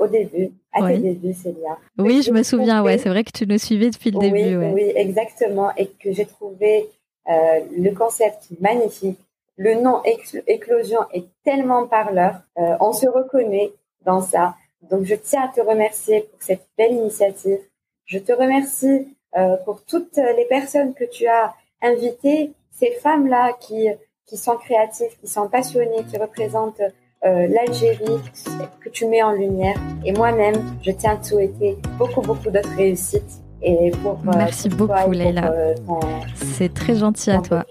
au 0.00 0.08
début, 0.08 0.50
à 0.72 0.88
tes 0.88 0.98
débuts, 0.98 1.32
Célia. 1.32 1.78
Oui, 1.96 2.22
je 2.22 2.32
me 2.32 2.42
souviens. 2.42 2.82
Ouais, 2.82 2.98
c'est 2.98 3.08
vrai 3.08 3.22
que 3.22 3.30
tu 3.32 3.46
nous 3.46 3.56
suivais 3.56 3.88
depuis 3.88 4.10
le 4.10 4.18
début. 4.18 4.56
Ouais. 4.56 4.72
Oui, 4.74 4.92
exactement, 4.96 5.70
et 5.76 5.86
que 5.86 6.10
j'ai 6.12 6.26
trouvé 6.26 6.90
le 7.28 7.90
concept 7.94 8.48
magnifique. 8.60 9.20
Le 9.56 9.80
nom 9.80 10.02
Éclosion 10.48 11.02
est 11.14 11.26
tellement 11.44 11.86
parleur. 11.86 12.40
on 12.56 12.92
se 12.92 13.06
reconnaît 13.06 13.70
dans 14.04 14.20
ça. 14.20 14.56
Donc, 14.82 15.04
je 15.04 15.14
tiens 15.14 15.42
à 15.42 15.48
te 15.48 15.60
remercier 15.60 16.20
pour 16.22 16.42
cette 16.42 16.66
belle 16.76 16.92
initiative. 16.92 17.58
Je 18.04 18.18
te 18.18 18.32
remercie 18.32 19.08
euh, 19.36 19.56
pour 19.64 19.84
toutes 19.84 20.16
les 20.16 20.46
personnes 20.46 20.94
que 20.94 21.04
tu 21.04 21.26
as 21.26 21.54
invitées, 21.82 22.52
ces 22.72 22.92
femmes-là 23.02 23.52
qui, 23.60 23.88
qui 24.26 24.36
sont 24.36 24.56
créatives, 24.56 25.16
qui 25.20 25.28
sont 25.28 25.48
passionnées, 25.48 26.04
qui 26.08 26.16
représentent 26.18 26.82
euh, 27.24 27.46
l'Algérie, 27.48 28.20
que 28.80 28.88
tu 28.88 29.06
mets 29.06 29.22
en 29.22 29.32
lumière. 29.32 29.76
Et 30.04 30.12
moi-même, 30.12 30.56
je 30.82 30.90
tiens 30.92 31.12
à 31.12 31.16
te 31.16 31.26
souhaiter 31.26 31.76
beaucoup, 31.98 32.20
beaucoup 32.20 32.50
d'autres 32.50 32.76
réussites. 32.76 33.42
Et 33.62 33.90
pour, 34.02 34.12
euh, 34.12 34.32
Merci 34.36 34.68
beaucoup, 34.68 35.10
Leila. 35.10 35.74
C'est 36.34 36.72
très 36.72 36.94
gentil 36.94 37.30
à 37.30 37.40
toi. 37.40 37.64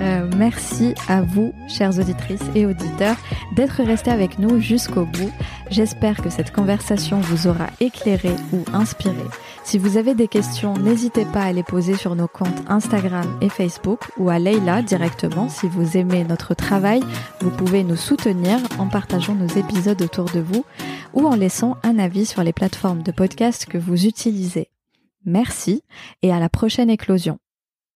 Euh, 0.00 0.28
merci 0.36 0.94
à 1.08 1.22
vous, 1.22 1.52
chères 1.68 1.98
auditrices 1.98 2.44
et 2.54 2.66
auditeurs, 2.66 3.16
d'être 3.56 3.82
restés 3.82 4.10
avec 4.10 4.38
nous 4.38 4.60
jusqu'au 4.60 5.04
bout. 5.04 5.32
J'espère 5.70 6.22
que 6.22 6.30
cette 6.30 6.52
conversation 6.52 7.20
vous 7.20 7.48
aura 7.48 7.66
éclairé 7.80 8.30
ou 8.52 8.64
inspiré. 8.72 9.14
Si 9.64 9.76
vous 9.76 9.96
avez 9.96 10.14
des 10.14 10.28
questions, 10.28 10.74
n'hésitez 10.74 11.24
pas 11.26 11.42
à 11.42 11.52
les 11.52 11.62
poser 11.62 11.94
sur 11.94 12.14
nos 12.14 12.28
comptes 12.28 12.62
Instagram 12.68 13.26
et 13.42 13.48
Facebook 13.48 14.00
ou 14.16 14.30
à 14.30 14.38
Leila 14.38 14.82
directement. 14.82 15.48
Si 15.48 15.68
vous 15.68 15.96
aimez 15.96 16.24
notre 16.24 16.54
travail, 16.54 17.02
vous 17.40 17.50
pouvez 17.50 17.84
nous 17.84 17.96
soutenir 17.96 18.58
en 18.78 18.86
partageant 18.86 19.34
nos 19.34 19.48
épisodes 19.48 20.00
autour 20.00 20.26
de 20.26 20.40
vous 20.40 20.64
ou 21.12 21.26
en 21.26 21.36
laissant 21.36 21.76
un 21.82 21.98
avis 21.98 22.24
sur 22.24 22.42
les 22.42 22.52
plateformes 22.52 23.02
de 23.02 23.12
podcast 23.12 23.66
que 23.66 23.78
vous 23.78 24.06
utilisez. 24.06 24.70
Merci 25.24 25.82
et 26.22 26.32
à 26.32 26.38
la 26.38 26.48
prochaine 26.48 26.90
éclosion. 26.90 27.38